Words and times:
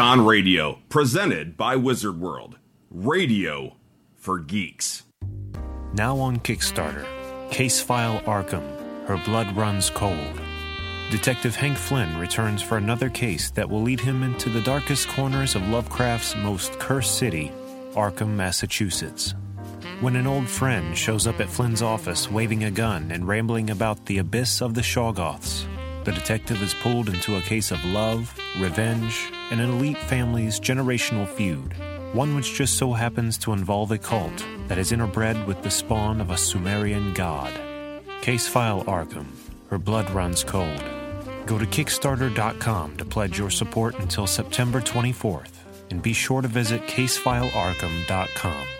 Con 0.00 0.24
Radio, 0.24 0.78
presented 0.88 1.58
by 1.58 1.76
Wizard 1.76 2.18
World. 2.18 2.56
Radio 2.90 3.76
for 4.16 4.38
geeks. 4.38 5.02
Now 5.92 6.16
on 6.16 6.38
Kickstarter, 6.38 7.04
Case 7.50 7.82
File 7.82 8.18
Arkham 8.20 8.64
Her 9.06 9.18
Blood 9.26 9.54
Runs 9.54 9.90
Cold. 9.90 10.40
Detective 11.10 11.54
Hank 11.54 11.76
Flynn 11.76 12.18
returns 12.18 12.62
for 12.62 12.78
another 12.78 13.10
case 13.10 13.50
that 13.50 13.68
will 13.68 13.82
lead 13.82 14.00
him 14.00 14.22
into 14.22 14.48
the 14.48 14.62
darkest 14.62 15.06
corners 15.08 15.54
of 15.54 15.68
Lovecraft's 15.68 16.34
most 16.34 16.78
cursed 16.78 17.18
city, 17.18 17.52
Arkham, 17.92 18.28
Massachusetts. 18.28 19.34
When 20.00 20.16
an 20.16 20.26
old 20.26 20.48
friend 20.48 20.96
shows 20.96 21.26
up 21.26 21.40
at 21.40 21.50
Flynn's 21.50 21.82
office 21.82 22.30
waving 22.30 22.64
a 22.64 22.70
gun 22.70 23.10
and 23.10 23.28
rambling 23.28 23.68
about 23.68 24.06
the 24.06 24.16
abyss 24.16 24.62
of 24.62 24.72
the 24.72 24.80
Shoggoths, 24.80 25.66
the 26.04 26.12
detective 26.12 26.62
is 26.62 26.74
pulled 26.74 27.08
into 27.08 27.36
a 27.36 27.42
case 27.42 27.70
of 27.70 27.84
love, 27.84 28.36
revenge, 28.58 29.30
and 29.50 29.60
an 29.60 29.70
elite 29.70 29.98
family's 29.98 30.58
generational 30.58 31.28
feud, 31.28 31.74
one 32.12 32.34
which 32.34 32.54
just 32.54 32.78
so 32.78 32.92
happens 32.92 33.36
to 33.38 33.52
involve 33.52 33.90
a 33.90 33.98
cult 33.98 34.44
that 34.68 34.78
is 34.78 34.92
interbred 34.92 35.46
with 35.46 35.62
the 35.62 35.70
spawn 35.70 36.20
of 36.20 36.30
a 36.30 36.38
Sumerian 36.38 37.12
god. 37.14 37.52
Case 38.22 38.46
File 38.46 38.84
Arkham 38.84 39.26
Her 39.68 39.78
Blood 39.78 40.10
Runs 40.10 40.44
Cold. 40.44 40.82
Go 41.46 41.58
to 41.58 41.66
Kickstarter.com 41.66 42.96
to 42.96 43.04
pledge 43.04 43.38
your 43.38 43.50
support 43.50 43.98
until 43.98 44.26
September 44.26 44.80
24th, 44.80 45.52
and 45.90 46.02
be 46.02 46.12
sure 46.12 46.42
to 46.42 46.48
visit 46.48 46.82
CaseFileArkham.com. 46.82 48.79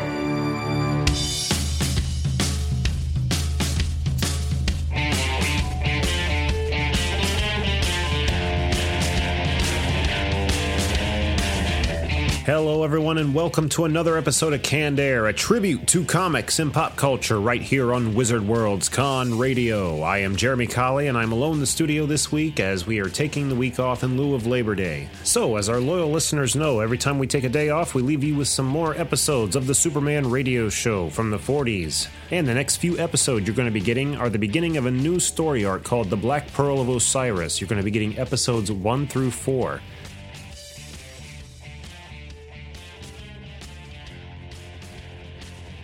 Hello, 12.43 12.83
everyone, 12.83 13.19
and 13.19 13.35
welcome 13.35 13.69
to 13.69 13.85
another 13.85 14.17
episode 14.17 14.51
of 14.53 14.63
Canned 14.63 14.99
Air, 14.99 15.27
a 15.27 15.33
tribute 15.33 15.85
to 15.89 16.03
comics 16.03 16.57
and 16.57 16.73
pop 16.73 16.95
culture 16.95 17.39
right 17.39 17.61
here 17.61 17.93
on 17.93 18.15
Wizard 18.15 18.41
World's 18.41 18.89
Con 18.89 19.37
Radio. 19.37 20.01
I 20.01 20.17
am 20.17 20.35
Jeremy 20.35 20.65
Colley, 20.65 21.07
and 21.07 21.15
I'm 21.15 21.33
alone 21.33 21.53
in 21.53 21.59
the 21.59 21.67
studio 21.67 22.07
this 22.07 22.31
week 22.31 22.59
as 22.59 22.87
we 22.87 22.97
are 22.97 23.09
taking 23.09 23.47
the 23.47 23.53
week 23.53 23.79
off 23.79 24.01
in 24.01 24.17
lieu 24.17 24.33
of 24.33 24.47
Labor 24.47 24.73
Day. 24.73 25.07
So, 25.23 25.55
as 25.55 25.69
our 25.69 25.79
loyal 25.79 26.09
listeners 26.09 26.55
know, 26.55 26.79
every 26.79 26.97
time 26.97 27.19
we 27.19 27.27
take 27.27 27.43
a 27.43 27.49
day 27.49 27.69
off, 27.69 27.93
we 27.93 28.01
leave 28.01 28.23
you 28.23 28.33
with 28.33 28.47
some 28.47 28.65
more 28.65 28.97
episodes 28.97 29.55
of 29.55 29.67
the 29.67 29.75
Superman 29.75 30.27
radio 30.27 30.67
show 30.67 31.11
from 31.11 31.29
the 31.29 31.37
40s. 31.37 32.07
And 32.31 32.47
the 32.47 32.55
next 32.55 32.77
few 32.77 32.97
episodes 32.97 33.45
you're 33.45 33.55
going 33.55 33.67
to 33.67 33.71
be 33.71 33.81
getting 33.81 34.15
are 34.15 34.29
the 34.29 34.39
beginning 34.39 34.77
of 34.77 34.87
a 34.87 34.91
new 34.91 35.19
story 35.19 35.63
arc 35.63 35.83
called 35.83 36.09
The 36.09 36.17
Black 36.17 36.51
Pearl 36.53 36.81
of 36.81 36.89
Osiris. 36.89 37.61
You're 37.61 37.67
going 37.67 37.77
to 37.77 37.85
be 37.85 37.91
getting 37.91 38.17
episodes 38.17 38.71
1 38.71 39.05
through 39.05 39.29
4. 39.29 39.79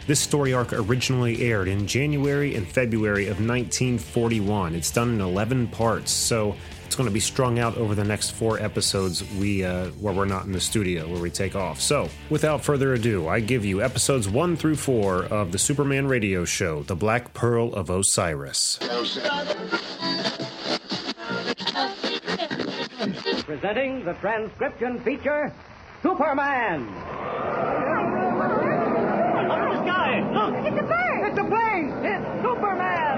This 0.08 0.22
story 0.22 0.54
arc 0.54 0.72
originally 0.72 1.42
aired 1.42 1.68
in 1.68 1.86
January 1.86 2.56
and 2.56 2.66
February 2.66 3.26
of 3.26 3.46
1941. 3.46 4.74
It's 4.74 4.90
done 4.90 5.10
in 5.10 5.20
11 5.20 5.68
parts, 5.68 6.12
so 6.12 6.56
it's 6.86 6.96
going 6.96 7.10
to 7.10 7.14
be 7.14 7.20
strung 7.20 7.60
out 7.60 7.76
over 7.76 7.94
the 7.94 8.06
next 8.06 8.30
four 8.30 8.58
episodes 8.58 9.22
we 9.34 9.66
uh, 9.66 9.88
where 10.00 10.14
we're 10.14 10.24
not 10.24 10.46
in 10.46 10.54
the 10.54 10.62
studio 10.62 11.10
where 11.10 11.22
we 11.22 11.30
take 11.30 11.58
off. 11.58 11.82
So, 11.82 12.08
without 12.30 12.64
further 12.64 12.94
ado, 12.94 13.28
I 13.28 13.42
give 13.42 13.66
you 13.66 13.82
episodes 13.82 14.30
one 14.30 14.56
through 14.56 14.78
four 14.78 15.26
of 15.26 15.52
the 15.52 15.60
Superman 15.60 16.08
radio 16.08 16.46
show, 16.46 16.84
The 16.84 16.96
Black 16.96 17.34
Pearl 17.34 17.74
of 17.74 17.90
Osiris. 17.90 18.80
Presenting 23.44 24.06
the 24.06 24.14
transcription 24.22 25.02
feature 25.02 25.54
Superman. 26.02 26.88
Look 29.48 29.60
at 29.60 29.72
the 29.72 29.84
sky! 29.84 30.20
Look! 30.34 30.54
It's 30.66 30.78
a 30.78 30.84
bird! 30.84 31.30
It's 31.30 31.40
a 31.40 31.44
plane! 31.46 32.06
It's 32.06 32.26
Superman! 32.44 33.18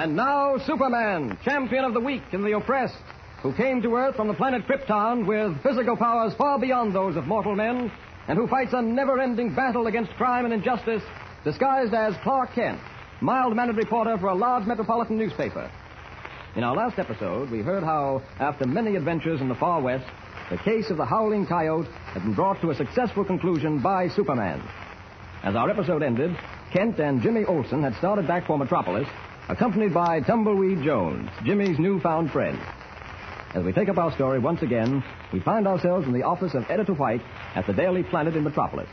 And 0.00 0.16
now, 0.16 0.56
Superman, 0.66 1.36
champion 1.44 1.84
of 1.84 1.92
the 1.92 2.00
weak 2.00 2.22
and 2.32 2.42
the 2.42 2.56
oppressed, 2.56 2.96
who 3.42 3.52
came 3.52 3.82
to 3.82 3.96
Earth 3.96 4.16
from 4.16 4.28
the 4.28 4.34
planet 4.34 4.66
Krypton 4.66 5.26
with 5.26 5.62
physical 5.62 5.94
powers 5.94 6.32
far 6.38 6.58
beyond 6.58 6.94
those 6.94 7.16
of 7.16 7.26
mortal 7.26 7.54
men, 7.54 7.92
and 8.26 8.38
who 8.38 8.46
fights 8.46 8.72
a 8.72 8.80
never 8.80 9.20
ending 9.20 9.54
battle 9.54 9.88
against 9.88 10.10
crime 10.12 10.46
and 10.46 10.54
injustice, 10.54 11.02
disguised 11.44 11.92
as 11.92 12.14
Clark 12.22 12.54
Kent, 12.54 12.80
mild 13.20 13.54
mannered 13.54 13.76
reporter 13.76 14.16
for 14.16 14.28
a 14.28 14.34
large 14.34 14.66
metropolitan 14.66 15.18
newspaper. 15.18 15.70
In 16.56 16.64
our 16.64 16.74
last 16.74 16.98
episode, 16.98 17.50
we 17.50 17.60
heard 17.60 17.82
how, 17.82 18.22
after 18.38 18.66
many 18.66 18.96
adventures 18.96 19.42
in 19.42 19.50
the 19.50 19.54
far 19.54 19.82
west, 19.82 20.06
the 20.50 20.56
case 20.56 20.88
of 20.88 20.96
the 20.96 21.04
Howling 21.04 21.46
Coyote 21.46 21.90
had 22.14 22.22
been 22.22 22.32
brought 22.32 22.58
to 22.62 22.70
a 22.70 22.74
successful 22.74 23.26
conclusion 23.26 23.82
by 23.82 24.08
Superman. 24.08 24.66
As 25.42 25.54
our 25.56 25.68
episode 25.68 26.02
ended, 26.02 26.34
Kent 26.72 26.98
and 27.00 27.20
Jimmy 27.20 27.44
Olsen 27.44 27.82
had 27.82 27.94
started 27.96 28.26
back 28.26 28.46
for 28.46 28.56
Metropolis, 28.56 29.06
accompanied 29.48 29.94
by 29.94 30.20
Tumbleweed 30.20 30.82
Jones, 30.84 31.28
Jimmy's 31.44 31.78
newfound 31.78 32.30
friend. 32.30 32.58
As 33.54 33.64
we 33.64 33.72
take 33.72 33.88
up 33.88 33.98
our 33.98 34.12
story 34.12 34.38
once 34.38 34.62
again, 34.62 35.02
we 35.32 35.40
find 35.40 35.66
ourselves 35.66 36.06
in 36.06 36.12
the 36.12 36.22
office 36.22 36.54
of 36.54 36.64
Editor 36.70 36.94
White 36.94 37.22
at 37.54 37.66
the 37.66 37.72
Daily 37.72 38.02
Planet 38.04 38.36
in 38.36 38.44
Metropolis. 38.44 38.88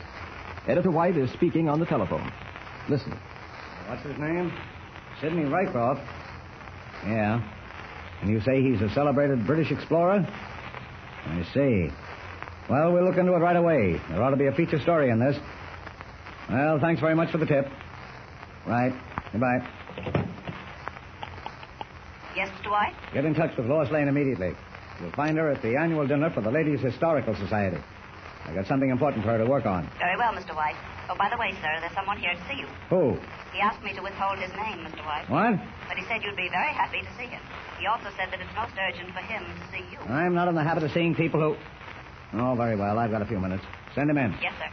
Editor 0.66 0.90
White 0.90 1.16
is 1.16 1.30
speaking 1.32 1.68
on 1.68 1.78
the 1.78 1.86
telephone. 1.86 2.32
Listen. 2.88 3.16
What's 3.86 4.02
his 4.02 4.18
name? 4.18 4.52
Sidney 5.20 5.44
Rycroft. 5.44 6.04
Yeah. 7.06 7.40
And 8.20 8.30
you 8.30 8.40
say 8.40 8.60
he's 8.62 8.80
a 8.82 8.92
celebrated 8.94 9.46
British 9.46 9.70
explorer? 9.70 10.26
I 11.24 11.44
see. 11.54 11.90
Well, 12.68 12.92
we'll 12.92 13.04
look 13.04 13.16
into 13.16 13.34
it 13.34 13.38
right 13.38 13.56
away. 13.56 14.00
There 14.10 14.22
ought 14.22 14.30
to 14.30 14.36
be 14.36 14.46
a 14.46 14.52
feature 14.52 14.80
story 14.80 15.10
in 15.10 15.18
this. 15.18 15.36
Well, 16.50 16.78
thanks 16.80 17.00
very 17.00 17.14
much 17.14 17.30
for 17.30 17.38
the 17.38 17.46
tip. 17.46 17.66
Right. 18.66 18.92
Goodbye. 19.32 19.66
Yes, 22.38 22.54
Mr. 22.62 22.70
White? 22.70 22.94
Get 23.12 23.24
in 23.24 23.34
touch 23.34 23.50
with 23.56 23.66
Lois 23.66 23.90
Lane 23.90 24.06
immediately. 24.06 24.54
You'll 25.00 25.10
find 25.18 25.36
her 25.38 25.50
at 25.50 25.60
the 25.60 25.74
annual 25.74 26.06
dinner 26.06 26.30
for 26.30 26.40
the 26.40 26.52
Ladies 26.52 26.78
Historical 26.78 27.34
Society. 27.34 27.82
I 28.46 28.54
got 28.54 28.64
something 28.68 28.90
important 28.90 29.24
for 29.24 29.32
her 29.32 29.38
to 29.38 29.44
work 29.44 29.66
on. 29.66 29.90
Very 29.98 30.16
well, 30.16 30.30
Mr. 30.32 30.54
White. 30.54 30.76
Oh, 31.10 31.16
by 31.18 31.28
the 31.30 31.36
way, 31.36 31.50
sir, 31.60 31.80
there's 31.80 31.92
someone 31.94 32.16
here 32.16 32.30
to 32.32 32.42
see 32.46 32.60
you. 32.62 32.66
Who? 32.90 33.18
He 33.52 33.58
asked 33.58 33.82
me 33.82 33.92
to 33.92 34.00
withhold 34.00 34.38
his 34.38 34.52
name, 34.54 34.86
Mr. 34.86 35.04
White. 35.04 35.26
What? 35.28 35.58
But 35.88 35.98
he 35.98 36.04
said 36.06 36.22
you'd 36.22 36.36
be 36.36 36.48
very 36.48 36.70
happy 36.70 37.02
to 37.02 37.10
see 37.18 37.26
him. 37.26 37.42
He 37.80 37.86
also 37.86 38.06
said 38.16 38.30
that 38.30 38.38
it's 38.38 38.54
most 38.54 38.78
urgent 38.78 39.10
for 39.10 39.26
him 39.26 39.42
to 39.42 39.64
see 39.74 39.82
you. 39.90 39.98
I'm 40.06 40.32
not 40.32 40.46
in 40.46 40.54
the 40.54 40.62
habit 40.62 40.84
of 40.84 40.92
seeing 40.92 41.16
people 41.16 41.40
who. 41.40 41.56
Oh, 42.38 42.54
very 42.54 42.76
well. 42.76 43.00
I've 43.00 43.10
got 43.10 43.20
a 43.20 43.26
few 43.26 43.40
minutes. 43.40 43.64
Send 43.96 44.10
him 44.10 44.18
in. 44.18 44.32
Yes, 44.40 44.54
sir. 44.62 44.70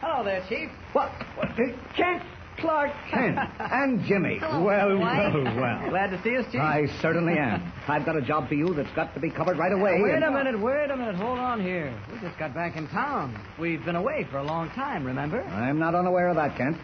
Hello 0.00 0.24
there, 0.24 0.44
Chief. 0.48 0.70
What? 0.92 1.12
what? 1.36 1.54
Kent? 1.94 2.22
Clark 2.62 2.92
Kent. 3.10 3.38
and 3.58 4.02
Jimmy. 4.06 4.38
Hello, 4.40 4.64
well, 4.64 4.96
White. 4.98 5.34
well, 5.34 5.44
well. 5.56 5.90
Glad 5.90 6.10
to 6.10 6.22
see 6.22 6.36
us, 6.36 6.46
Chief. 6.50 6.60
I 6.60 6.86
certainly 7.02 7.34
am. 7.36 7.70
I've 7.88 8.06
got 8.06 8.16
a 8.16 8.22
job 8.22 8.48
for 8.48 8.54
you 8.54 8.72
that's 8.72 8.90
got 8.96 9.12
to 9.14 9.20
be 9.20 9.30
covered 9.30 9.58
right 9.58 9.72
away. 9.72 10.00
Wait 10.00 10.14
and- 10.14 10.24
a 10.24 10.30
minute, 10.30 10.58
wait 10.58 10.90
a 10.90 10.96
minute. 10.96 11.16
Hold 11.16 11.38
on 11.38 11.60
here. 11.60 11.92
We 12.12 12.18
just 12.20 12.38
got 12.38 12.54
back 12.54 12.76
in 12.76 12.88
town. 12.88 13.38
We've 13.60 13.84
been 13.84 13.96
away 13.96 14.26
for 14.30 14.38
a 14.38 14.42
long 14.44 14.70
time, 14.70 15.04
remember? 15.04 15.42
I'm 15.42 15.78
not 15.78 15.94
unaware 15.94 16.28
of 16.28 16.36
that, 16.36 16.56
Kent. 16.56 16.78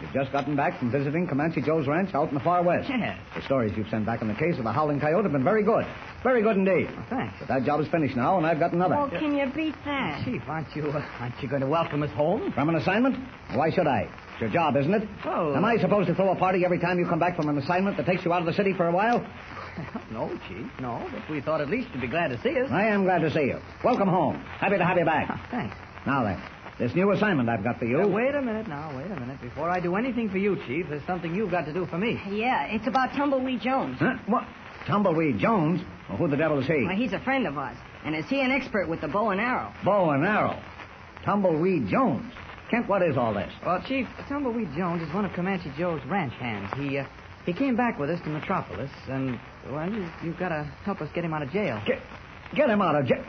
You've 0.00 0.12
just 0.12 0.32
gotten 0.32 0.56
back 0.56 0.78
from 0.80 0.90
visiting 0.90 1.28
Comanche 1.28 1.62
Joe's 1.62 1.86
ranch 1.86 2.12
out 2.12 2.28
in 2.28 2.34
the 2.34 2.40
far 2.40 2.62
west. 2.64 2.88
Yes. 2.88 3.16
The 3.36 3.42
stories 3.42 3.72
you've 3.76 3.88
sent 3.88 4.04
back 4.04 4.20
in 4.20 4.26
the 4.26 4.34
case 4.34 4.58
of 4.58 4.64
the 4.64 4.72
Howling 4.72 4.98
Coyote 4.98 5.22
have 5.22 5.32
been 5.32 5.44
very 5.44 5.62
good. 5.62 5.86
Very 6.24 6.42
good 6.42 6.56
indeed. 6.56 6.88
Thanks. 7.08 7.34
But 7.38 7.46
that 7.48 7.62
job 7.64 7.80
is 7.80 7.86
finished 7.88 8.16
now, 8.16 8.36
and 8.36 8.44
I've 8.44 8.58
got 8.58 8.72
another. 8.72 8.96
Oh, 8.96 9.08
can 9.08 9.36
you 9.36 9.46
beat 9.54 9.76
that? 9.84 10.24
Chief, 10.24 10.42
aren't 10.48 10.74
you, 10.74 10.88
uh, 10.90 11.04
aren't 11.20 11.40
you 11.40 11.48
going 11.48 11.60
to 11.62 11.68
welcome 11.68 12.02
us 12.02 12.10
home? 12.12 12.50
From 12.52 12.68
an 12.68 12.74
assignment? 12.76 13.16
Why 13.54 13.70
should 13.70 13.86
I? 13.86 14.08
It's 14.42 14.52
your 14.52 14.62
job, 14.62 14.76
isn't 14.76 14.92
it? 14.92 15.08
Well, 15.24 15.54
Am 15.54 15.64
I 15.64 15.76
supposed 15.78 16.08
to 16.08 16.14
throw 16.16 16.32
a 16.32 16.36
party 16.36 16.64
every 16.64 16.80
time 16.80 16.98
you 16.98 17.06
come 17.06 17.20
back 17.20 17.36
from 17.36 17.48
an 17.48 17.56
assignment 17.58 17.96
that 17.96 18.06
takes 18.06 18.24
you 18.24 18.32
out 18.32 18.40
of 18.40 18.46
the 18.46 18.52
city 18.52 18.72
for 18.72 18.88
a 18.88 18.92
while? 18.92 19.24
No, 20.10 20.28
Chief, 20.46 20.66
no. 20.80 21.08
But 21.10 21.30
we 21.30 21.40
thought 21.40 21.62
at 21.62 21.70
least 21.70 21.88
you'd 21.94 22.02
be 22.02 22.06
glad 22.06 22.28
to 22.28 22.38
see 22.42 22.60
us. 22.60 22.70
I 22.70 22.88
am 22.88 23.04
glad 23.04 23.20
to 23.22 23.30
see 23.30 23.44
you. 23.44 23.58
Welcome 23.82 24.06
home. 24.06 24.36
Happy 24.60 24.76
to 24.76 24.84
have 24.84 24.98
you 24.98 25.06
back. 25.06 25.40
Thanks. 25.50 25.74
Now 26.04 26.22
then, 26.24 26.38
this 26.78 26.94
new 26.94 27.10
assignment 27.12 27.48
I've 27.48 27.64
got 27.64 27.78
for 27.78 27.86
you. 27.86 28.02
Uh, 28.02 28.06
wait 28.06 28.34
a 28.34 28.42
minute 28.42 28.68
now, 28.68 28.94
wait 28.94 29.10
a 29.10 29.18
minute. 29.18 29.40
Before 29.40 29.70
I 29.70 29.80
do 29.80 29.96
anything 29.96 30.28
for 30.28 30.36
you, 30.36 30.56
Chief, 30.66 30.84
there's 30.90 31.02
something 31.06 31.34
you've 31.34 31.50
got 31.50 31.64
to 31.64 31.72
do 31.72 31.86
for 31.86 31.96
me. 31.96 32.20
Yeah, 32.30 32.64
it's 32.66 32.86
about 32.86 33.14
Tumbleweed 33.14 33.62
Jones. 33.62 33.96
Huh? 33.98 34.16
What? 34.26 34.44
Tumbleweed 34.86 35.38
Jones? 35.38 35.80
Well, 36.10 36.18
who 36.18 36.28
the 36.28 36.36
devil 36.36 36.58
is 36.58 36.66
he? 36.66 36.84
Well, 36.84 36.94
he's 36.94 37.14
a 37.14 37.20
friend 37.20 37.46
of 37.46 37.56
ours. 37.56 37.78
And 38.04 38.14
is 38.14 38.26
he 38.28 38.42
an 38.42 38.50
expert 38.50 38.88
with 38.90 39.00
the 39.00 39.08
bow 39.08 39.30
and 39.30 39.40
arrow? 39.40 39.72
Bow 39.86 40.10
and 40.10 40.22
arrow. 40.22 40.62
Tumbleweed 41.24 41.88
Jones. 41.88 42.30
Kent, 42.72 42.88
what 42.88 43.02
is 43.02 43.18
all 43.18 43.34
this? 43.34 43.52
Well, 43.66 43.82
Chief, 43.86 44.08
Tumbleweed 44.30 44.70
Jones 44.74 45.02
is 45.02 45.12
one 45.12 45.26
of 45.26 45.32
Comanche 45.34 45.70
Joe's 45.76 46.00
ranch 46.06 46.32
hands. 46.32 46.72
He, 46.78 46.96
uh, 46.96 47.04
he 47.44 47.52
came 47.52 47.76
back 47.76 47.98
with 47.98 48.08
us 48.08 48.18
to 48.22 48.30
Metropolis, 48.30 48.90
and, 49.08 49.38
well, 49.70 49.92
you, 49.92 50.08
you've 50.24 50.38
got 50.38 50.48
to 50.48 50.64
help 50.86 51.02
us 51.02 51.10
get 51.14 51.22
him 51.22 51.34
out 51.34 51.42
of 51.42 51.50
jail. 51.50 51.82
Get, 51.86 52.00
get 52.54 52.70
him 52.70 52.80
out 52.80 52.94
of 52.94 53.04
jail. 53.04 53.22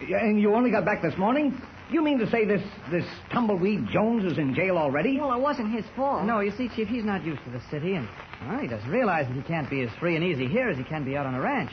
And 0.00 0.40
you 0.40 0.52
only 0.56 0.72
got 0.72 0.84
back 0.84 1.00
this 1.00 1.16
morning? 1.16 1.62
You 1.92 2.02
mean 2.02 2.18
to 2.18 2.28
say 2.28 2.44
this 2.44 2.60
this 2.90 3.04
Tumbleweed 3.30 3.86
Jones 3.92 4.24
is 4.24 4.36
in 4.36 4.52
jail 4.52 4.76
already? 4.76 5.16
Well, 5.16 5.32
it 5.32 5.40
wasn't 5.40 5.72
his 5.72 5.84
fault. 5.94 6.24
No, 6.24 6.40
you 6.40 6.50
see, 6.50 6.68
Chief, 6.68 6.88
he's 6.88 7.04
not 7.04 7.24
used 7.24 7.44
to 7.44 7.50
the 7.50 7.62
city, 7.70 7.94
and 7.94 8.08
well, 8.48 8.58
he 8.58 8.66
doesn't 8.66 8.90
realize 8.90 9.28
that 9.28 9.36
he 9.36 9.42
can't 9.42 9.70
be 9.70 9.82
as 9.82 9.90
free 10.00 10.16
and 10.16 10.24
easy 10.24 10.48
here 10.48 10.68
as 10.68 10.76
he 10.76 10.82
can 10.82 11.04
be 11.04 11.16
out 11.16 11.26
on 11.26 11.36
a 11.36 11.40
ranch. 11.40 11.70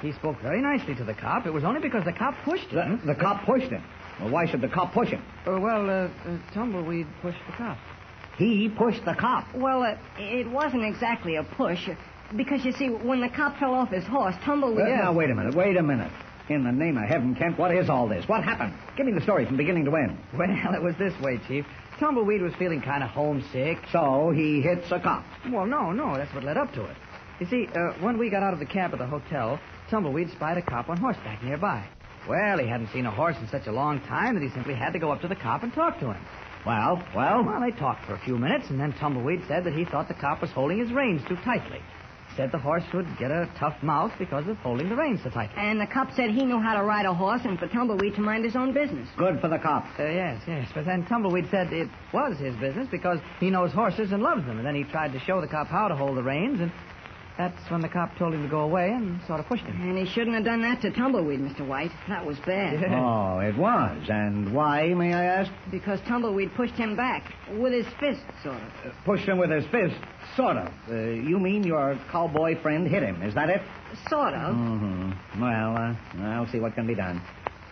He 0.00 0.10
spoke 0.10 0.42
very 0.42 0.60
nicely 0.60 0.96
to 0.96 1.04
the 1.04 1.14
cop. 1.14 1.46
It 1.46 1.52
was 1.52 1.62
only 1.62 1.80
because 1.80 2.04
the 2.04 2.12
cop 2.12 2.34
pushed 2.42 2.70
him. 2.70 3.00
The, 3.06 3.14
the 3.14 3.20
cop 3.20 3.46
pushed 3.46 3.70
him. 3.70 3.84
Well, 4.20 4.30
why 4.30 4.46
should 4.46 4.60
the 4.60 4.68
cop 4.68 4.92
push 4.92 5.08
him? 5.10 5.22
Uh, 5.46 5.58
well, 5.58 5.88
uh, 5.88 6.08
uh, 6.28 6.38
Tumbleweed 6.54 7.06
pushed 7.22 7.38
the 7.46 7.52
cop. 7.56 7.78
He 8.36 8.68
pushed 8.68 9.04
the 9.04 9.14
cop. 9.14 9.54
Well, 9.54 9.82
uh, 9.82 9.96
it 10.18 10.48
wasn't 10.50 10.84
exactly 10.84 11.36
a 11.36 11.42
push. 11.44 11.88
Because, 12.36 12.64
you 12.64 12.72
see, 12.72 12.88
when 12.88 13.20
the 13.20 13.28
cop 13.28 13.58
fell 13.58 13.74
off 13.74 13.90
his 13.90 14.04
horse, 14.06 14.34
Tumbleweed... 14.44 14.86
Uh, 14.86 14.96
Now, 14.96 15.12
wait 15.12 15.30
a 15.30 15.34
minute. 15.34 15.54
Wait 15.54 15.76
a 15.76 15.82
minute. 15.82 16.10
In 16.48 16.64
the 16.64 16.72
name 16.72 16.96
of 16.96 17.04
heaven, 17.04 17.34
Kent, 17.34 17.58
what 17.58 17.74
is 17.74 17.88
all 17.88 18.08
this? 18.08 18.26
What 18.28 18.42
happened? 18.42 18.74
Give 18.96 19.06
me 19.06 19.12
the 19.12 19.20
story 19.20 19.46
from 19.46 19.56
beginning 19.56 19.84
to 19.84 19.96
end. 19.96 20.18
Well, 20.36 20.48
it 20.74 20.82
was 20.82 20.94
this 20.98 21.12
way, 21.20 21.38
Chief. 21.46 21.64
Tumbleweed 22.00 22.42
was 22.42 22.52
feeling 22.58 22.80
kind 22.80 23.02
of 23.04 23.10
homesick. 23.10 23.78
So 23.92 24.32
he 24.34 24.60
hits 24.60 24.90
a 24.90 24.98
cop. 24.98 25.24
Well, 25.50 25.66
no, 25.66 25.92
no, 25.92 26.16
that's 26.16 26.34
what 26.34 26.42
led 26.44 26.56
up 26.56 26.72
to 26.74 26.84
it. 26.84 26.96
You 27.38 27.46
see, 27.46 27.68
uh, 27.74 27.92
when 28.00 28.18
we 28.18 28.28
got 28.30 28.42
out 28.42 28.52
of 28.54 28.58
the 28.58 28.66
cab 28.66 28.92
at 28.92 28.98
the 28.98 29.06
hotel, 29.06 29.60
Tumbleweed 29.90 30.30
spied 30.32 30.58
a 30.58 30.62
cop 30.62 30.88
on 30.88 30.96
horseback 30.96 31.42
nearby. 31.44 31.84
Well, 32.28 32.58
he 32.58 32.66
hadn't 32.68 32.88
seen 32.92 33.06
a 33.06 33.10
horse 33.10 33.36
in 33.40 33.48
such 33.48 33.66
a 33.66 33.72
long 33.72 34.00
time 34.02 34.34
that 34.34 34.42
he 34.42 34.50
simply 34.50 34.74
had 34.74 34.92
to 34.92 34.98
go 34.98 35.10
up 35.10 35.20
to 35.22 35.28
the 35.28 35.34
cop 35.36 35.62
and 35.62 35.72
talk 35.72 35.98
to 36.00 36.12
him. 36.12 36.24
Well, 36.64 37.02
well, 37.14 37.42
Well, 37.44 37.60
they 37.60 37.72
talked 37.72 38.04
for 38.06 38.14
a 38.14 38.18
few 38.20 38.38
minutes, 38.38 38.70
and 38.70 38.78
then 38.78 38.92
Tumbleweed 38.92 39.42
said 39.48 39.64
that 39.64 39.74
he 39.74 39.84
thought 39.84 40.06
the 40.08 40.14
cop 40.14 40.40
was 40.40 40.50
holding 40.50 40.78
his 40.78 40.92
reins 40.92 41.20
too 41.26 41.36
tightly. 41.44 41.80
Said 42.36 42.50
the 42.50 42.58
horse 42.58 42.84
would 42.94 43.06
get 43.18 43.30
a 43.30 43.46
tough 43.58 43.74
mouth 43.82 44.12
because 44.18 44.46
of 44.48 44.56
holding 44.58 44.88
the 44.88 44.96
reins 44.96 45.20
so 45.22 45.28
tightly. 45.28 45.54
And 45.58 45.78
the 45.78 45.86
cop 45.86 46.12
said 46.14 46.30
he 46.30 46.46
knew 46.46 46.58
how 46.60 46.74
to 46.78 46.82
ride 46.82 47.04
a 47.04 47.12
horse 47.12 47.42
and 47.44 47.58
for 47.58 47.66
Tumbleweed 47.66 48.14
to 48.14 48.22
mind 48.22 48.44
his 48.44 48.56
own 48.56 48.72
business. 48.72 49.06
good 49.18 49.38
for 49.40 49.48
the 49.48 49.58
cop. 49.58 49.84
Uh, 49.98 50.04
yes, 50.04 50.40
yes. 50.46 50.66
But 50.74 50.86
then 50.86 51.04
Tumbleweed 51.04 51.48
said 51.50 51.70
it 51.74 51.88
was 52.14 52.38
his 52.38 52.56
business 52.56 52.88
because 52.90 53.18
he 53.38 53.50
knows 53.50 53.72
horses 53.72 54.12
and 54.12 54.22
loves 54.22 54.46
them. 54.46 54.56
And 54.56 54.66
then 54.66 54.74
he 54.76 54.84
tried 54.84 55.12
to 55.12 55.18
show 55.20 55.42
the 55.42 55.46
cop 55.48 55.66
how 55.66 55.88
to 55.88 55.94
hold 55.96 56.16
the 56.16 56.22
reins, 56.22 56.60
and 56.60 56.72
that's 57.38 57.70
when 57.70 57.80
the 57.80 57.88
cop 57.88 58.16
told 58.18 58.34
him 58.34 58.42
to 58.42 58.48
go 58.48 58.60
away 58.60 58.90
and 58.90 59.20
sort 59.26 59.40
of 59.40 59.46
pushed 59.46 59.64
him. 59.64 59.80
And 59.80 59.96
he 59.98 60.04
shouldn't 60.06 60.34
have 60.34 60.44
done 60.44 60.60
that 60.62 60.80
to 60.82 60.90
Tumbleweed, 60.90 61.40
Mr. 61.40 61.66
White. 61.66 61.90
That 62.08 62.24
was 62.26 62.38
bad. 62.40 62.84
Oh, 62.92 63.38
it 63.40 63.56
was. 63.56 64.08
And 64.10 64.54
why, 64.54 64.88
may 64.94 65.14
I 65.14 65.24
ask? 65.24 65.50
Because 65.70 66.00
Tumbleweed 66.02 66.52
pushed 66.54 66.74
him 66.74 66.94
back 66.96 67.32
with 67.56 67.72
his 67.72 67.86
fist, 67.98 68.20
sort 68.42 68.56
of. 68.84 68.92
Pushed 69.04 69.24
him 69.26 69.38
with 69.38 69.50
his 69.50 69.64
fist. 69.66 69.96
Sort 70.36 70.56
of. 70.56 70.68
Uh, 70.90 70.94
you 70.94 71.38
mean 71.38 71.64
your 71.64 71.98
cowboy 72.10 72.60
friend 72.60 72.86
hit 72.86 73.02
him, 73.02 73.22
is 73.22 73.34
that 73.34 73.48
it? 73.48 73.62
Sort 74.08 74.34
of. 74.34 74.54
Mm-hmm. 74.54 75.40
Well, 75.40 75.76
uh, 75.76 76.22
I'll 76.28 76.46
see 76.48 76.60
what 76.60 76.74
can 76.74 76.86
be 76.86 76.94
done. 76.94 77.20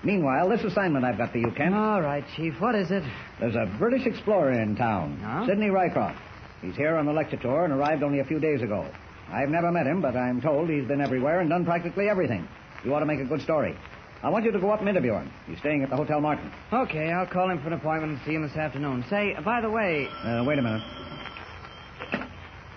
Meanwhile, 0.03 0.49
this 0.49 0.63
assignment 0.65 1.05
I've 1.05 1.19
got 1.19 1.33
for 1.33 1.39
you, 1.39 1.51
Kent. 1.51 1.75
All 1.75 2.01
right, 2.01 2.25
Chief. 2.35 2.59
What 2.61 2.75
is 2.75 2.91
it? 2.91 3.03
There's 3.39 3.55
a 3.55 3.71
British 3.79 4.07
explorer 4.07 4.53
in 4.53 4.75
town, 4.75 5.19
Huh? 5.23 5.47
Sidney 5.47 5.69
Rycroft. 5.69 6.17
He's 6.63 6.75
here 6.75 6.97
on 6.97 7.05
the 7.07 7.13
lecture 7.13 7.37
tour 7.37 7.65
and 7.65 7.73
arrived 7.75 8.03
only 8.03 8.21
a 8.21 8.25
few 8.25 8.39
days 8.41 8.63
ago. 8.63 8.87
I've 9.33 9.49
never 9.49 9.71
met 9.71 9.87
him, 9.87 10.01
but 10.03 10.17
I'm 10.17 10.41
told 10.41 10.69
he's 10.69 10.87
been 10.87 11.01
everywhere 11.01 11.41
and 11.41 11.49
done 11.51 11.65
practically 11.65 12.09
everything. 12.09 12.47
You 12.85 12.95
ought 12.95 13.01
to 13.01 13.07
make 13.07 13.21
a 13.21 13.25
good 13.25 13.43
story. 13.43 13.77
I 14.23 14.29
want 14.29 14.45
you 14.45 14.51
to 14.53 14.59
go 14.59 14.71
up 14.71 14.81
and 14.81 14.89
interview 14.89 15.15
him. 15.15 15.31
He's 15.47 15.59
staying 15.61 15.83
at 15.83 15.89
the 15.91 15.97
Hotel 15.97 16.21
Martin. 16.21 16.51
Okay, 16.73 17.11
I'll 17.11 17.27
call 17.27 17.49
him 17.51 17.59
for 17.61 17.69
an 17.69 17.73
appointment 17.75 18.13
and 18.15 18.21
see 18.27 18.35
him 18.35 18.43
this 18.43 18.57
afternoon. 18.57 19.05
Say, 19.09 19.35
by 19.45 19.61
the 19.61 19.71
way, 19.71 20.09
Uh, 20.25 20.45
wait 20.47 20.59
a 20.59 20.63
minute. 20.63 20.83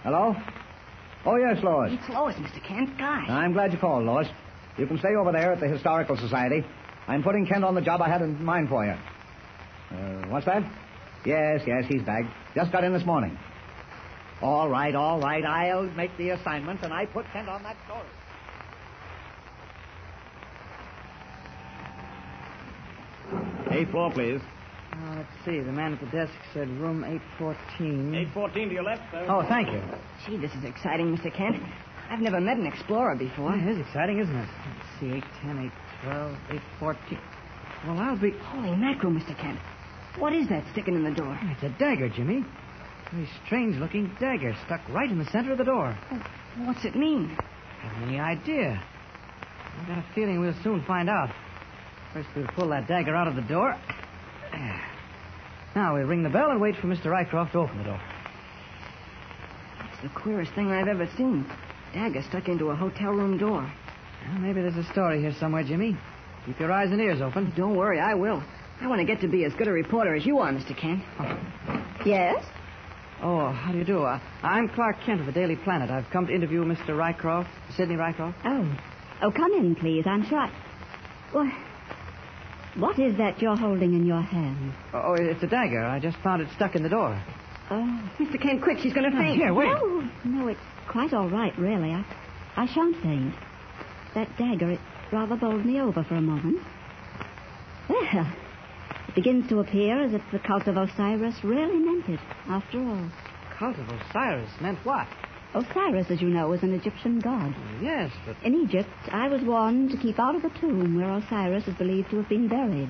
Hello? 0.04 0.36
Oh, 1.26 1.36
yes, 1.38 1.64
Lois. 1.64 1.92
It's 1.94 2.10
Lois, 2.10 2.36
Mr. 2.36 2.62
Kent. 2.64 2.98
Gosh. 2.98 3.30
I'm 3.30 3.54
glad 3.54 3.72
you 3.74 3.80
called, 3.80 4.04
Lois. 4.06 4.28
You 4.78 4.88
can 4.88 4.98
stay 5.00 5.16
over 5.16 5.32
there 5.32 5.52
at 5.54 5.60
the 5.60 5.68
Historical 5.68 6.18
Society. 6.18 6.64
I'm 7.08 7.24
putting 7.24 7.46
Kent 7.46 7.64
on 7.64 7.76
the 7.76 7.82
job 7.82 8.02
I 8.02 8.10
had 8.10 8.22
in 8.22 8.44
mind 8.44 8.70
for 8.70 8.86
you. 8.86 8.92
Uh, 9.92 10.28
what's 10.30 10.46
that? 10.46 10.64
Yes, 11.26 11.62
yes, 11.66 11.86
he's 11.88 12.02
back. 12.04 12.24
Just 12.56 12.72
got 12.72 12.84
in 12.84 12.92
this 12.94 13.06
morning. 13.06 13.38
All 14.44 14.68
right, 14.70 14.94
all 14.94 15.22
right. 15.22 15.44
I'll 15.46 15.84
make 15.96 16.16
the 16.18 16.32
assignment, 16.32 16.84
and 16.84 16.94
I 16.94 17.06
put 17.06 17.26
Kent 17.32 17.48
on 17.48 17.64
that 17.64 17.78
story. 17.86 18.04
Eighth 23.72 23.90
floor, 23.92 24.12
please. 24.12 24.42
uh, 24.94 25.16
let's 25.16 25.30
see. 25.46 25.60
The 25.60 25.72
man 25.72 25.94
at 25.94 26.00
the 26.00 26.06
desk 26.08 26.34
said 26.54 26.68
room 26.78 27.04
814. 27.04 28.14
814 28.14 28.68
to 28.68 28.74
your 28.74 28.84
left, 28.84 29.02
sir. 29.12 29.26
Oh, 29.30 29.44
thank 29.48 29.72
you. 29.72 29.82
Gee, 30.28 30.38
this 30.38 30.54
is 30.54 30.64
exciting, 30.64 31.16
Mr. 31.16 31.34
Kent. 31.34 31.56
I've 32.10 32.20
never 32.20 32.40
met 32.40 32.58
an 32.58 32.68
explorer 32.68 33.16
before. 33.16 33.46
Well, 33.46 33.60
it 33.60 33.68
is 33.68 33.80
exciting, 33.80 34.20
isn't 34.20 34.36
it? 34.36 34.50
Let's 34.68 35.00
see. 35.00 35.08
810, 35.46 35.72
812, 36.04 36.38
814. 36.82 37.20
Well, 37.88 37.98
I'll 38.00 38.18
be. 38.20 38.32
Holy 38.32 38.76
mackerel, 38.76 39.14
Mr. 39.14 39.38
Kent. 39.40 39.60
What 40.20 40.34
is 40.34 40.48
that 40.50 40.64
sticking 40.74 40.94
in 40.96 41.04
the 41.04 41.12
door? 41.12 41.38
It's 41.44 41.64
a 41.64 41.70
dagger, 41.80 42.10
Jimmy. 42.10 42.46
Very 43.14 43.30
strange 43.46 43.76
looking 43.78 44.12
dagger 44.20 44.56
stuck 44.66 44.82
right 44.90 45.10
in 45.10 45.20
the 45.20 45.26
center 45.26 45.52
of 45.52 45.60
the 45.60 45.64
door. 45.64 45.96
Oh, 46.12 46.24
what's 46.66 46.84
it 46.84 46.96
mean? 46.96 47.38
Haven't 47.82 48.10
any 48.10 48.20
idea. 48.20 48.82
I've 49.80 49.88
got 49.88 49.98
a 50.00 50.06
feeling 50.16 50.40
we'll 50.40 50.56
soon 50.64 50.84
find 50.84 51.10
out. 51.10 51.30
First, 52.12 52.30
we'll 52.36 52.48
pull 52.48 52.70
that 52.70 52.88
dagger 52.88 53.16
out 53.16 53.28
of 53.28 53.36
the 53.36 53.42
door. 53.44 53.78
Now, 55.76 55.96
we'll 55.96 56.06
ring 56.06 56.24
the 56.24 56.30
bell 56.30 56.50
and 56.52 56.60
wait 56.60 56.76
for 56.76 56.88
Mr. 56.88 57.06
Rycroft 57.06 57.52
to 57.52 57.60
open 57.60 57.78
the 57.80 57.84
door. 57.84 58.02
It's 59.92 60.02
the 60.02 60.10
queerest 60.20 60.54
thing 60.54 60.72
I've 60.72 60.88
ever 60.88 61.08
seen. 61.16 61.46
Dagger 61.94 62.24
stuck 62.30 62.48
into 62.48 62.70
a 62.70 62.76
hotel 62.76 63.12
room 63.12 63.38
door. 63.38 63.62
Well, 64.28 64.40
maybe 64.40 64.62
there's 64.62 64.78
a 64.78 64.92
story 64.92 65.22
here 65.22 65.34
somewhere, 65.40 65.64
Jimmy. 65.64 65.98
Keep 66.48 66.60
your 66.60 66.72
eyes 66.72 66.92
and 66.92 67.00
ears 67.00 67.22
open. 67.22 67.54
Don't 67.56 67.76
worry, 67.76 68.00
I 68.00 68.16
will. 68.16 68.44
I 68.82 68.88
want 68.88 69.02
to 69.02 69.06
get 69.06 69.22
to 69.22 69.28
be 69.28 69.46
as 69.46 69.54
good 69.54 69.68
a 69.68 69.72
reporter 69.72 70.16
as 70.16 70.26
you 70.26 70.40
are, 70.40 70.52
Mr. 70.52 70.76
Kent. 70.76 71.04
Oh. 71.20 71.38
Yes? 72.06 72.44
Oh, 73.22 73.52
how 73.52 73.72
do 73.72 73.78
you 73.78 73.86
do? 73.86 74.04
Uh, 74.04 74.20
I'm 74.42 74.68
Clark 74.70 74.98
Kent 75.06 75.22
of 75.22 75.26
the 75.26 75.32
Daily 75.32 75.56
Planet. 75.56 75.90
I've 75.90 76.10
come 76.12 76.28
to 76.28 76.34
interview 76.34 76.64
Mr. 76.64 76.90
Rycroft, 76.90 77.48
Sidney 77.76 77.96
Rycroft. 77.96 78.36
Oh. 78.44 78.78
Oh, 79.22 79.32
come 79.32 79.54
in, 79.54 79.76
please. 79.76 80.06
I'm 80.06 80.26
sure. 80.28 80.40
I... 80.40 80.52
Why, 81.32 81.52
what 82.76 83.00
is 83.00 83.18
that 83.18 83.42
you're 83.42 83.56
holding 83.56 83.94
in 83.94 84.06
your 84.06 84.22
hand? 84.22 84.74
Oh, 84.94 85.14
it's 85.14 85.44
a 85.44 85.48
dagger. 85.48 85.84
I 85.84 86.00
just 86.00 86.18
found 86.18 86.42
it 86.42 86.50
stuck 86.56 86.76
in 86.76 86.84
the 86.84 86.90
door. 86.90 87.22
Oh. 87.70 88.10
Mr. 88.20 88.42
Kent, 88.42 88.62
quick, 88.62 88.80
she's 88.80 88.94
going 88.94 89.10
to 89.10 89.18
faint. 89.18 89.38
Here, 89.38 89.54
wait. 89.54 89.68
No, 89.68 90.10
no, 90.26 90.48
it's 90.48 90.60
quite 90.90 91.14
all 91.14 91.30
right, 91.30 91.58
really. 91.58 91.92
I, 91.92 92.04
I 92.58 92.66
shan't 92.66 93.02
faint. 93.02 93.34
That 94.16 94.36
dagger, 94.38 94.72
it 94.72 94.80
rather 95.12 95.36
bowled 95.36 95.66
me 95.66 95.80
over 95.80 96.04
for 96.04 96.16
a 96.16 96.22
moment. 96.22 96.60
Well, 97.88 98.00
it 98.02 98.26
begins 99.16 99.48
to 99.50 99.60
appear 99.60 100.02
as 100.02 100.14
if 100.14 100.22
the 100.32 100.40
cult 100.40 100.68
of 100.68 100.78
Osiris 100.78 101.44
really 101.44 101.78
meant 101.78 102.10
it, 102.10 102.20
after 102.48 102.80
all. 102.80 103.10
Cult 103.58 103.78
of 103.78 103.90
Osiris 103.90 104.52
meant 104.62 104.80
what? 104.84 105.08
Osiris, 105.54 106.10
as 106.10 106.22
you 106.22 106.30
know, 106.30 106.52
is 106.54 106.64
an 106.64 106.74
Egyptian 106.74 107.20
god. 107.20 107.54
Yes, 107.82 108.12
but 108.26 108.36
In 108.44 108.56
Egypt, 108.56 108.90
I 109.12 109.28
was 109.28 109.42
warned 109.44 109.92
to 109.92 109.98
keep 109.98 110.20
out 110.20 110.36
of 110.36 110.42
the 110.42 110.50
tomb 110.60 110.96
where 110.96 111.12
Osiris 111.12 111.68
is 111.68 111.76
believed 111.76 112.10
to 112.10 112.18
have 112.18 112.30
been 112.30 112.48
buried. 112.48 112.90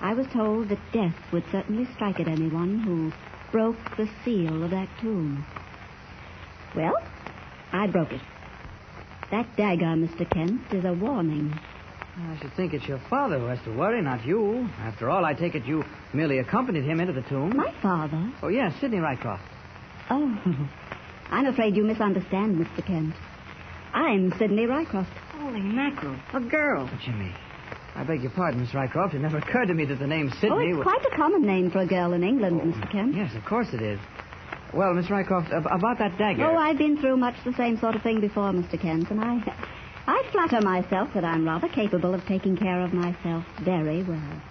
I 0.00 0.14
was 0.14 0.26
told 0.32 0.68
that 0.68 0.92
death 0.92 1.14
would 1.32 1.44
certainly 1.52 1.86
strike 1.94 2.18
at 2.20 2.28
anyone 2.28 2.80
who 2.80 3.12
broke 3.52 3.96
the 3.96 4.08
seal 4.24 4.64
of 4.64 4.70
that 4.70 4.88
tomb. 5.00 5.44
Well, 6.74 6.94
I 7.72 7.86
broke 7.86 8.12
it. 8.12 8.20
That 9.30 9.56
dagger, 9.56 9.94
Mr. 9.94 10.28
Kent, 10.30 10.72
is 10.72 10.84
a 10.84 10.92
warning. 10.92 11.58
I 12.20 12.36
should 12.40 12.52
think 12.54 12.74
it's 12.74 12.86
your 12.86 13.00
father 13.08 13.38
who 13.38 13.46
has 13.46 13.60
to 13.64 13.70
worry, 13.76 14.02
not 14.02 14.26
you. 14.26 14.68
After 14.80 15.08
all, 15.08 15.24
I 15.24 15.34
take 15.34 15.54
it 15.54 15.64
you 15.64 15.84
merely 16.12 16.38
accompanied 16.38 16.84
him 16.84 16.98
into 17.00 17.12
the 17.12 17.22
tomb. 17.22 17.56
My 17.56 17.72
father? 17.80 18.32
Oh, 18.42 18.48
yes, 18.48 18.74
Sidney 18.80 18.98
Rycroft. 18.98 19.46
Oh, 20.10 20.68
I'm 21.30 21.46
afraid 21.46 21.76
you 21.76 21.84
misunderstand, 21.84 22.56
Mr. 22.56 22.84
Kent. 22.84 23.14
I'm 23.94 24.32
Sidney 24.38 24.66
Rycroft. 24.66 25.06
Holy 25.32 25.60
mackerel, 25.60 26.16
a 26.34 26.40
girl. 26.40 26.90
Jimmy, 27.04 27.32
I 27.94 28.02
beg 28.02 28.22
your 28.22 28.32
pardon, 28.32 28.60
Miss 28.60 28.70
Rycroft. 28.70 29.14
It 29.14 29.20
never 29.20 29.38
occurred 29.38 29.68
to 29.68 29.74
me 29.74 29.84
that 29.84 30.00
the 30.00 30.06
name 30.06 30.30
Sidney 30.40 30.50
oh, 30.50 30.58
it's 30.58 30.76
would... 30.78 30.82
quite 30.84 31.04
a 31.12 31.16
common 31.16 31.42
name 31.42 31.70
for 31.70 31.80
a 31.80 31.86
girl 31.86 32.14
in 32.14 32.24
England, 32.24 32.60
oh, 32.60 32.66
Mr. 32.66 32.90
Kent. 32.90 33.14
Yes, 33.14 33.34
of 33.36 33.44
course 33.44 33.68
it 33.72 33.80
is. 33.80 34.00
Well, 34.74 34.92
Miss 34.92 35.06
Rycroft, 35.06 35.52
ab- 35.52 35.66
about 35.70 35.98
that 35.98 36.18
dagger. 36.18 36.44
Oh, 36.44 36.56
I've 36.56 36.78
been 36.78 37.00
through 37.00 37.16
much 37.16 37.36
the 37.44 37.54
same 37.54 37.78
sort 37.78 37.94
of 37.94 38.02
thing 38.02 38.20
before, 38.20 38.50
Mr. 38.52 38.80
Kent, 38.80 39.10
and 39.10 39.20
I, 39.20 39.36
I 39.36 39.77
flatter 40.30 40.60
myself 40.60 41.08
that 41.14 41.24
I'm 41.24 41.44
rather 41.44 41.68
capable 41.68 42.14
of 42.14 42.24
taking 42.26 42.56
care 42.56 42.80
of 42.80 42.92
myself 42.92 43.44
very 43.62 44.02
well. 44.02 44.42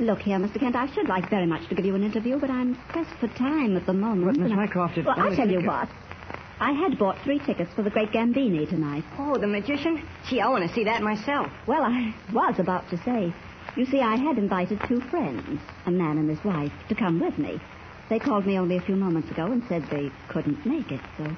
Look 0.00 0.20
here, 0.20 0.38
Mr. 0.38 0.60
Kent, 0.60 0.76
I 0.76 0.86
should 0.92 1.08
like 1.08 1.28
very 1.28 1.46
much 1.46 1.68
to 1.68 1.74
give 1.74 1.84
you 1.84 1.94
an 1.96 2.04
interview, 2.04 2.38
but 2.38 2.50
I'm 2.50 2.76
pressed 2.88 3.14
for 3.18 3.26
time 3.28 3.76
at 3.76 3.84
the 3.86 3.92
moment. 3.92 4.36
But, 4.36 4.42
Miss 4.42 4.52
and 4.52 4.60
I- 4.60 4.66
Rycroft, 4.66 4.98
it 4.98 5.04
Well, 5.06 5.18
I'll 5.18 5.34
tell 5.34 5.50
you 5.50 5.60
what. 5.60 5.88
I 6.60 6.72
had 6.72 6.98
bought 6.98 7.18
three 7.22 7.38
tickets 7.38 7.72
for 7.74 7.82
the 7.82 7.90
Great 7.90 8.10
Gambini 8.12 8.68
tonight. 8.68 9.04
Oh, 9.18 9.38
the 9.38 9.46
magician? 9.46 10.02
Gee, 10.28 10.40
I 10.40 10.48
want 10.48 10.66
to 10.68 10.74
see 10.74 10.84
that 10.84 11.02
myself. 11.02 11.50
Well, 11.66 11.82
I 11.82 12.14
was 12.32 12.58
about 12.58 12.88
to 12.90 12.96
say, 12.98 13.32
You 13.76 13.86
see, 13.86 14.00
I 14.00 14.16
had 14.16 14.38
invited 14.38 14.80
two 14.88 15.00
friends, 15.02 15.60
a 15.86 15.90
man 15.90 16.18
and 16.18 16.28
his 16.28 16.42
wife, 16.44 16.72
to 16.88 16.94
come 16.96 17.20
with 17.20 17.38
me. 17.38 17.60
They 18.08 18.18
called 18.18 18.46
me 18.46 18.58
only 18.58 18.76
a 18.76 18.80
few 18.80 18.96
moments 18.96 19.30
ago 19.30 19.52
and 19.52 19.62
said 19.68 19.84
they 19.90 20.10
couldn't 20.28 20.64
make 20.66 20.90
it, 20.90 21.00
so. 21.16 21.28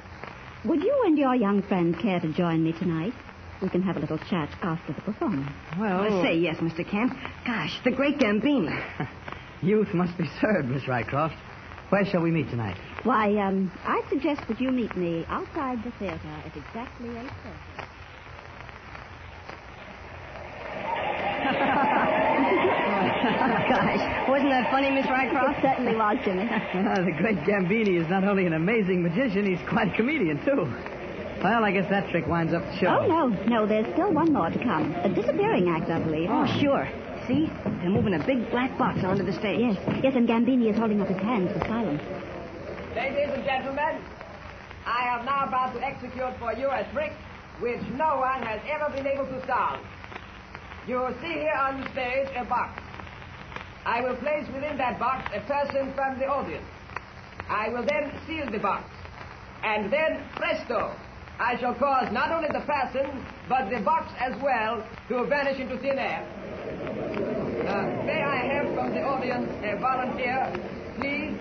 Would 0.64 0.82
you 0.82 1.02
and 1.06 1.18
your 1.18 1.34
young 1.34 1.62
friend 1.62 1.98
care 1.98 2.20
to 2.20 2.32
join 2.32 2.62
me 2.62 2.72
tonight? 2.72 3.12
We 3.62 3.68
can 3.68 3.82
have 3.82 3.96
a 3.96 4.00
little 4.00 4.18
chat 4.18 4.48
after 4.62 4.92
the 4.94 5.00
performance. 5.02 5.50
Well, 5.78 6.00
I 6.00 6.22
say 6.22 6.36
yes, 6.36 6.56
Mr. 6.56 6.88
Kent. 6.88 7.12
Gosh, 7.46 7.78
the 7.84 7.90
great 7.90 8.18
Gambini. 8.18 8.82
youth 9.62 9.92
must 9.92 10.16
be 10.16 10.24
served, 10.40 10.68
Miss 10.68 10.84
Rycroft. 10.84 11.36
Where 11.90 12.04
shall 12.06 12.22
we 12.22 12.30
meet 12.30 12.48
tonight? 12.48 12.78
Why, 13.02 13.36
um, 13.36 13.70
I 13.84 14.00
suggest 14.08 14.42
that 14.48 14.60
you 14.60 14.70
meet 14.70 14.96
me 14.96 15.26
outside 15.28 15.82
the 15.84 15.90
theater 15.98 16.28
at 16.46 16.56
exactly 16.56 17.08
8.30. 17.08 17.86
Gosh, 23.70 24.28
wasn't 24.28 24.50
that 24.50 24.70
funny, 24.70 24.90
Miss 24.90 25.06
Rycroft? 25.06 25.50
It 25.58 25.62
certainly 25.62 25.96
was, 25.96 26.16
Jimmy. 26.24 26.48
Ah, 26.48 27.02
the 27.04 27.12
great 27.18 27.38
Gambini 27.44 28.00
is 28.00 28.08
not 28.08 28.24
only 28.24 28.46
an 28.46 28.54
amazing 28.54 29.02
magician, 29.02 29.44
he's 29.44 29.60
quite 29.68 29.92
a 29.92 29.96
comedian, 29.96 30.42
too. 30.44 30.66
Well, 31.42 31.64
I 31.64 31.72
guess 31.72 31.88
that 31.88 32.10
trick 32.10 32.26
winds 32.26 32.52
up 32.52 32.62
the 32.62 32.76
show. 32.76 33.00
Oh, 33.00 33.06
no, 33.06 33.28
no, 33.46 33.66
there's 33.66 33.90
still 33.94 34.12
one 34.12 34.30
more 34.30 34.50
to 34.50 34.58
come. 34.58 34.92
A 35.02 35.08
disappearing 35.08 35.70
act, 35.70 35.88
I 35.88 35.98
believe. 35.98 36.28
Oh, 36.30 36.44
sure. 36.60 36.86
See? 37.26 37.50
They're 37.80 37.88
moving 37.88 38.12
a 38.12 38.26
big 38.26 38.50
black 38.50 38.76
box 38.76 39.02
onto 39.04 39.24
the 39.24 39.32
stage. 39.32 39.60
Yes, 39.60 40.00
yes, 40.04 40.12
and 40.16 40.28
Gambini 40.28 40.70
is 40.70 40.76
holding 40.76 41.00
up 41.00 41.08
his 41.08 41.16
hands 41.16 41.50
for 41.52 41.60
silence. 41.66 42.02
Ladies 42.94 43.32
and 43.32 43.44
gentlemen, 43.44 44.04
I 44.84 45.16
am 45.16 45.24
now 45.24 45.46
about 45.46 45.72
to 45.74 45.80
execute 45.82 46.36
for 46.38 46.52
you 46.52 46.68
a 46.68 46.86
trick 46.92 47.12
which 47.60 47.80
no 47.96 48.20
one 48.20 48.42
has 48.42 48.60
ever 48.68 48.92
been 48.94 49.06
able 49.06 49.24
to 49.24 49.46
solve. 49.46 49.80
You 50.86 50.96
will 50.96 51.14
see 51.22 51.32
here 51.40 51.56
on 51.56 51.80
the 51.80 51.90
stage 51.92 52.28
a 52.36 52.44
box. 52.44 52.82
I 53.86 54.02
will 54.02 54.16
place 54.16 54.46
within 54.52 54.76
that 54.76 54.98
box 54.98 55.30
a 55.34 55.40
person 55.40 55.92
from 55.94 56.18
the 56.18 56.26
audience. 56.26 56.66
I 57.48 57.70
will 57.70 57.84
then 57.84 58.12
seal 58.26 58.50
the 58.50 58.58
box. 58.58 58.84
And 59.62 59.90
then, 59.92 60.22
presto, 60.36 60.94
I 61.40 61.56
shall 61.58 61.74
cause 61.74 62.12
not 62.12 62.30
only 62.30 62.48
the 62.52 62.60
person, 62.60 63.24
but 63.48 63.70
the 63.70 63.80
box 63.80 64.12
as 64.20 64.36
well, 64.42 64.84
to 65.08 65.24
vanish 65.24 65.58
into 65.58 65.78
thin 65.78 65.98
air. 65.98 66.22
Uh, 67.66 68.04
may 68.04 68.22
I 68.22 68.36
have 68.52 68.74
from 68.74 68.90
the 68.92 69.02
audience 69.02 69.48
a 69.64 69.76
volunteer, 69.80 70.52
please? 70.98 71.34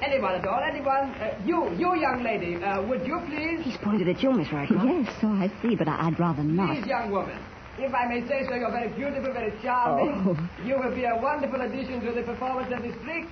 Anyone 0.00 0.34
at 0.36 0.46
all, 0.46 0.60
anyone? 0.64 1.10
Uh, 1.20 1.34
you, 1.44 1.70
you 1.76 1.94
young 1.94 2.22
lady, 2.24 2.56
uh, 2.56 2.82
would 2.82 3.06
you 3.06 3.20
please? 3.26 3.60
He's 3.62 3.76
pointed 3.76 4.08
at 4.08 4.22
you, 4.22 4.32
Miss 4.32 4.48
Rycroft. 4.48 4.82
Yes, 5.04 5.14
so 5.20 5.28
I 5.28 5.52
see, 5.60 5.76
but 5.76 5.86
I- 5.88 6.06
I'd 6.08 6.18
rather 6.18 6.42
not. 6.42 6.74
Please, 6.74 6.86
young 6.86 7.10
woman. 7.12 7.38
If 7.78 7.94
I 7.94 8.06
may 8.06 8.26
say 8.26 8.44
so, 8.48 8.54
you're 8.54 8.70
very 8.70 8.88
beautiful, 8.88 9.32
very 9.32 9.52
charming. 9.62 10.24
Oh. 10.26 10.64
You 10.64 10.78
will 10.78 10.94
be 10.94 11.04
a 11.04 11.16
wonderful 11.16 11.60
addition 11.60 12.00
to 12.04 12.12
the 12.12 12.22
performance 12.22 12.72
of 12.72 12.82
this 12.82 12.94
trick. 13.04 13.26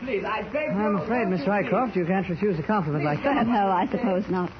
Please, 0.00 0.24
I 0.24 0.42
beg 0.42 0.70
you. 0.70 0.78
I'm 0.78 0.96
afraid, 0.96 1.28
Miss 1.28 1.46
won't 1.46 1.64
you 1.64 1.70
Rycroft, 1.70 1.96
you 1.96 2.06
can't 2.06 2.28
refuse 2.28 2.58
a 2.58 2.62
compliment 2.62 3.04
like 3.04 3.22
that. 3.24 3.46
No, 3.46 3.68
I 3.68 3.86
suppose 3.90 4.24
not. 4.30 4.50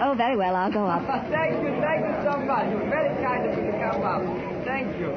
oh, 0.00 0.14
very 0.16 0.36
well, 0.36 0.54
I'll 0.54 0.72
go 0.72 0.86
up. 0.86 1.02
thank 1.30 1.62
you, 1.62 1.70
thank 1.80 2.04
you 2.04 2.14
so 2.24 2.38
much. 2.44 2.70
You're 2.70 2.90
very 2.90 3.14
kind 3.24 3.48
of 3.48 3.56
you 3.58 3.70
to 3.70 3.78
come 3.78 4.02
up. 4.02 4.22
Thank 4.64 4.96
you. 4.98 5.14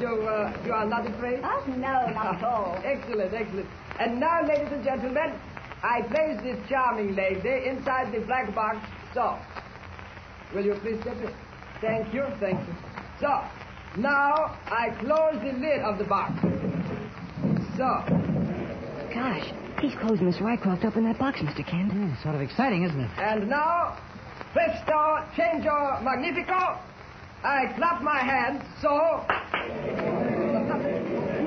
You, 0.00 0.22
uh, 0.26 0.56
you 0.64 0.72
are 0.72 0.86
not 0.86 1.06
afraid? 1.06 1.40
Oh, 1.44 1.64
no, 1.68 1.76
not 1.76 2.36
at 2.36 2.44
all. 2.44 2.80
excellent, 2.84 3.34
excellent. 3.34 3.68
And 3.98 4.18
now, 4.18 4.46
ladies 4.46 4.72
and 4.72 4.82
gentlemen, 4.82 5.34
I 5.82 6.02
place 6.02 6.40
this 6.42 6.58
charming 6.68 7.14
lady 7.14 7.68
inside 7.68 8.12
the 8.12 8.20
black 8.20 8.54
box. 8.54 8.78
So, 9.12 9.38
will 10.54 10.64
you 10.64 10.74
please 10.80 11.00
step 11.02 11.16
in? 11.16 11.34
Thank 11.80 12.14
you, 12.14 12.24
thank 12.40 12.60
you. 12.66 12.74
So, 13.20 13.44
now 13.98 14.56
I 14.66 14.90
close 15.00 15.40
the 15.42 15.52
lid 15.58 15.80
of 15.80 15.98
the 15.98 16.04
box. 16.04 16.32
So, 17.76 17.86
Gosh, 17.90 18.49
he's 19.80 19.94
closing 20.00 20.26
Miss 20.26 20.36
Rycroft 20.36 20.84
up 20.84 20.96
in 20.96 21.04
that 21.04 21.18
box, 21.18 21.40
Mr. 21.40 21.66
Kent. 21.66 21.92
Hmm, 21.92 22.12
sort 22.22 22.34
of 22.34 22.40
exciting, 22.40 22.84
isn't 22.84 23.00
it? 23.00 23.10
and 23.18 23.48
now, 23.48 23.96
presto, 24.52 25.24
changeo, 25.36 26.02
magnifico. 26.02 26.78
I 27.42 27.72
clap 27.76 28.02
my 28.02 28.18
hands, 28.18 28.62
so. 28.82 29.24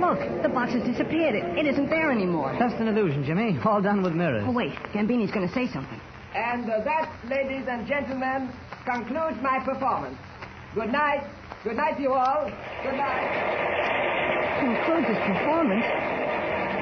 Look, 0.02 0.20
the 0.42 0.50
box 0.50 0.74
has 0.74 0.84
disappeared. 0.84 1.36
It, 1.36 1.46
it 1.58 1.68
isn't 1.68 1.90
there 1.90 2.12
anymore. 2.12 2.56
Just 2.60 2.75
an 2.75 2.88
illusion, 2.88 3.24
Jimmy. 3.24 3.58
All 3.63 3.82
done 3.82 4.02
with 4.02 4.13
mirrors. 4.13 4.44
Oh, 4.46 4.52
wait. 4.52 4.74
Gambini's 4.92 5.32
going 5.32 5.48
to 5.48 5.54
say 5.54 5.68
something. 5.72 6.02
And 6.36 6.70
uh, 6.70 6.84
that, 6.84 7.13
ladies 7.30 7.68
and 7.70 7.88
gentlemen, 7.88 8.50
concludes 8.86 9.38
my 9.42 9.60
performance. 9.63 10.18
Good 10.74 10.92
night. 10.92 11.30
Good 11.63 11.78
night 11.78 11.96
to 11.98 12.02
you 12.02 12.13
all. 12.13 12.46
Good 12.84 12.98
night. 12.98 14.60
Concludes 14.60 15.08
his 15.08 15.18
performance. 15.18 15.86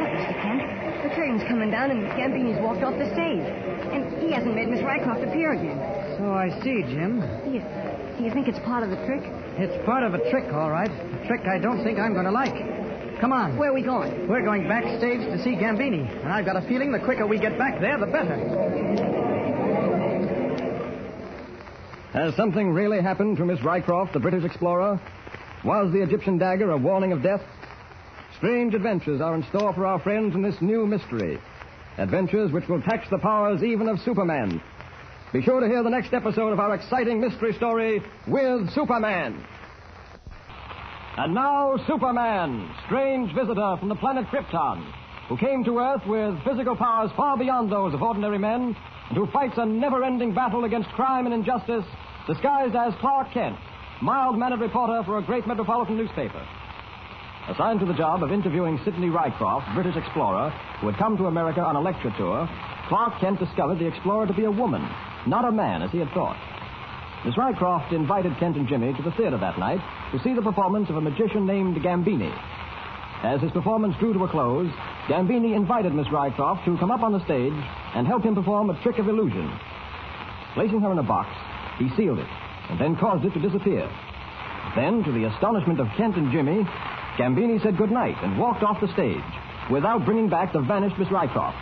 Look, 0.01 0.09
Mr. 0.17 0.33
Kent, 0.41 0.61
the 1.05 1.13
curtain's 1.13 1.45
coming 1.45 1.69
down 1.69 1.91
and 1.91 2.01
Gambini's 2.17 2.57
walked 2.57 2.81
off 2.81 2.97
the 2.97 3.05
stage. 3.13 3.45
And 3.93 4.17
he 4.17 4.33
hasn't 4.33 4.55
made 4.55 4.67
Miss 4.67 4.81
Rycroft 4.81 5.29
appear 5.29 5.53
again. 5.53 5.77
So 6.17 6.33
I 6.33 6.49
see, 6.65 6.81
Jim. 6.89 7.21
Do 7.45 7.53
you, 7.53 7.61
do 8.17 8.23
you 8.25 8.33
think 8.33 8.47
it's 8.47 8.57
part 8.65 8.81
of 8.81 8.89
the 8.89 8.97
trick? 9.05 9.21
It's 9.61 9.77
part 9.85 10.01
of 10.01 10.15
a 10.15 10.21
trick, 10.31 10.51
all 10.53 10.71
right. 10.71 10.89
A 10.89 11.27
trick 11.27 11.41
I 11.45 11.59
don't 11.59 11.83
think 11.83 11.99
I'm 11.99 12.13
going 12.13 12.25
to 12.25 12.31
like. 12.31 12.57
Come 13.21 13.31
on. 13.31 13.57
Where 13.57 13.69
are 13.69 13.73
we 13.73 13.83
going? 13.83 14.27
We're 14.27 14.41
going 14.41 14.67
backstage 14.67 15.21
to 15.21 15.37
see 15.43 15.53
Gambini. 15.53 16.09
And 16.09 16.33
I've 16.33 16.45
got 16.45 16.55
a 16.57 16.67
feeling 16.67 16.91
the 16.91 16.99
quicker 16.99 17.27
we 17.27 17.37
get 17.37 17.59
back 17.59 17.79
there, 17.79 17.99
the 17.99 18.07
better. 18.07 18.37
Has 22.13 22.35
something 22.35 22.71
really 22.71 23.01
happened 23.01 23.37
to 23.37 23.45
Miss 23.45 23.59
Rycroft, 23.59 24.13
the 24.13 24.19
British 24.19 24.43
explorer? 24.43 24.99
Was 25.63 25.93
the 25.93 26.01
Egyptian 26.01 26.39
dagger 26.39 26.71
a 26.71 26.77
warning 26.77 27.13
of 27.13 27.21
death? 27.21 27.41
Strange 28.41 28.73
adventures 28.73 29.21
are 29.21 29.35
in 29.35 29.43
store 29.49 29.71
for 29.71 29.85
our 29.85 29.99
friends 29.99 30.33
in 30.33 30.41
this 30.41 30.59
new 30.61 30.87
mystery. 30.87 31.39
Adventures 31.99 32.51
which 32.51 32.67
will 32.67 32.81
tax 32.81 33.07
the 33.11 33.19
powers 33.19 33.61
even 33.61 33.87
of 33.87 33.99
Superman. 33.99 34.59
Be 35.31 35.43
sure 35.43 35.59
to 35.59 35.67
hear 35.67 35.83
the 35.83 35.91
next 35.91 36.11
episode 36.11 36.51
of 36.51 36.59
our 36.59 36.73
exciting 36.73 37.21
mystery 37.21 37.53
story 37.53 38.01
with 38.27 38.67
Superman. 38.71 39.45
And 41.17 41.35
now, 41.35 41.77
Superman, 41.85 42.67
strange 42.87 43.31
visitor 43.35 43.77
from 43.77 43.89
the 43.89 43.95
planet 43.95 44.25
Krypton, 44.25 44.91
who 45.29 45.37
came 45.37 45.63
to 45.65 45.77
Earth 45.77 46.07
with 46.07 46.43
physical 46.43 46.75
powers 46.75 47.11
far 47.15 47.37
beyond 47.37 47.71
those 47.71 47.93
of 47.93 48.01
ordinary 48.01 48.39
men, 48.39 48.75
and 49.09 49.17
who 49.17 49.27
fights 49.27 49.59
a 49.59 49.65
never 49.67 50.03
ending 50.03 50.33
battle 50.33 50.63
against 50.63 50.89
crime 50.89 51.27
and 51.27 51.35
injustice, 51.35 51.85
disguised 52.25 52.75
as 52.75 52.95
Clark 53.01 53.33
Kent, 53.35 53.57
mild 54.01 54.39
mannered 54.39 54.61
reporter 54.61 55.03
for 55.05 55.19
a 55.19 55.23
great 55.23 55.45
metropolitan 55.45 55.95
newspaper. 55.95 56.43
Assigned 57.49 57.79
to 57.79 57.85
the 57.85 57.93
job 57.93 58.21
of 58.23 58.31
interviewing 58.31 58.79
Sidney 58.85 59.07
Rycroft, 59.07 59.73
British 59.73 59.95
explorer, 59.95 60.51
who 60.79 60.87
had 60.87 60.97
come 60.97 61.17
to 61.17 61.25
America 61.25 61.61
on 61.61 61.75
a 61.75 61.81
lecture 61.81 62.13
tour, 62.17 62.47
Clark 62.87 63.19
Kent 63.19 63.39
discovered 63.39 63.79
the 63.79 63.87
explorer 63.87 64.27
to 64.27 64.33
be 64.33 64.45
a 64.45 64.51
woman, 64.51 64.87
not 65.25 65.45
a 65.45 65.51
man 65.51 65.81
as 65.81 65.91
he 65.91 65.97
had 65.97 66.09
thought. 66.11 66.37
Miss 67.25 67.35
Rycroft 67.35 67.93
invited 67.93 68.37
Kent 68.37 68.57
and 68.57 68.67
Jimmy 68.67 68.93
to 68.93 69.01
the 69.01 69.11
theater 69.11 69.37
that 69.37 69.57
night 69.57 69.81
to 70.11 70.19
see 70.23 70.33
the 70.33 70.41
performance 70.41 70.89
of 70.89 70.97
a 70.97 71.01
magician 71.01 71.45
named 71.45 71.77
Gambini. 71.77 72.31
As 73.23 73.41
his 73.41 73.51
performance 73.51 73.95
drew 73.99 74.13
to 74.13 74.23
a 74.23 74.29
close, 74.29 74.71
Gambini 75.07 75.55
invited 75.55 75.93
Miss 75.93 76.07
Rycroft 76.07 76.65
to 76.65 76.77
come 76.77 76.91
up 76.91 77.01
on 77.01 77.11
the 77.11 77.23
stage 77.25 77.53
and 77.95 78.07
help 78.07 78.23
him 78.23 78.35
perform 78.35 78.69
a 78.69 78.81
trick 78.81 78.97
of 78.97 79.07
illusion. 79.07 79.51
Placing 80.53 80.81
her 80.81 80.91
in 80.91 80.97
a 80.97 81.03
box, 81.03 81.29
he 81.77 81.89
sealed 81.95 82.19
it 82.19 82.27
and 82.69 82.79
then 82.79 82.95
caused 82.95 83.25
it 83.25 83.33
to 83.33 83.39
disappear. 83.39 83.89
Then, 84.75 85.03
to 85.03 85.11
the 85.11 85.25
astonishment 85.25 85.79
of 85.79 85.87
Kent 85.97 86.15
and 86.15 86.31
Jimmy, 86.31 86.65
Gambini 87.21 87.61
said 87.61 87.77
goodnight 87.77 88.17
and 88.23 88.39
walked 88.39 88.63
off 88.63 88.81
the 88.81 88.91
stage 88.93 89.21
without 89.69 90.05
bringing 90.05 90.27
back 90.27 90.53
the 90.53 90.59
vanished 90.59 90.97
Miss 90.97 91.07
Rycroft. 91.09 91.53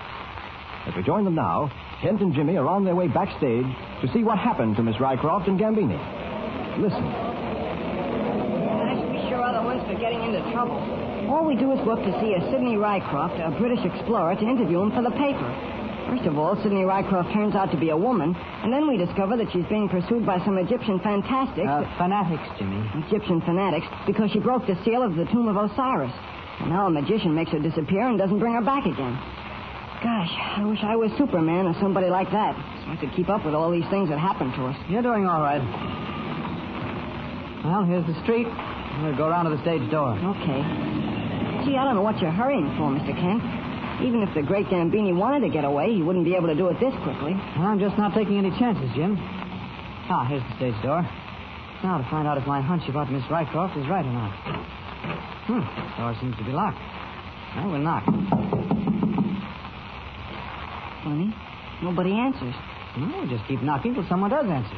As 0.88 0.96
we 0.96 1.04
join 1.04 1.26
them 1.26 1.36
now, 1.36 1.70
Kent 2.02 2.22
and 2.22 2.34
Jimmy 2.34 2.56
are 2.56 2.66
on 2.66 2.86
their 2.86 2.96
way 2.96 3.10
backstage 3.10 3.66
to 4.00 4.08
see 4.14 4.24
what 4.24 4.40
happened 4.40 4.78
to 4.78 4.84
Miss 4.84 4.96
Rycroft 4.96 5.50
and 5.50 5.60
Gambini. 5.60 6.00
Listen. 6.80 7.04
I 7.04 8.96
should 9.04 9.12
be 9.12 9.20
sure 9.28 9.44
other 9.44 9.62
ones 9.68 9.84
for 9.84 10.00
getting 10.00 10.24
into 10.24 10.40
trouble. 10.54 10.80
All 11.28 11.44
we 11.44 11.58
do 11.58 11.74
is 11.74 11.80
go 11.84 11.98
to 11.98 12.12
see 12.24 12.36
a 12.36 12.40
Sidney 12.56 12.78
Rycroft, 12.80 13.46
a 13.46 13.52
British 13.60 13.84
explorer, 13.84 14.36
to 14.36 14.48
interview 14.48 14.80
him 14.80 14.92
for 14.96 15.02
the 15.04 15.12
paper. 15.12 15.52
First 16.10 16.26
of 16.26 16.38
all, 16.40 16.58
Sidney 16.64 16.82
Rycroft 16.82 17.32
turns 17.34 17.54
out 17.54 17.70
to 17.72 17.78
be 17.78 17.90
a 17.90 17.98
woman, 17.98 18.34
and 18.36 18.74
then 18.74 18.88
we 18.88 18.98
discover 18.98 19.38
that 19.38 19.46
she's 19.54 19.66
being 19.70 19.88
pursued 19.88 20.26
by 20.26 20.44
some 20.44 20.58
Egyptian 20.58 21.00
fantastics. 21.00 21.70
Uh, 21.70 21.86
fanatics, 22.02 22.42
Jimmy. 22.58 22.82
Egyptian 23.06 23.42
fanatics, 23.42 23.86
because 24.08 24.32
she 24.32 24.40
broke 24.40 24.66
the 24.66 24.74
seal 24.84 25.04
of 25.04 25.14
the 25.16 25.26
tomb 25.26 25.48
of 25.48 25.56
Osiris. 25.56 26.12
And 26.62 26.70
now 26.70 26.88
a 26.88 26.90
magician 26.90 27.36
makes 27.36 27.52
her 27.52 27.60
disappear 27.60 28.10
and 28.10 28.18
doesn't 28.18 28.40
bring 28.40 28.54
her 28.54 28.66
back 28.66 28.86
again. 28.90 29.14
Gosh, 30.02 30.34
I 30.58 30.66
wish 30.66 30.80
I 30.82 30.96
was 30.96 31.12
Superman 31.18 31.68
or 31.68 31.76
somebody 31.80 32.10
like 32.10 32.32
that, 32.32 32.56
so 32.58 32.92
I 32.92 32.98
could 32.98 33.14
keep 33.14 33.30
up 33.30 33.46
with 33.46 33.54
all 33.54 33.70
these 33.70 33.88
things 33.92 34.10
that 34.10 34.18
happen 34.18 34.50
to 34.58 34.66
us. 34.66 34.78
You're 34.90 35.06
doing 35.06 35.28
all 35.28 35.42
right. 35.42 35.62
Well, 37.64 37.86
here's 37.86 38.08
the 38.08 38.18
street. 38.24 38.48
We'll 39.04 39.16
go 39.16 39.28
around 39.28 39.46
to 39.46 39.52
the 39.52 39.62
stage 39.62 39.86
door. 39.92 40.18
Okay. 40.18 40.62
Gee, 41.68 41.78
I 41.78 41.84
don't 41.86 41.96
know 41.96 42.02
what 42.02 42.18
you're 42.20 42.32
hurrying 42.32 42.66
for, 42.80 42.90
Mr. 42.90 43.14
Kent. 43.14 43.44
Even 44.02 44.24
if 44.24 44.34
the 44.34 44.42
great 44.42 44.68
Gambini 44.68 45.16
wanted 45.16 45.42
to 45.42 45.50
get 45.50 45.66
away, 45.66 45.94
he 45.94 46.02
wouldn't 46.02 46.24
be 46.24 46.36
able 46.36 46.48
to 46.48 46.56
do 46.56 46.70
it 46.70 46.80
this 46.80 46.94
quickly. 47.04 47.34
Well, 47.58 47.68
I'm 47.68 47.80
just 47.80 47.98
not 47.98 48.14
taking 48.14 48.38
any 48.38 48.50
chances, 48.58 48.90
Jim. 48.96 49.18
Ah, 50.10 50.26
here's 50.26 50.44
the 50.44 50.56
stage 50.56 50.82
door. 50.82 51.04
Now 51.84 51.98
to 51.98 52.08
find 52.10 52.28
out 52.28 52.38
if 52.38 52.48
my 52.48 52.62
hunch 52.62 52.88
about 52.88 53.12
Miss 53.12 53.24
Rycroft 53.26 53.78
is 53.78 53.88
right 53.88 54.06
or 54.06 54.12
not. 54.12 54.32
Hmm. 55.48 55.64
Door 56.00 56.16
seems 56.22 56.38
to 56.38 56.44
be 56.44 56.52
locked. 56.52 56.80
Well, 57.56 57.72
we'll 57.72 57.80
knock. 57.80 58.06
Funny. 61.04 61.36
Nobody 61.84 62.14
answers. 62.14 62.56
Well, 62.98 63.12
we'll 63.20 63.28
just 63.28 63.48
keep 63.48 63.62
knocking 63.62 63.96
till 63.96 64.08
someone 64.08 64.30
does 64.30 64.46
answer. 64.46 64.76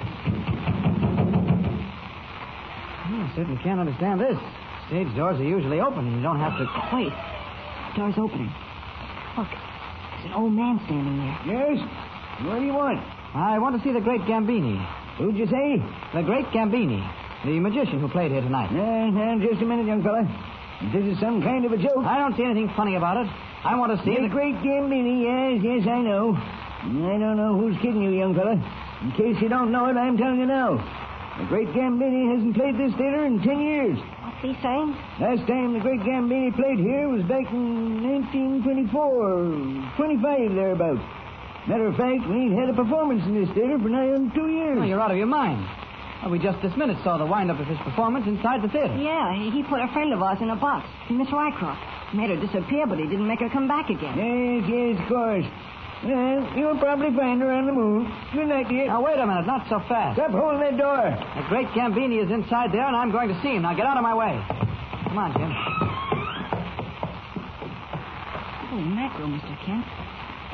Well, 3.09 3.21
I 3.21 3.31
certainly 3.35 3.61
can't 3.61 3.79
understand 3.79 4.19
this. 4.19 4.37
Stage 4.87 5.13
doors 5.15 5.39
are 5.39 5.43
usually 5.43 5.79
open, 5.79 6.07
and 6.07 6.15
you 6.17 6.21
don't 6.21 6.39
have 6.39 6.57
to. 6.57 6.65
Wait. 6.95 7.13
Door's 7.95 8.17
opening. 8.17 8.51
Look. 9.37 9.47
There's 9.47 10.25
an 10.25 10.33
old 10.33 10.53
man 10.53 10.79
standing 10.85 11.17
there. 11.17 11.37
Yes? 11.47 11.79
What 12.45 12.59
do 12.59 12.65
you 12.65 12.73
want? 12.73 12.99
I 13.33 13.57
want 13.59 13.77
to 13.77 13.81
see 13.83 13.93
the 13.93 14.01
great 14.01 14.21
Gambini. 14.21 14.77
Who'd 15.17 15.37
you 15.37 15.47
say? 15.47 15.77
The 16.13 16.23
great 16.23 16.45
Gambini, 16.47 16.99
the 17.45 17.59
magician 17.59 17.99
who 17.99 18.09
played 18.09 18.31
here 18.31 18.41
tonight. 18.41 18.69
Uh, 18.73 19.11
uh, 19.11 19.39
just 19.39 19.61
a 19.61 19.65
minute, 19.65 19.85
young 19.85 20.03
fella. 20.03 20.23
This 20.93 21.05
is 21.05 21.19
some 21.19 21.41
kind 21.41 21.63
of 21.65 21.71
a 21.71 21.77
joke. 21.77 22.03
I 22.05 22.17
don't 22.17 22.35
see 22.35 22.43
anything 22.43 22.71
funny 22.75 22.95
about 22.95 23.17
it. 23.17 23.27
I 23.63 23.75
want 23.77 23.97
to 23.97 24.03
see 24.03 24.17
the 24.19 24.27
great 24.27 24.55
Gambini. 24.65 25.21
Yes, 25.23 25.61
yes, 25.63 25.87
I 25.87 26.01
know. 26.01 26.33
I 26.35 27.17
don't 27.21 27.37
know 27.37 27.55
who's 27.57 27.77
kidding 27.77 28.01
you, 28.01 28.09
young 28.09 28.33
fella. 28.33 28.57
In 29.01 29.11
case 29.13 29.41
you 29.41 29.49
don't 29.49 29.71
know 29.71 29.85
it, 29.85 29.95
I'm 29.95 30.17
telling 30.17 30.39
you 30.39 30.47
now. 30.47 30.77
The 31.39 31.45
great 31.45 31.67
Gambini 31.69 32.33
hasn't 32.33 32.55
played 32.55 32.75
this 32.77 32.91
theater 32.97 33.25
in 33.25 33.41
ten 33.41 33.61
years. 33.61 33.97
What's 34.41 34.57
he 34.57 34.63
saying? 34.63 34.97
Last 35.21 35.45
time 35.45 35.73
the 35.73 35.79
great 35.79 36.01
Gambini 36.01 36.49
played 36.55 36.79
here 36.79 37.07
was 37.07 37.21
back 37.29 37.45
in 37.53 38.01
1924, 38.01 38.89
25 38.89 40.55
thereabouts. 40.57 41.05
Matter 41.69 41.85
of 41.85 41.95
fact, 41.95 42.25
we 42.25 42.49
ain't 42.49 42.57
had 42.57 42.69
a 42.69 42.73
performance 42.73 43.21
in 43.29 43.37
this 43.37 43.53
theater 43.53 43.77
for 43.77 43.89
nigh 43.89 44.09
on 44.09 44.33
two 44.33 44.49
years. 44.49 44.79
Oh, 44.81 44.83
you're 44.83 44.99
out 44.99 45.11
of 45.11 45.17
your 45.17 45.29
mind. 45.29 45.61
Well, 46.25 46.31
we 46.31 46.39
just 46.39 46.57
this 46.65 46.73
minute 46.75 46.97
saw 47.03 47.21
the 47.21 47.25
wind-up 47.25 47.59
of 47.59 47.67
his 47.67 47.77
performance 47.85 48.25
inside 48.25 48.63
the 48.65 48.69
theater. 48.69 48.97
Yeah, 48.97 49.29
he 49.37 49.61
put 49.61 49.77
a 49.77 49.87
friend 49.93 50.11
of 50.11 50.23
ours 50.25 50.41
in 50.41 50.49
a 50.49 50.55
box, 50.55 50.89
Miss 51.11 51.29
Rycroft. 51.29 51.77
Made 52.17 52.33
her 52.33 52.41
disappear, 52.41 52.87
but 52.87 52.97
he 52.97 53.05
didn't 53.05 53.27
make 53.27 53.39
her 53.45 53.49
come 53.49 53.67
back 53.67 53.89
again. 53.93 54.17
Yes, 54.17 54.65
yes, 54.65 54.97
of 55.01 55.07
course. 55.07 55.45
Well, 56.03 56.57
you'll 56.57 56.79
probably 56.79 57.13
find 57.15 57.39
her 57.41 57.51
on 57.53 57.67
the 57.69 57.71
moon. 57.71 58.09
Good 58.33 58.47
night, 58.49 58.67
dear. 58.69 58.87
Now, 58.87 59.05
wait 59.05 59.19
a 59.19 59.25
minute. 59.25 59.45
Not 59.45 59.69
so 59.69 59.77
fast. 59.85 60.17
Stop 60.17 60.31
holding 60.31 60.59
that 60.65 60.73
door. 60.73 61.13
The 61.37 61.45
great 61.45 61.67
Gambini 61.77 62.17
is 62.17 62.31
inside 62.31 62.73
there, 62.73 62.89
and 62.89 62.95
I'm 62.95 63.11
going 63.11 63.29
to 63.29 63.37
see 63.45 63.53
him. 63.53 63.61
Now, 63.61 63.77
get 63.77 63.85
out 63.85 63.97
of 63.97 64.03
my 64.03 64.17
way. 64.17 64.33
Come 65.05 65.17
on, 65.21 65.29
Jim. 65.37 65.53
Holy 68.73 68.89
mackerel, 68.97 69.29
Mr. 69.29 69.53
Kent. 69.61 69.85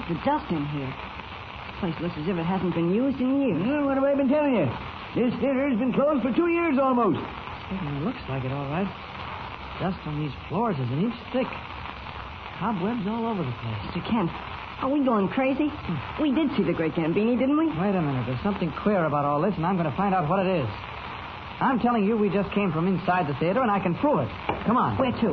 It's 0.04 0.10
the 0.12 0.20
dust 0.28 0.52
in 0.52 0.68
here. 0.76 0.92
This 0.92 1.80
place 1.80 1.96
looks 2.04 2.18
as 2.20 2.28
if 2.28 2.36
it 2.36 2.44
hasn't 2.44 2.76
been 2.76 2.92
used 2.92 3.16
in 3.24 3.40
years. 3.40 3.64
Well, 3.64 3.86
what 3.88 3.96
have 3.96 4.04
I 4.04 4.16
been 4.20 4.28
telling 4.28 4.52
you? 4.52 4.68
This 5.16 5.32
theater's 5.40 5.80
been 5.80 5.94
closed 5.94 6.28
for 6.28 6.34
two 6.36 6.52
years 6.52 6.76
almost. 6.76 7.24
Certainly 7.72 8.04
looks 8.04 8.20
like 8.28 8.44
it, 8.44 8.52
all 8.52 8.68
right. 8.68 8.90
Dust 9.80 10.00
on 10.12 10.20
these 10.20 10.36
floors 10.50 10.76
is 10.76 10.90
an 10.92 11.08
inch 11.08 11.16
thick. 11.32 11.48
Cobwebs 12.60 13.06
all 13.08 13.28
over 13.28 13.44
the 13.44 13.52
place. 13.62 13.82
Mr. 13.94 14.02
Kent, 14.10 14.32
are 14.82 14.90
we 14.90 15.06
going 15.06 15.28
crazy? 15.30 15.70
We 16.22 16.34
did 16.34 16.50
see 16.58 16.64
the 16.64 16.74
great 16.74 16.94
Gambini, 16.94 17.38
didn't 17.38 17.58
we? 17.58 17.68
Wait 17.68 17.94
a 17.94 18.02
minute. 18.02 18.26
There's 18.26 18.42
something 18.42 18.72
queer 18.82 19.06
about 19.06 19.26
all 19.26 19.42
this, 19.42 19.54
and 19.58 19.66
I'm 19.66 19.78
going 19.78 19.90
to 19.90 19.96
find 19.96 20.14
out 20.14 20.28
what 20.30 20.46
it 20.46 20.50
is. 20.50 20.70
I'm 21.60 21.80
telling 21.80 22.06
you, 22.06 22.18
we 22.18 22.30
just 22.30 22.52
came 22.52 22.72
from 22.72 22.88
inside 22.88 23.28
the 23.28 23.34
theater, 23.40 23.62
and 23.62 23.70
I 23.70 23.80
can 23.80 23.96
prove 23.96 24.20
it. 24.20 24.30
Come 24.66 24.78
on. 24.78 24.98
Where 24.98 25.12
to? 25.12 25.30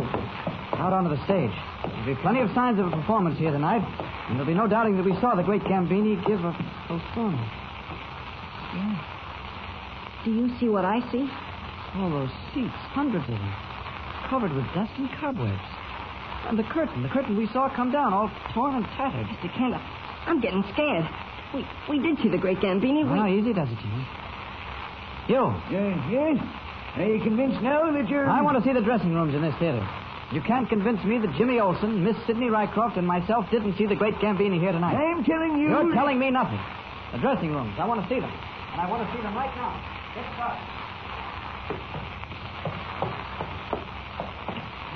Out 0.80 0.92
onto 0.92 1.10
the 1.10 1.22
stage. 1.24 1.52
There'll 1.84 2.06
be 2.06 2.20
plenty 2.22 2.40
of 2.40 2.48
signs 2.54 2.78
of 2.78 2.86
a 2.86 2.90
performance 2.90 3.38
here 3.38 3.50
tonight, 3.52 3.84
and 4.28 4.36
there'll 4.36 4.48
be 4.48 4.54
no 4.54 4.66
doubting 4.66 4.96
that 4.96 5.04
we 5.04 5.12
saw 5.20 5.34
the 5.34 5.42
great 5.42 5.62
Gambini 5.64 6.16
give 6.26 6.40
a 6.44 6.52
performance. 6.88 7.48
Yeah. 8.74 10.24
Do 10.24 10.32
you 10.32 10.48
see 10.58 10.68
what 10.68 10.84
I 10.84 11.00
see? 11.12 11.28
All 11.96 12.10
those 12.10 12.32
seats, 12.52 12.74
hundreds 12.96 13.24
of 13.24 13.36
them, 13.36 13.54
covered 14.28 14.52
with 14.52 14.64
dust 14.74 14.92
and 14.96 15.08
cobwebs. 15.20 15.60
And 16.46 16.58
the 16.58 16.64
curtain, 16.64 17.02
the 17.02 17.08
curtain 17.08 17.36
we 17.36 17.48
saw 17.48 17.68
come 17.74 17.90
down, 17.90 18.12
all 18.12 18.30
torn 18.52 18.74
and 18.74 18.84
tattered. 18.96 19.26
Mr. 19.26 19.52
Kent, 19.56 19.74
I'm 20.26 20.40
getting 20.40 20.62
scared. 20.72 21.08
We 21.54 21.66
we 21.88 21.98
did 22.00 22.18
see 22.22 22.28
the 22.28 22.38
great 22.38 22.58
Gambini. 22.58 23.04
Well, 23.08 23.24
we... 23.24 23.38
easy 23.40 23.52
does 23.52 23.68
it, 23.70 23.78
Jimmy. 23.78 24.06
You. 25.28 25.54
Yes, 25.70 25.98
yes. 26.10 26.38
Are 26.96 27.02
you 27.02 27.22
convinced 27.22 27.60
now 27.62 27.90
that 27.90 28.08
you're... 28.08 28.28
I 28.28 28.42
want 28.42 28.56
to 28.58 28.62
see 28.62 28.72
the 28.72 28.82
dressing 28.82 29.14
rooms 29.14 29.34
in 29.34 29.42
this 29.42 29.54
theater. 29.58 29.86
You 30.32 30.40
can't 30.42 30.68
convince 30.68 31.02
me 31.04 31.18
that 31.18 31.34
Jimmy 31.36 31.60
Olsen, 31.60 32.04
Miss 32.04 32.16
Sidney 32.26 32.46
Rycroft, 32.46 32.98
and 32.98 33.06
myself 33.06 33.50
didn't 33.50 33.76
see 33.76 33.86
the 33.86 33.96
great 33.96 34.14
Gambini 34.16 34.60
here 34.60 34.72
tonight. 34.72 34.94
I'm 34.94 35.24
telling 35.24 35.58
you... 35.58 35.68
You're 35.70 35.94
telling 35.94 36.18
me 36.18 36.30
nothing. 36.30 36.60
The 37.12 37.18
dressing 37.18 37.52
rooms, 37.52 37.74
I 37.78 37.86
want 37.86 38.02
to 38.02 38.08
see 38.08 38.20
them. 38.20 38.30
And 38.30 38.80
I 38.80 38.90
want 38.90 39.06
to 39.06 39.16
see 39.16 39.22
them 39.22 39.34
right 39.34 39.54
now. 39.56 39.74
Get 40.14 40.24
started. 40.34 40.60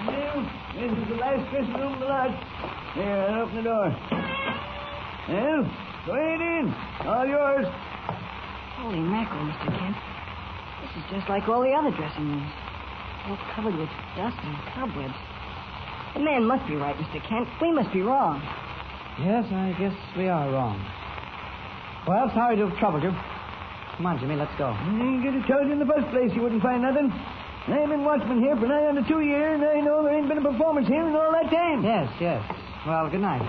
Well, 0.06 0.67
this 0.78 0.92
is 0.94 1.08
the 1.08 1.18
last 1.18 1.42
dressing 1.50 1.74
room 1.74 1.94
in 1.94 2.00
the 2.00 2.06
lot. 2.06 2.30
Here, 2.94 3.26
I'll 3.28 3.42
open 3.42 3.56
the 3.56 3.62
door. 3.62 3.90
Well, 5.28 5.62
go 6.06 6.12
ahead 6.14 6.40
in. 6.40 6.70
All 7.02 7.26
yours. 7.26 7.66
Holy 8.78 9.00
mackerel, 9.00 9.42
Mr. 9.50 9.74
Kent. 9.74 9.96
This 10.82 11.02
is 11.02 11.04
just 11.10 11.28
like 11.28 11.48
all 11.48 11.62
the 11.62 11.74
other 11.74 11.90
dressing 11.90 12.30
rooms. 12.30 12.52
All 13.26 13.38
covered 13.54 13.74
with 13.74 13.90
dust 14.14 14.38
and 14.38 14.54
cobwebs. 14.70 15.18
The 16.14 16.20
man 16.20 16.46
must 16.46 16.66
be 16.68 16.76
right, 16.76 16.94
Mr. 16.94 17.18
Kent. 17.26 17.48
We 17.60 17.72
must 17.72 17.92
be 17.92 18.02
wrong. 18.02 18.40
Yes, 19.18 19.50
I 19.50 19.74
guess 19.78 19.94
we 20.16 20.28
are 20.28 20.48
wrong. 20.50 20.78
Well, 22.06 22.30
sorry 22.34 22.56
to 22.56 22.68
have 22.68 22.78
troubled 22.78 23.02
you. 23.02 23.10
Come 23.96 24.06
on, 24.06 24.18
Jimmy, 24.20 24.36
let's 24.36 24.54
go. 24.56 24.70
I 24.70 25.20
could 25.24 25.34
have 25.34 25.48
told 25.50 25.66
you 25.66 25.72
in 25.72 25.80
the 25.80 25.90
first 25.90 26.06
place 26.14 26.30
you 26.34 26.42
wouldn't 26.42 26.62
find 26.62 26.82
nothing. 26.82 27.10
I've 27.70 27.88
been 27.88 28.04
watchman 28.04 28.40
here 28.42 28.56
for 28.56 28.66
nigh 28.66 28.88
under 28.88 29.02
two 29.06 29.20
years, 29.20 29.60
and 29.60 29.68
I 29.68 29.80
know 29.80 30.02
there 30.02 30.14
ain't 30.14 30.28
been 30.28 30.38
a 30.38 30.42
performance 30.42 30.88
here 30.88 31.06
in 31.06 31.14
all 31.14 31.32
that 31.32 31.50
time. 31.50 31.84
Yes, 31.84 32.08
yes. 32.20 32.42
Well, 32.86 33.10
good 33.10 33.20
night. 33.20 33.44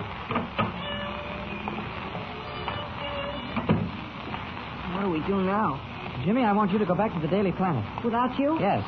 What 4.94 5.04
do 5.04 5.10
we 5.10 5.20
do 5.28 5.42
now? 5.42 5.80
Jimmy, 6.26 6.44
I 6.44 6.52
want 6.52 6.72
you 6.72 6.80
to 6.80 6.86
go 6.86 6.96
back 6.96 7.14
to 7.14 7.20
the 7.20 7.28
Daily 7.28 7.54
Planet. 7.54 7.86
Without 8.04 8.38
you? 8.38 8.58
Yes. 8.60 8.84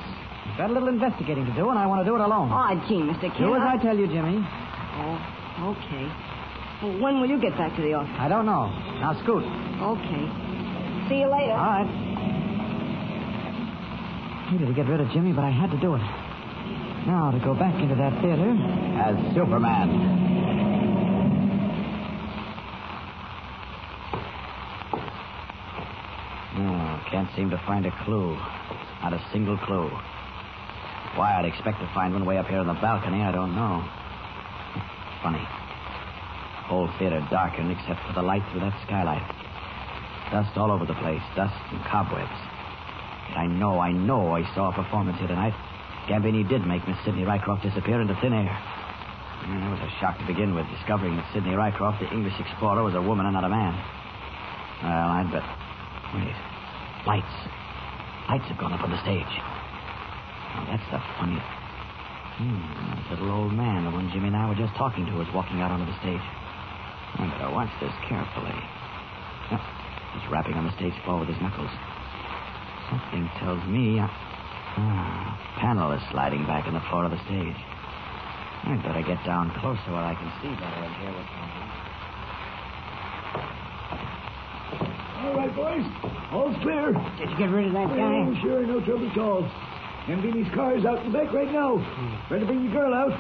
You've 0.48 0.58
got 0.58 0.70
a 0.70 0.74
little 0.74 0.90
investigating 0.90 1.46
to 1.46 1.54
do, 1.54 1.70
and 1.70 1.80
I 1.80 1.86
want 1.88 2.02
to 2.04 2.06
do 2.06 2.16
it 2.16 2.22
alone. 2.22 2.52
Oh, 2.52 2.76
gee, 2.90 3.00
Mr. 3.00 3.32
King. 3.32 3.48
Do 3.48 3.56
as 3.56 3.62
I 3.64 3.78
tell 3.82 3.98
you, 3.98 4.08
Jimmy. 4.08 4.44
Oh, 4.44 5.72
okay. 5.72 6.12
Well, 6.84 7.00
when 7.00 7.22
will 7.22 7.30
you 7.30 7.40
get 7.40 7.56
back 7.58 7.74
to 7.78 7.82
the 7.82 7.94
office? 7.94 8.12
I 8.20 8.28
don't 8.28 8.46
know. 8.46 8.68
Now, 9.00 9.16
scoot. 9.24 9.44
Okay. 9.48 10.28
See 11.08 11.20
you 11.24 11.32
later. 11.32 11.56
All 11.56 11.80
right. 11.80 12.11
Hated 14.52 14.68
to 14.68 14.74
get 14.74 14.86
rid 14.90 15.00
of 15.00 15.10
Jimmy, 15.12 15.32
but 15.32 15.46
I 15.46 15.50
had 15.50 15.72
to 15.72 15.80
do 15.80 15.96
it. 15.96 16.04
Now, 17.08 17.32
to 17.32 17.40
go 17.40 17.56
back 17.56 17.74
into 17.82 17.96
that 17.96 18.12
theater 18.20 18.52
as 19.00 19.16
Superman. 19.34 19.88
Oh, 26.60 27.00
can't 27.10 27.30
seem 27.34 27.50
to 27.50 27.58
find 27.66 27.86
a 27.86 27.96
clue. 28.04 28.36
Not 29.02 29.14
a 29.14 29.24
single 29.32 29.58
clue. 29.60 29.88
Why 31.16 31.40
I'd 31.40 31.46
expect 31.46 31.80
to 31.80 31.90
find 31.96 32.12
one 32.12 32.26
way 32.26 32.38
up 32.38 32.48
here 32.48 32.60
on 32.60 32.68
the 32.68 32.74
balcony, 32.74 33.22
I 33.24 33.32
don't 33.32 33.56
know. 33.56 33.80
Funny. 35.24 35.48
Whole 36.68 36.90
theater 37.00 37.26
darkened 37.32 37.72
except 37.72 38.06
for 38.06 38.12
the 38.20 38.22
light 38.22 38.44
through 38.52 38.68
that 38.68 38.76
skylight. 38.84 39.24
Dust 40.30 40.58
all 40.58 40.74
over 40.74 40.86
the 40.86 40.96
place, 40.96 41.24
dust 41.38 41.56
and 41.72 41.80
cobwebs. 41.86 42.51
I 43.36 43.48
know, 43.48 43.80
I 43.80 43.92
know 43.92 44.36
I 44.36 44.44
saw 44.54 44.70
a 44.70 44.74
performance 44.74 45.18
here 45.20 45.28
tonight. 45.28 45.54
Gambini 46.08 46.48
did 46.48 46.66
make 46.68 46.88
Miss 46.88 46.98
Sidney 47.06 47.24
Rycroft 47.24 47.64
disappear 47.64 48.02
into 48.02 48.16
thin 48.20 48.34
air. 48.34 48.52
And 48.52 49.64
it 49.64 49.70
was 49.72 49.80
a 49.82 49.92
shock 50.00 50.20
to 50.20 50.26
begin 50.28 50.54
with, 50.54 50.68
discovering 50.70 51.16
that 51.16 51.26
Sidney 51.34 51.56
Rycroft, 51.56 52.00
the 52.00 52.12
English 52.12 52.36
explorer, 52.40 52.84
was 52.84 52.94
a 52.94 53.02
woman 53.02 53.26
and 53.26 53.34
not 53.34 53.44
a 53.44 53.50
man. 53.50 53.74
Well, 54.84 55.10
I'd 55.18 55.30
bet. 55.32 55.46
Wait. 56.14 56.36
Lights. 57.08 57.36
Lights 58.30 58.46
have 58.50 58.60
gone 58.60 58.74
up 58.74 58.84
on 58.84 58.92
the 58.92 59.02
stage. 59.02 59.34
Now, 60.54 60.68
that's 60.70 60.86
the 60.92 61.00
funny. 61.18 61.40
Hmm, 62.38 62.60
that 63.10 63.22
little 63.22 63.32
old 63.32 63.54
man, 63.54 63.86
the 63.86 63.92
one 63.92 64.10
Jimmy 64.12 64.28
and 64.28 64.38
I 64.38 64.50
were 64.50 64.58
just 64.58 64.76
talking 64.76 65.06
to, 65.06 65.22
is 65.22 65.30
walking 65.34 65.62
out 65.62 65.72
onto 65.72 65.86
the 65.86 65.98
stage. 66.02 66.26
I 67.18 67.28
better 67.38 67.52
watch 67.52 67.70
this 67.80 67.94
carefully. 68.08 68.56
Oh, 69.52 69.64
he's 70.18 70.28
rapping 70.32 70.56
on 70.56 70.66
the 70.66 70.76
stage 70.76 70.94
floor 71.04 71.20
with 71.20 71.30
his 71.30 71.40
knuckles. 71.42 71.72
Something 72.92 73.30
tells 73.40 73.64
me. 73.72 74.00
Uh, 74.04 74.08
ah, 74.76 75.40
panel 75.64 75.96
is 75.96 76.02
sliding 76.12 76.44
back 76.44 76.68
in 76.68 76.74
the 76.74 76.84
floor 76.92 77.06
of 77.06 77.12
the 77.12 77.24
stage. 77.24 77.56
I'd 78.68 78.84
better 78.84 79.02
get 79.02 79.24
down 79.24 79.50
closer 79.64 79.96
where 79.96 80.04
I 80.04 80.14
can 80.14 80.28
see 80.44 80.52
better 80.60 80.84
and 80.84 80.94
hear 81.00 81.12
what's 81.16 81.32
going 81.32 81.56
on. 81.56 81.72
All 85.24 85.34
right, 85.40 85.56
boys. 85.56 85.88
All's 86.36 86.58
clear. 86.62 86.92
Did 87.18 87.32
you 87.32 87.38
get 87.40 87.50
rid 87.50 87.68
of 87.68 87.74
that 87.80 87.88
guy? 87.96 88.28
Oh, 88.28 88.36
sure, 88.44 88.68
no 88.68 88.84
trouble 88.84 89.10
at 89.10 89.18
all. 89.18 89.48
Gambini's 90.06 90.54
car's 90.54 90.84
out 90.84 91.00
in 91.06 91.12
the 91.12 91.18
back 91.18 91.32
right 91.32 91.52
now. 91.52 91.80
Trying 92.28 92.42
to 92.42 92.46
bring 92.46 92.68
the 92.68 92.74
girl 92.74 92.94
out. 92.94 93.16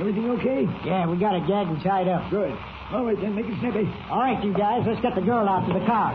Everything 0.00 0.30
okay? 0.42 0.66
Yeah, 0.84 1.06
we 1.06 1.16
got 1.16 1.36
a 1.36 1.40
gag 1.46 1.68
and 1.68 1.80
tied 1.82 2.08
up. 2.08 2.28
Good. 2.30 2.58
All 2.92 3.04
right, 3.04 3.18
then, 3.20 3.34
make 3.34 3.46
it 3.46 3.58
snippy. 3.58 3.82
All 4.10 4.20
right, 4.22 4.38
you 4.44 4.54
guys, 4.54 4.86
let's 4.86 5.00
get 5.02 5.14
the 5.18 5.20
girl 5.20 5.48
out 5.48 5.66
to 5.66 5.74
the 5.74 5.82
car. 5.90 6.14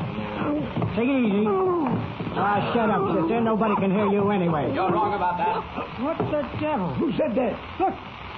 Take 0.96 1.04
it 1.12 1.20
easy. 1.20 1.44
Ah, 2.40 2.72
shut 2.72 2.88
up, 2.88 3.12
sister. 3.12 3.44
Nobody 3.44 3.76
can 3.76 3.92
hear 3.92 4.08
you 4.08 4.32
anyway. 4.32 4.72
You're 4.72 4.88
wrong 4.88 5.12
about 5.12 5.36
that. 5.36 5.60
What 6.00 6.16
the 6.32 6.48
devil? 6.64 6.96
Who 6.96 7.12
said 7.20 7.36
that? 7.36 7.60
Look, 7.76 7.92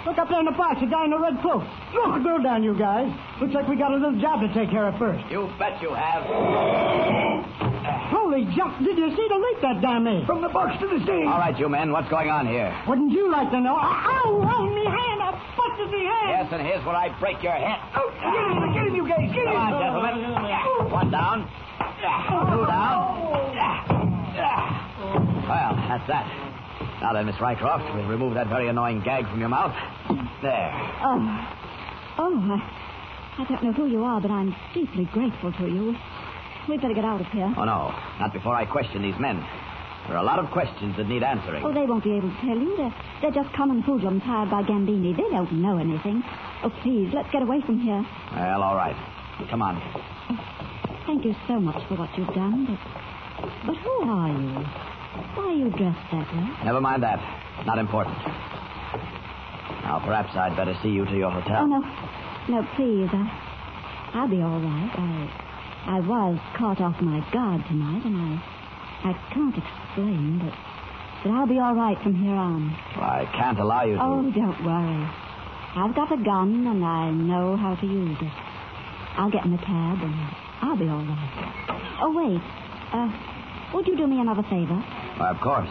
look 0.09 0.17
up 0.17 0.29
there 0.33 0.41
in 0.41 0.49
the 0.49 0.57
box, 0.57 0.81
the 0.81 0.89
guy 0.89 1.05
in 1.05 1.13
the 1.13 1.21
red 1.21 1.37
cloak. 1.45 1.61
Look, 1.93 2.17
the 2.17 2.25
girl 2.25 2.41
down, 2.41 2.65
you 2.65 2.73
guys. 2.73 3.05
Looks 3.37 3.53
like 3.53 3.69
we 3.69 3.77
got 3.77 3.93
a 3.93 4.01
little 4.01 4.17
job 4.17 4.41
to 4.41 4.49
take 4.57 4.73
care 4.73 4.89
of 4.89 4.97
first. 4.97 5.21
You 5.29 5.45
bet 5.61 5.77
you 5.77 5.93
have. 5.93 6.25
Holy 8.33 8.49
jump! 8.57 8.81
Did 8.81 8.97
you 8.97 9.13
see 9.13 9.27
the 9.29 9.37
leak 9.37 9.61
that 9.61 9.77
damn 9.79 10.03
made? 10.05 10.25
From 10.25 10.41
the 10.41 10.49
box 10.49 10.73
to 10.81 10.87
the 10.89 10.97
stage. 11.05 11.29
All 11.29 11.37
right, 11.37 11.53
you 11.53 11.69
men, 11.69 11.91
what's 11.91 12.09
going 12.09 12.31
on 12.33 12.47
here? 12.47 12.73
Wouldn't 12.89 13.11
you 13.11 13.29
like 13.29 13.51
to 13.51 13.61
know? 13.61 13.77
Ow, 13.77 14.41
ow, 14.41 14.65
me 14.73 14.85
hand! 14.89 15.21
I 15.21 15.37
busted 15.53 15.93
me 15.93 16.01
hand! 16.01 16.29
Yes, 16.33 16.49
and 16.49 16.65
here's 16.65 16.83
where 16.83 16.95
I 16.95 17.13
break 17.19 17.43
your 17.43 17.53
head. 17.53 17.77
Oh, 17.93 18.09
get 18.09 18.33
him, 18.33 18.73
get 18.73 18.87
him, 18.89 18.95
you 18.97 19.05
guys, 19.05 19.29
get 19.29 19.45
Come 19.45 19.53
him. 19.53 19.61
on, 19.61 19.77
gentlemen. 19.77 20.49
Oh. 20.65 20.89
One 20.89 21.11
down. 21.13 21.45
Two 21.45 22.65
down. 22.65 23.21
Well, 25.45 25.71
that's 25.93 26.07
that. 26.09 26.25
Now 27.05 27.13
then, 27.13 27.27
Miss 27.27 27.35
Rycroft, 27.35 27.93
we'll 27.93 28.07
remove 28.07 28.33
that 28.33 28.47
very 28.47 28.67
annoying 28.67 29.03
gag 29.05 29.29
from 29.29 29.41
your 29.41 29.49
mouth. 29.49 29.77
There. 30.41 30.73
Oh. 31.05 31.21
Oh, 32.17 32.33
I, 32.49 33.41
I 33.41 33.45
don't 33.45 33.63
know 33.63 33.73
who 33.73 33.85
you 33.85 34.03
are, 34.03 34.19
but 34.19 34.31
I'm 34.31 34.55
deeply 34.73 35.05
grateful 35.13 35.51
to 35.53 35.67
you. 35.67 35.95
We'd 36.69 36.81
better 36.81 36.93
get 36.93 37.05
out 37.05 37.21
of 37.21 37.27
here. 37.27 37.53
Oh, 37.57 37.65
no. 37.65 37.93
Not 38.19 38.33
before 38.33 38.55
I 38.55 38.65
question 38.65 39.01
these 39.01 39.19
men. 39.19 39.37
There 40.07 40.17
are 40.17 40.23
a 40.23 40.25
lot 40.25 40.39
of 40.39 40.51
questions 40.51 40.95
that 40.97 41.07
need 41.07 41.23
answering. 41.23 41.63
Oh, 41.63 41.73
they 41.73 41.85
won't 41.85 42.03
be 42.03 42.11
able 42.15 42.29
to 42.29 42.41
tell 42.41 42.57
you. 42.57 42.75
They're, 42.75 42.93
they're 43.21 43.43
just 43.43 43.53
common 43.55 43.81
hoodlums 43.81 44.21
hired 44.23 44.49
by 44.49 44.63
Gambini. 44.63 45.15
They 45.15 45.29
don't 45.29 45.51
know 45.61 45.77
anything. 45.77 46.23
Oh, 46.63 46.69
please, 46.81 47.09
let's 47.13 47.31
get 47.31 47.41
away 47.41 47.61
from 47.61 47.79
here. 47.79 48.05
Well, 48.35 48.63
all 48.63 48.75
right. 48.75 48.95
Come 49.49 49.61
on. 49.61 49.81
Thank 51.05 51.25
you 51.25 51.35
so 51.47 51.59
much 51.59 51.85
for 51.87 51.95
what 51.95 52.09
you've 52.17 52.33
done, 52.33 52.65
but... 52.65 52.79
But 53.65 53.75
who 53.77 54.09
are 54.09 54.29
you? 54.29 54.53
Why 55.35 55.43
are 55.43 55.55
you 55.55 55.69
dressed 55.69 56.11
that 56.11 56.27
way? 56.33 56.65
Never 56.65 56.79
mind 56.81 57.03
that. 57.03 57.19
Not 57.65 57.77
important. 57.77 58.17
Now, 59.83 60.01
perhaps 60.03 60.35
I'd 60.35 60.55
better 60.55 60.75
see 60.81 60.89
you 60.89 61.05
to 61.05 61.15
your 61.15 61.29
hotel. 61.31 61.63
Oh, 61.63 61.65
no. 61.65 61.81
No, 62.49 62.67
please. 62.75 63.09
I, 63.11 64.11
I'll 64.13 64.27
be 64.29 64.41
all 64.41 64.59
right. 64.59 64.91
I, 64.95 65.29
I 65.85 65.99
was 65.99 66.39
caught 66.57 66.79
off 66.79 66.99
my 67.01 67.19
guard 67.31 67.61
tonight, 67.67 68.05
and 68.05 68.15
I, 68.15 69.09
I 69.09 69.13
can't 69.33 69.55
explain, 69.55 70.39
but, 70.39 70.53
but 71.23 71.29
I'll 71.31 71.47
be 71.47 71.59
all 71.59 71.75
right 71.75 71.97
from 72.01 72.15
here 72.15 72.35
on. 72.35 72.71
I 72.95 73.27
can't 73.35 73.59
allow 73.59 73.83
you 73.83 73.95
to. 73.95 74.01
Oh, 74.01 74.31
don't 74.31 74.63
worry. 74.63 75.03
I've 75.75 75.93
got 75.95 76.11
a 76.13 76.17
gun, 76.23 76.67
and 76.67 76.85
I 76.85 77.11
know 77.11 77.57
how 77.57 77.75
to 77.75 77.85
use 77.85 78.17
it. 78.21 78.31
I'll 79.17 79.29
get 79.31 79.45
in 79.45 79.53
a 79.53 79.57
cab, 79.57 79.99
and 80.01 80.15
I'll 80.61 80.77
be 80.77 80.87
all 80.87 81.03
right. 81.03 81.99
Oh, 82.01 82.11
wait. 82.15 82.41
Uh, 82.93 83.09
would 83.75 83.87
you 83.87 83.97
do 83.97 84.07
me 84.07 84.21
another 84.21 84.43
favor? 84.43 84.79
Why, 85.17 85.31
of 85.31 85.41
course. 85.41 85.69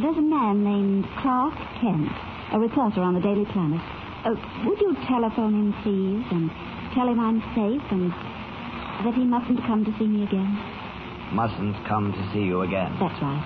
There's 0.00 0.16
a 0.16 0.22
man 0.22 0.64
named 0.64 1.04
Clark 1.20 1.54
Kent, 1.80 2.08
a 2.52 2.58
reporter 2.58 3.02
on 3.02 3.14
the 3.14 3.20
Daily 3.20 3.44
Planet. 3.52 3.80
Uh, 4.24 4.34
would 4.64 4.80
you 4.80 4.96
telephone 5.06 5.52
him, 5.52 5.72
please, 5.82 6.24
and 6.30 6.50
tell 6.94 7.08
him 7.08 7.18
I'm 7.20 7.40
safe 7.54 7.82
and 7.90 8.12
that 9.04 9.14
he 9.14 9.24
mustn't 9.24 9.60
come 9.66 9.84
to 9.84 9.92
see 9.98 10.06
me 10.06 10.24
again? 10.24 10.50
Mustn't 11.32 11.76
come 11.86 12.12
to 12.12 12.22
see 12.32 12.44
you 12.44 12.62
again. 12.62 12.96
That's 13.00 13.20
right. 13.22 13.44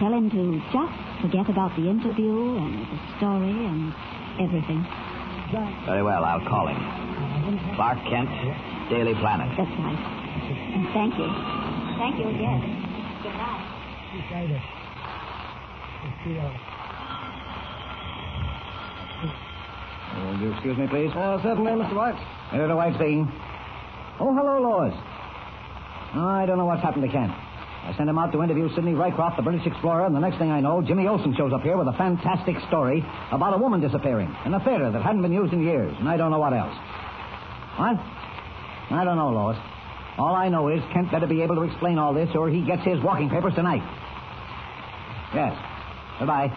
Tell 0.00 0.12
him 0.12 0.30
to 0.30 0.58
just 0.72 0.96
forget 1.22 1.48
about 1.50 1.74
the 1.76 1.88
interview 1.88 2.56
and 2.56 2.86
the 2.86 2.98
story 3.18 3.54
and 3.66 3.92
everything. 4.40 4.86
Very 5.86 6.02
well, 6.02 6.24
I'll 6.24 6.44
call 6.46 6.68
him. 6.68 6.78
Clark 7.74 7.98
Kent, 8.10 8.28
Daily 8.90 9.14
Planet. 9.14 9.48
That's 9.56 9.70
right. 9.80 9.98
And 9.98 10.86
thank 10.94 11.14
you. 11.18 11.28
Thank 11.98 12.18
you 12.18 12.28
again. 12.28 12.60
Good 13.22 13.34
night. 13.34 13.68
Will 20.14 20.40
you 20.40 20.52
excuse 20.52 20.76
me, 20.78 20.86
please? 20.88 21.10
Uh, 21.14 21.42
certainly, 21.42 21.72
Mr. 21.72 21.94
White. 21.94 22.18
Here 22.50 22.66
to 22.66 22.76
White 22.76 22.94
speaking. 22.94 23.30
Oh, 24.20 24.34
hello, 24.34 24.60
Lois. 24.60 24.94
I 26.14 26.44
don't 26.46 26.58
know 26.58 26.64
what's 26.66 26.82
happened 26.82 27.04
to 27.04 27.10
Kent. 27.12 27.30
I 27.30 27.94
sent 27.96 28.08
him 28.10 28.18
out 28.18 28.32
to 28.32 28.42
interview 28.42 28.68
Sidney 28.74 28.92
Rycroft, 28.92 29.36
the 29.36 29.42
British 29.42 29.64
explorer, 29.66 30.04
and 30.06 30.14
the 30.14 30.20
next 30.20 30.38
thing 30.38 30.50
I 30.50 30.60
know, 30.60 30.82
Jimmy 30.82 31.06
Olsen 31.06 31.34
shows 31.36 31.52
up 31.52 31.62
here 31.62 31.76
with 31.76 31.86
a 31.88 31.92
fantastic 31.92 32.56
story 32.68 33.04
about 33.30 33.54
a 33.54 33.58
woman 33.58 33.80
disappearing 33.80 34.34
in 34.44 34.52
a 34.52 34.60
theater 34.64 34.90
that 34.90 35.02
hadn't 35.02 35.22
been 35.22 35.32
used 35.32 35.52
in 35.52 35.62
years, 35.62 35.94
and 35.98 36.08
I 36.08 36.16
don't 36.16 36.30
know 36.30 36.38
what 36.40 36.52
else. 36.52 36.74
What? 37.78 37.96
I 38.90 39.04
don't 39.04 39.16
know, 39.16 39.30
Lois. 39.30 39.56
All 40.18 40.34
I 40.34 40.48
know 40.48 40.68
is 40.68 40.82
Kent 40.92 41.12
better 41.12 41.26
be 41.28 41.42
able 41.42 41.54
to 41.54 41.62
explain 41.62 41.98
all 41.98 42.12
this, 42.12 42.28
or 42.34 42.50
he 42.50 42.62
gets 42.62 42.82
his 42.82 43.00
walking 43.00 43.30
papers 43.30 43.54
tonight. 43.54 43.82
Yes. 45.34 45.54
Goodbye. 46.18 46.50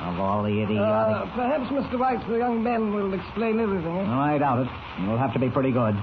Of 0.00 0.18
all 0.18 0.42
the 0.42 0.50
idiotic... 0.62 1.30
Uh, 1.30 1.34
perhaps 1.36 1.70
Mr. 1.70 1.98
White, 1.98 2.26
the 2.28 2.38
young 2.38 2.62
man, 2.62 2.92
will 2.92 3.14
explain 3.14 3.60
everything. 3.60 3.96
eh? 3.98 4.04
No, 4.04 4.18
I 4.18 4.38
doubt 4.38 4.66
it. 4.66 4.68
It'll 5.02 5.18
have 5.18 5.32
to 5.34 5.38
be 5.38 5.48
pretty 5.50 5.70
good. 5.70 5.94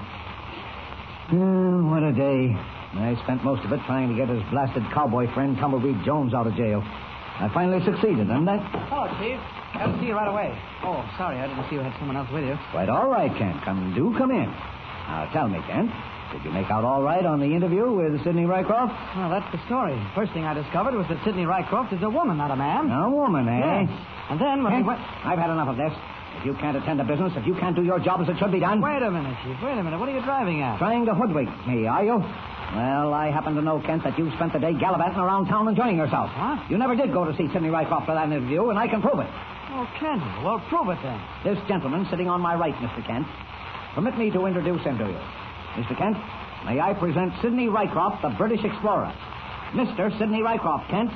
Hmm, 1.26 1.90
what 1.90 2.02
a 2.04 2.12
day. 2.12 2.54
I 2.54 3.18
spent 3.24 3.42
most 3.42 3.64
of 3.64 3.72
it 3.72 3.80
trying 3.86 4.08
to 4.08 4.14
get 4.14 4.28
his 4.28 4.42
blasted 4.50 4.84
cowboy 4.94 5.26
friend 5.34 5.56
Tumbleweed 5.58 6.04
Jones 6.04 6.32
out 6.32 6.46
of 6.46 6.54
jail. 6.54 6.82
I 6.86 7.50
finally 7.52 7.84
succeeded, 7.84 8.30
and 8.30 8.46
that... 8.46 8.62
Hello, 8.88 9.10
Chief. 9.18 9.36
To 9.76 9.92
see 10.00 10.06
you 10.06 10.14
right 10.14 10.30
away. 10.30 10.56
Oh, 10.86 11.04
sorry, 11.18 11.36
I 11.36 11.48
didn't 11.48 11.68
see 11.68 11.76
you 11.76 11.82
had 11.82 11.92
someone 11.98 12.16
else 12.16 12.30
with 12.32 12.44
you. 12.44 12.56
Quite 12.70 12.88
all 12.88 13.10
right, 13.10 13.28
Kent. 13.36 13.60
Come, 13.64 13.92
do 13.92 14.14
come 14.16 14.30
in. 14.30 14.48
Now, 14.48 15.28
tell 15.34 15.48
me, 15.48 15.58
Kent, 15.66 15.90
did 16.32 16.44
you 16.44 16.50
make 16.50 16.70
out 16.70 16.84
all 16.84 17.02
right 17.02 17.26
on 17.26 17.40
the 17.40 17.50
interview 17.52 17.92
with 17.92 18.22
Sidney 18.24 18.46
Rycroft? 18.46 18.94
Well, 19.18 19.28
that's 19.28 19.50
the 19.52 19.60
story. 19.66 19.98
First 20.14 20.32
thing 20.32 20.44
I 20.44 20.54
discovered 20.54 20.94
was 20.94 21.06
that 21.08 21.22
Sidney 21.24 21.44
Rycroft 21.44 21.92
is 21.92 22.02
a 22.02 22.08
woman, 22.08 22.38
not 22.38 22.50
a 22.50 22.56
man. 22.56 22.88
A 22.88 23.10
woman, 23.10 23.46
eh? 23.48 23.84
Yes. 23.84 23.90
And 24.30 24.40
then 24.40 24.62
when 24.62 24.72
Kent, 24.72 24.84
we 24.86 24.88
went... 24.94 25.00
I've 25.26 25.38
had 25.38 25.50
enough 25.50 25.68
of 25.68 25.76
this. 25.76 25.92
If 26.38 26.44
you 26.44 26.54
can't 26.54 26.76
attend 26.76 26.98
to 26.98 27.04
business, 27.04 27.32
if 27.36 27.46
you 27.46 27.54
can't 27.54 27.74
do 27.74 27.82
your 27.82 27.98
job 27.98 28.20
as 28.20 28.28
it 28.28 28.38
should 28.38 28.52
be 28.52 28.60
done... 28.60 28.80
Wait 28.80 29.02
a 29.02 29.10
minute, 29.10 29.36
Chief. 29.44 29.56
Wait 29.62 29.78
a 29.78 29.82
minute. 29.82 29.98
What 29.98 30.08
are 30.08 30.14
you 30.14 30.22
driving 30.22 30.62
at? 30.62 30.78
Trying 30.78 31.06
to 31.06 31.14
hoodwink 31.14 31.48
me, 31.66 31.86
are 31.86 32.04
you? 32.04 32.18
Well, 32.18 33.14
I 33.14 33.30
happen 33.30 33.54
to 33.54 33.62
know, 33.62 33.80
Kent, 33.80 34.04
that 34.04 34.18
you 34.18 34.30
spent 34.36 34.52
the 34.52 34.58
day 34.58 34.74
gallivanting 34.74 35.18
around 35.18 35.46
town 35.46 35.68
enjoying 35.68 35.96
yourself. 35.96 36.30
What? 36.36 36.70
You 36.70 36.78
never 36.78 36.94
did 36.94 37.12
go 37.12 37.24
to 37.24 37.36
see 37.36 37.48
Sidney 37.52 37.68
Rycroft 37.68 38.06
for 38.06 38.14
that 38.14 38.26
interview, 38.26 38.68
and 38.70 38.78
I 38.78 38.86
can 38.86 39.00
prove 39.00 39.18
it. 39.20 39.30
Oh, 39.70 39.86
you? 40.00 40.44
Well, 40.44 40.60
prove 40.68 40.88
it 40.88 40.98
then. 41.02 41.20
This 41.44 41.58
gentleman 41.68 42.06
sitting 42.10 42.28
on 42.28 42.40
my 42.40 42.54
right, 42.54 42.74
Mr. 42.74 43.06
Kent. 43.06 43.26
Permit 43.94 44.18
me 44.18 44.30
to 44.30 44.46
introduce 44.46 44.82
him 44.82 44.98
to 44.98 45.04
you. 45.04 45.20
Mr. 45.80 45.96
Kent, 45.96 46.16
may 46.64 46.80
I 46.80 46.92
present 46.94 47.32
Sidney 47.40 47.66
Rycroft, 47.66 48.22
the 48.22 48.30
British 48.36 48.64
explorer. 48.64 49.12
Mr. 49.72 50.10
Sidney 50.18 50.40
Rycroft, 50.40 50.90
Kent. 50.90 51.10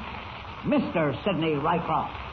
Mr. 0.64 1.12
Sidney 1.24 1.54
Rycroft. 1.54 2.29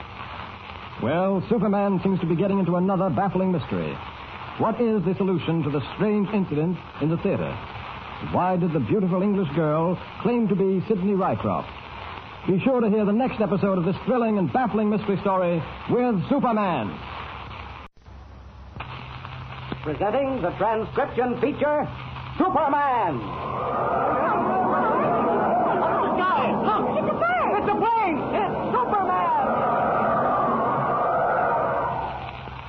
Well, 1.02 1.44
Superman 1.48 2.00
seems 2.02 2.20
to 2.22 2.26
be 2.26 2.36
getting 2.36 2.58
into 2.58 2.76
another 2.76 3.10
baffling 3.10 3.52
mystery. 3.52 3.96
What 4.58 4.82
is 4.82 5.04
the 5.06 5.14
solution 5.16 5.62
to 5.62 5.70
the 5.70 5.82
strange 5.94 6.28
incident 6.34 6.78
in 7.02 7.10
the 7.10 7.18
theater? 7.18 7.56
Why 8.32 8.58
did 8.58 8.74
the 8.74 8.80
beautiful 8.80 9.22
English 9.22 9.54
girl 9.56 10.00
claim 10.24 10.48
to 10.48 10.56
be 10.56 10.84
Sidney 10.88 11.14
Rycroft? 11.14 11.68
Be 12.48 12.60
sure 12.62 12.82
to 12.82 12.90
hear 12.90 13.06
the 13.06 13.12
next 13.12 13.40
episode 13.40 13.78
of 13.78 13.86
this 13.86 13.96
thrilling 14.06 14.40
and 14.40 14.52
baffling 14.52 14.90
mystery 14.90 15.20
story 15.22 15.62
with 15.92 16.28
Superman. 16.30 16.98
Presenting 19.84 20.42
the 20.42 20.50
transcription 20.58 21.40
feature, 21.40 21.88
Superman. 22.40 23.22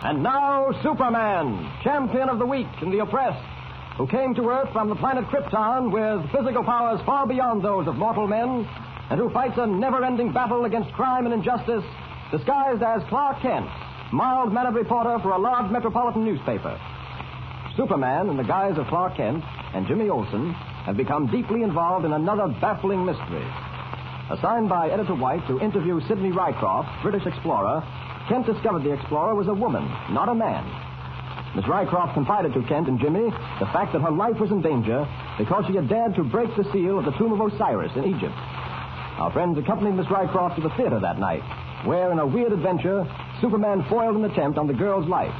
And 0.08 0.22
now, 0.22 0.72
Superman, 0.82 1.70
champion 1.84 2.30
of 2.30 2.38
the 2.38 2.46
weak 2.46 2.66
and 2.80 2.90
the 2.90 3.00
oppressed, 3.00 3.44
who 3.98 4.06
came 4.06 4.34
to 4.36 4.48
Earth 4.48 4.72
from 4.72 4.88
the 4.88 4.94
planet 4.96 5.26
Krypton 5.26 5.92
with 5.92 6.32
physical 6.32 6.64
powers 6.64 6.98
far 7.04 7.26
beyond 7.26 7.62
those 7.62 7.86
of 7.86 7.96
mortal 7.96 8.26
men, 8.26 8.66
and 9.10 9.20
who 9.20 9.28
fights 9.28 9.58
a 9.58 9.66
never 9.66 10.02
ending 10.02 10.32
battle 10.32 10.64
against 10.64 10.94
crime 10.94 11.26
and 11.26 11.34
injustice, 11.34 11.84
disguised 12.32 12.82
as 12.82 13.02
Clark 13.10 13.42
Kent, 13.42 13.68
mild 14.10 14.50
mannered 14.50 14.76
reporter 14.76 15.18
for 15.20 15.32
a 15.32 15.38
large 15.38 15.70
metropolitan 15.70 16.24
newspaper. 16.24 16.80
Superman, 17.76 18.30
in 18.30 18.38
the 18.38 18.44
guise 18.44 18.78
of 18.78 18.86
Clark 18.86 19.18
Kent, 19.18 19.44
and 19.74 19.86
Jimmy 19.86 20.08
Olsen 20.08 20.54
have 20.86 20.96
become 20.96 21.26
deeply 21.26 21.62
involved 21.64 22.06
in 22.06 22.14
another 22.14 22.48
baffling 22.62 23.04
mystery. 23.04 23.44
Assigned 24.30 24.70
by 24.70 24.88
Editor 24.88 25.16
White 25.16 25.46
to 25.48 25.60
interview 25.60 26.00
Sidney 26.08 26.30
Rycroft, 26.30 27.02
British 27.02 27.26
explorer, 27.26 27.84
Kent 28.28 28.46
discovered 28.46 28.84
the 28.84 28.92
explorer 28.92 29.34
was 29.34 29.48
a 29.48 29.54
woman, 29.54 29.84
not 30.12 30.28
a 30.28 30.34
man. 30.34 30.64
Miss 31.56 31.64
Rycroft 31.64 32.12
confided 32.12 32.52
to 32.52 32.62
Kent 32.68 32.88
and 32.88 33.00
Jimmy 33.00 33.30
the 33.58 33.66
fact 33.72 33.92
that 33.94 34.02
her 34.02 34.10
life 34.10 34.38
was 34.38 34.50
in 34.50 34.60
danger 34.60 35.08
because 35.38 35.64
she 35.66 35.74
had 35.74 35.88
dared 35.88 36.14
to 36.16 36.24
break 36.24 36.54
the 36.56 36.64
seal 36.72 36.98
of 36.98 37.06
the 37.06 37.12
tomb 37.12 37.32
of 37.32 37.40
Osiris 37.40 37.92
in 37.96 38.04
Egypt. 38.04 38.34
Our 39.16 39.32
friends 39.32 39.56
accompanied 39.58 39.96
Miss 39.96 40.06
Rycroft 40.06 40.56
to 40.56 40.60
the 40.60 40.74
theater 40.76 41.00
that 41.00 41.18
night, 41.18 41.42
where, 41.86 42.12
in 42.12 42.18
a 42.18 42.26
weird 42.26 42.52
adventure, 42.52 43.08
Superman 43.40 43.84
foiled 43.88 44.16
an 44.16 44.24
attempt 44.26 44.58
on 44.58 44.66
the 44.66 44.74
girl's 44.74 45.08
life. 45.08 45.34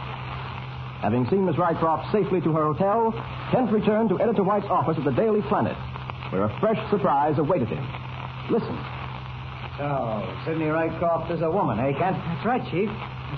Having 1.03 1.29
seen 1.29 1.45
Miss 1.45 1.57
Rycroft 1.57 2.11
safely 2.11 2.41
to 2.41 2.53
her 2.53 2.73
hotel, 2.73 3.13
Kent 3.53 3.71
returned 3.71 4.09
to 4.09 4.21
Editor 4.21 4.43
White's 4.43 4.67
office 4.67 4.97
at 4.99 5.05
the 5.05 5.13
Daily 5.13 5.43
Planet, 5.43 5.77
where 6.33 6.45
a 6.45 6.59
fresh 6.59 6.79
surprise 6.91 7.39
awaited 7.39 7.69
him. 7.69 7.87
Listen. 8.51 8.98
So, 9.79 10.27
Sidney 10.45 10.67
Rycroft 10.67 11.31
is 11.31 11.41
a 11.41 11.51
woman, 11.51 11.79
eh, 11.79 11.93
Kent? 11.97 12.19
That's 12.19 12.45
right, 12.45 12.63
Chief. 12.71 12.91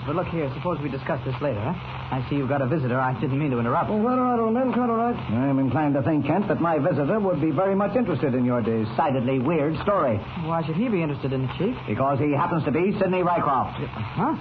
But 0.07 0.15
look 0.15 0.27
here, 0.33 0.49
suppose 0.55 0.79
we 0.81 0.89
discuss 0.89 1.21
this 1.23 1.35
later, 1.39 1.59
huh? 1.61 1.77
I 1.77 2.25
see 2.29 2.35
you've 2.35 2.49
got 2.49 2.63
a 2.63 2.67
visitor. 2.67 2.99
I 2.99 3.13
didn't 3.21 3.37
mean 3.37 3.51
to 3.51 3.59
interrupt. 3.59 3.91
Well, 3.91 3.99
right, 4.01 4.39
old 4.39 4.53
man, 4.53 4.73
quite 4.73 4.89
all 4.89 4.97
right. 4.97 5.13
I'm 5.13 5.59
inclined 5.59 5.93
to 5.93 6.01
think, 6.01 6.25
Kent, 6.25 6.47
that 6.47 6.59
my 6.59 6.79
visitor 6.79 7.19
would 7.19 7.41
be 7.41 7.51
very 7.51 7.75
much 7.75 7.95
interested 7.95 8.33
in 8.33 8.43
your 8.43 8.61
decidedly 8.61 9.37
weird 9.37 9.77
story. 9.83 10.17
Why 10.49 10.65
should 10.65 10.75
he 10.75 10.89
be 10.89 11.03
interested 11.03 11.31
in 11.31 11.45
it, 11.45 11.51
Chief? 11.59 11.75
Because 11.87 12.17
he 12.17 12.31
happens 12.33 12.65
to 12.65 12.71
be 12.71 12.97
Sidney 12.97 13.21
Rycroft. 13.21 13.77
Huh? 14.17 14.33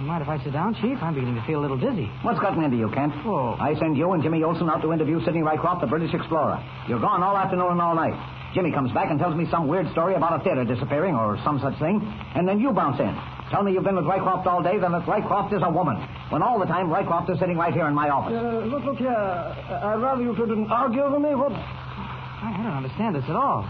You 0.00 0.04
mind 0.04 0.22
if 0.22 0.28
I 0.28 0.42
sit 0.42 0.52
down, 0.52 0.74
Chief? 0.82 0.98
I'm 1.00 1.14
beginning 1.14 1.36
to 1.36 1.46
feel 1.46 1.60
a 1.60 1.62
little 1.62 1.78
dizzy. 1.78 2.10
What's 2.22 2.40
gotten 2.40 2.64
into 2.64 2.76
you, 2.76 2.90
Kent? 2.90 3.14
Oh. 3.24 3.54
I 3.60 3.78
send 3.78 3.96
you 3.96 4.12
and 4.12 4.22
Jimmy 4.22 4.42
Olsen 4.42 4.68
out 4.68 4.82
to 4.82 4.92
interview 4.92 5.24
Sidney 5.24 5.40
Rycroft, 5.40 5.80
the 5.80 5.86
British 5.86 6.12
explorer. 6.12 6.58
You're 6.88 7.00
gone 7.00 7.22
all 7.22 7.36
afternoon 7.36 7.72
and 7.72 7.80
all 7.80 7.94
night. 7.94 8.16
Jimmy 8.56 8.72
comes 8.72 8.90
back 8.92 9.10
and 9.10 9.20
tells 9.20 9.36
me 9.36 9.44
some 9.50 9.68
weird 9.68 9.84
story 9.92 10.14
about 10.14 10.40
a 10.40 10.42
theater 10.42 10.64
disappearing 10.64 11.14
or 11.14 11.36
some 11.44 11.60
such 11.60 11.78
thing, 11.78 12.00
and 12.34 12.48
then 12.48 12.58
you 12.58 12.72
bounce 12.72 12.98
in. 12.98 13.12
Tell 13.50 13.62
me 13.62 13.72
you've 13.72 13.84
been 13.84 13.96
with 13.96 14.06
Rycroft 14.06 14.46
all 14.46 14.62
day, 14.62 14.78
then 14.78 14.92
that 14.92 15.04
Rycroft 15.04 15.52
is 15.52 15.60
a 15.62 15.68
woman. 15.68 15.96
When 16.30 16.40
all 16.40 16.58
the 16.58 16.64
time 16.64 16.88
Rycroft 16.88 17.28
is 17.28 17.38
sitting 17.38 17.58
right 17.58 17.74
here 17.74 17.86
in 17.86 17.92
my 17.92 18.08
office. 18.08 18.32
Uh, 18.32 18.64
look, 18.64 18.82
look 18.82 18.96
here. 18.96 19.12
I'd 19.12 20.00
rather 20.00 20.22
you 20.22 20.34
didn't 20.34 20.72
argue 20.72 21.02
over 21.02 21.20
me. 21.20 21.34
What? 21.34 21.52
I 21.52 22.54
don't 22.56 22.72
understand 22.72 23.14
this 23.14 23.24
at 23.28 23.36
all. 23.36 23.68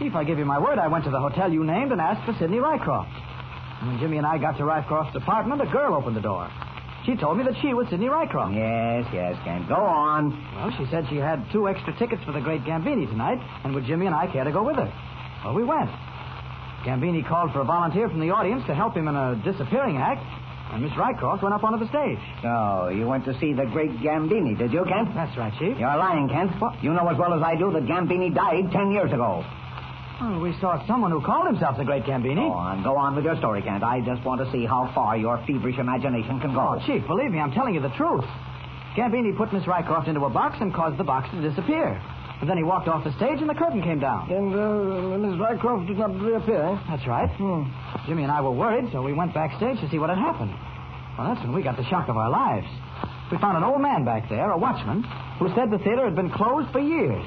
Chief, 0.00 0.12
I 0.16 0.24
give 0.24 0.38
you 0.38 0.44
my 0.44 0.58
word. 0.58 0.80
I 0.80 0.88
went 0.88 1.04
to 1.04 1.10
the 1.10 1.20
hotel 1.20 1.52
you 1.52 1.62
named 1.62 1.92
and 1.92 2.00
asked 2.00 2.26
for 2.26 2.36
Sidney 2.40 2.58
Rycroft. 2.58 3.14
And 3.80 3.90
when 3.90 4.00
Jimmy 4.00 4.16
and 4.16 4.26
I 4.26 4.38
got 4.38 4.56
to 4.56 4.64
Rycroft's 4.64 5.14
apartment, 5.14 5.62
a 5.62 5.66
girl 5.66 5.94
opened 5.94 6.16
the 6.16 6.20
door. 6.20 6.50
She 7.06 7.16
told 7.16 7.38
me 7.38 7.44
that 7.44 7.54
she 7.62 7.72
was 7.72 7.88
Sidney 7.88 8.06
Rycroft. 8.06 8.54
Yes, 8.54 9.06
yes, 9.12 9.34
Kent. 9.44 9.68
Go 9.68 9.76
on. 9.76 10.36
Well, 10.56 10.70
she 10.76 10.84
said 10.90 11.06
she 11.08 11.16
had 11.16 11.44
two 11.50 11.66
extra 11.68 11.96
tickets 11.98 12.22
for 12.24 12.32
the 12.32 12.40
great 12.40 12.62
Gambini 12.64 13.08
tonight, 13.08 13.38
and 13.64 13.74
would 13.74 13.84
Jimmy 13.86 14.06
and 14.06 14.14
I 14.14 14.26
care 14.30 14.44
to 14.44 14.52
go 14.52 14.62
with 14.62 14.76
her? 14.76 14.92
Well, 15.44 15.54
we 15.54 15.64
went. 15.64 15.88
Gambini 16.84 17.26
called 17.26 17.52
for 17.52 17.60
a 17.60 17.64
volunteer 17.64 18.08
from 18.08 18.20
the 18.20 18.30
audience 18.30 18.62
to 18.66 18.74
help 18.74 18.94
him 18.94 19.08
in 19.08 19.16
a 19.16 19.40
disappearing 19.44 19.96
act, 19.96 20.20
and 20.72 20.82
Miss 20.82 20.92
Rycroft 20.92 21.42
went 21.42 21.54
up 21.54 21.64
onto 21.64 21.78
the 21.82 21.88
stage. 21.88 22.18
So, 22.42 22.88
you 22.94 23.06
went 23.08 23.24
to 23.24 23.38
see 23.40 23.52
the 23.54 23.64
great 23.66 23.90
Gambini, 24.00 24.56
did 24.56 24.72
you, 24.72 24.84
Kent? 24.84 25.14
That's 25.14 25.36
right, 25.36 25.52
Chief. 25.58 25.78
You're 25.78 25.96
lying, 25.96 26.28
Kent. 26.28 26.52
What? 26.60 26.82
You 26.84 26.92
know 26.92 27.08
as 27.08 27.16
well 27.18 27.32
as 27.34 27.42
I 27.42 27.56
do 27.56 27.72
that 27.72 27.84
Gambini 27.84 28.34
died 28.34 28.70
ten 28.72 28.92
years 28.92 29.12
ago. 29.12 29.42
Well, 30.20 30.40
we 30.40 30.52
saw 30.60 30.84
someone 30.86 31.10
who 31.10 31.24
called 31.24 31.46
himself 31.46 31.78
the 31.78 31.84
great 31.84 32.04
Gambini. 32.04 32.44
Go 32.44 32.52
on, 32.52 32.82
go 32.84 32.96
on 32.96 33.16
with 33.16 33.24
your 33.24 33.36
story, 33.38 33.62
Kent. 33.62 33.82
I 33.82 34.00
just 34.04 34.22
want 34.24 34.44
to 34.44 34.50
see 34.52 34.66
how 34.66 34.92
far 34.94 35.16
your 35.16 35.42
feverish 35.46 35.78
imagination 35.78 36.40
can 36.40 36.52
go. 36.52 36.76
Oh, 36.76 36.82
Chief, 36.86 37.06
believe 37.06 37.30
me, 37.32 37.38
I'm 37.40 37.52
telling 37.52 37.74
you 37.74 37.80
the 37.80 37.94
truth. 37.96 38.24
Gambini 38.96 39.34
put 39.36 39.52
Miss 39.52 39.64
Rycroft 39.64 40.08
into 40.08 40.20
a 40.24 40.30
box 40.30 40.58
and 40.60 40.74
caused 40.74 40.98
the 40.98 41.04
box 41.04 41.30
to 41.30 41.40
disappear. 41.40 41.96
And 42.40 42.48
then 42.48 42.56
he 42.56 42.64
walked 42.64 42.88
off 42.88 43.04
the 43.04 43.12
stage 43.16 43.40
and 43.40 43.48
the 43.48 43.54
curtain 43.54 43.82
came 43.82 44.00
down. 44.00 44.30
And 44.30 44.52
uh, 44.52 45.16
Miss 45.16 45.40
Rycroft 45.40 45.86
did 45.86 45.96
not 45.96 46.12
reappear, 46.20 46.64
eh? 46.68 46.76
That's 46.88 47.06
right. 47.06 47.28
Hmm. 47.36 47.64
Jimmy 48.06 48.22
and 48.24 48.32
I 48.32 48.40
were 48.40 48.52
worried, 48.52 48.92
so 48.92 49.02
we 49.02 49.12
went 49.12 49.32
backstage 49.32 49.80
to 49.80 49.88
see 49.90 49.98
what 49.98 50.10
had 50.10 50.18
happened. 50.18 50.52
Well, 51.16 51.32
that's 51.32 51.40
when 51.44 51.54
we 51.54 51.62
got 51.62 51.76
the 51.76 51.84
shock 51.88 52.08
of 52.08 52.16
our 52.16 52.30
lives. 52.30 52.66
We 53.32 53.38
found 53.38 53.56
an 53.56 53.64
old 53.64 53.80
man 53.80 54.04
back 54.04 54.28
there, 54.28 54.50
a 54.50 54.58
watchman, 54.58 55.04
who 55.38 55.48
said 55.54 55.70
the 55.70 55.78
theater 55.78 56.04
had 56.04 56.16
been 56.16 56.30
closed 56.30 56.72
for 56.72 56.80
years. 56.80 57.24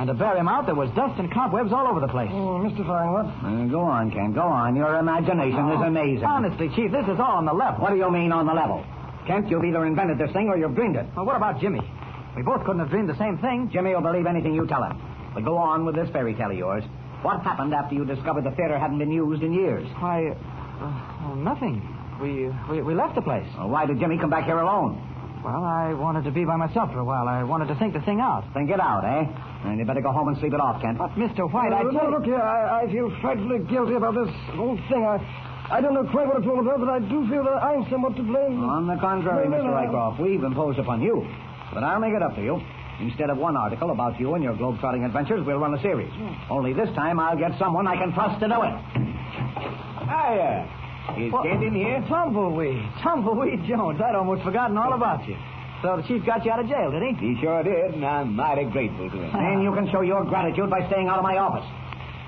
And 0.00 0.08
to 0.08 0.14
bear 0.14 0.34
him 0.34 0.48
out, 0.48 0.64
there 0.64 0.74
was 0.74 0.88
dust 0.96 1.20
and 1.20 1.30
cobwebs 1.30 1.74
all 1.76 1.86
over 1.86 2.00
the 2.00 2.08
place. 2.08 2.30
Oh, 2.32 2.56
mystifying, 2.56 3.12
what? 3.12 3.26
Uh, 3.44 3.68
go 3.68 3.80
on, 3.84 4.10
Kent. 4.10 4.34
Go 4.34 4.48
on. 4.48 4.74
Your 4.74 4.96
imagination 4.96 5.60
is 5.76 5.80
amazing. 5.84 6.24
Honestly, 6.24 6.70
Chief, 6.74 6.90
this 6.90 7.04
is 7.04 7.20
all 7.20 7.36
on 7.36 7.44
the 7.44 7.52
level. 7.52 7.82
What 7.84 7.90
do 7.90 7.96
you 8.00 8.10
mean 8.10 8.32
on 8.32 8.46
the 8.46 8.54
level? 8.54 8.82
Kent, 9.26 9.50
you've 9.50 9.62
either 9.62 9.84
invented 9.84 10.16
this 10.16 10.32
thing 10.32 10.48
or 10.48 10.56
you've 10.56 10.74
dreamed 10.74 10.96
it. 10.96 11.04
Well, 11.14 11.26
what 11.26 11.36
about 11.36 11.60
Jimmy? 11.60 11.84
We 12.34 12.40
both 12.40 12.64
couldn't 12.64 12.80
have 12.80 12.88
dreamed 12.88 13.10
the 13.10 13.18
same 13.18 13.36
thing. 13.44 13.68
Jimmy 13.70 13.92
will 13.94 14.00
believe 14.00 14.24
anything 14.24 14.54
you 14.54 14.66
tell 14.66 14.82
him. 14.82 14.96
But 15.34 15.44
go 15.44 15.58
on 15.58 15.84
with 15.84 15.96
this 15.96 16.08
fairy 16.16 16.32
tale 16.32 16.50
of 16.50 16.56
yours. 16.56 16.82
What 17.20 17.42
happened 17.42 17.74
after 17.74 17.94
you 17.94 18.06
discovered 18.06 18.44
the 18.44 18.52
theater 18.52 18.78
hadn't 18.78 18.98
been 18.98 19.12
used 19.12 19.42
in 19.42 19.52
years? 19.52 19.86
Why, 19.98 20.28
uh, 20.28 21.28
well, 21.28 21.36
nothing. 21.36 21.84
We, 22.22 22.48
we 22.70 22.80
we 22.80 22.94
left 22.94 23.16
the 23.16 23.22
place. 23.22 23.46
Well, 23.58 23.68
why 23.68 23.84
did 23.84 24.00
Jimmy 24.00 24.16
come 24.16 24.30
back 24.30 24.44
here 24.44 24.58
alone? 24.58 24.96
Well, 25.44 25.64
I 25.64 25.94
wanted 25.94 26.24
to 26.24 26.30
be 26.30 26.44
by 26.44 26.56
myself 26.56 26.92
for 26.92 26.98
a 26.98 27.04
while. 27.04 27.26
I 27.26 27.42
wanted 27.44 27.68
to 27.68 27.74
think 27.76 27.94
the 27.94 28.00
thing 28.02 28.20
out. 28.20 28.44
Think 28.52 28.68
it 28.70 28.78
out, 28.80 29.04
eh? 29.04 29.24
And 29.68 29.78
you 29.78 29.84
better 29.86 30.02
go 30.02 30.12
home 30.12 30.28
and 30.28 30.36
sleep 30.38 30.52
it 30.52 30.60
off, 30.60 30.82
Kent. 30.82 30.98
But, 30.98 31.12
Mr. 31.16 31.50
White, 31.50 31.72
I 31.72 31.80
Uh, 31.80 31.90
no, 31.90 32.10
look 32.10 32.24
here, 32.24 32.40
I, 32.40 32.82
I 32.84 32.92
feel 32.92 33.08
frightfully 33.22 33.60
guilty 33.64 33.94
about 33.94 34.14
this 34.14 34.28
whole 34.52 34.76
thing. 34.92 35.04
I, 35.04 35.16
I 35.70 35.80
don't 35.80 35.94
know 35.94 36.04
quite 36.04 36.26
what 36.28 36.38
it's 36.38 36.46
all 36.46 36.60
about, 36.60 36.80
but 36.80 36.88
I 36.90 36.98
do 37.00 37.26
feel 37.28 37.44
that 37.44 37.56
I'm 37.64 37.88
somewhat 37.88 38.16
to 38.16 38.22
blame. 38.22 38.62
On 38.68 38.86
the 38.86 38.96
contrary, 39.00 39.48
No, 39.48 39.56
no, 39.56 39.64
Mr. 39.72 39.92
no. 39.92 40.22
We've 40.22 40.44
imposed 40.44 40.78
upon 40.78 41.00
you. 41.00 41.26
But 41.72 41.84
I'll 41.84 42.00
make 42.00 42.12
it 42.12 42.22
up 42.22 42.34
to 42.36 42.42
you. 42.42 42.60
Instead 43.00 43.30
of 43.30 43.38
one 43.38 43.56
article 43.56 43.92
about 43.92 44.20
you 44.20 44.34
and 44.34 44.44
your 44.44 44.54
globe-trotting 44.56 45.04
adventures, 45.04 45.46
we'll 45.46 45.56
run 45.58 45.72
a 45.72 45.80
series. 45.80 46.12
Only 46.50 46.74
this 46.74 46.90
time 46.94 47.18
I'll 47.18 47.38
get 47.38 47.58
someone 47.58 47.86
I 47.86 47.96
can 47.96 48.12
trust 48.12 48.40
to 48.40 48.48
do 48.48 48.60
it. 48.60 48.74
Hiya. 50.04 50.68
Is 51.18 51.32
Well, 51.32 51.42
Kent 51.42 51.64
in 51.64 51.74
here? 51.74 52.04
Tumbleweed. 52.08 52.82
Tumbleweed 53.02 53.64
Jones. 53.66 54.00
I'd 54.00 54.14
almost 54.14 54.42
forgotten 54.42 54.76
all 54.78 54.92
about 54.94 55.26
you. 55.26 55.36
So 55.82 55.96
the 55.96 56.02
chief 56.06 56.24
got 56.26 56.44
you 56.44 56.52
out 56.52 56.60
of 56.60 56.68
jail, 56.68 56.90
did 56.92 57.02
he? 57.02 57.34
He 57.34 57.40
sure 57.40 57.62
did, 57.62 57.94
and 57.94 58.04
I'm 58.04 58.36
mighty 58.36 58.64
grateful 58.64 59.08
to 59.10 59.16
him. 59.16 59.30
And 59.34 59.62
you 59.62 59.72
can 59.74 59.90
show 59.90 60.02
your 60.02 60.24
gratitude 60.24 60.68
by 60.68 60.86
staying 60.88 61.08
out 61.08 61.16
of 61.18 61.24
my 61.24 61.38
office. 61.38 61.64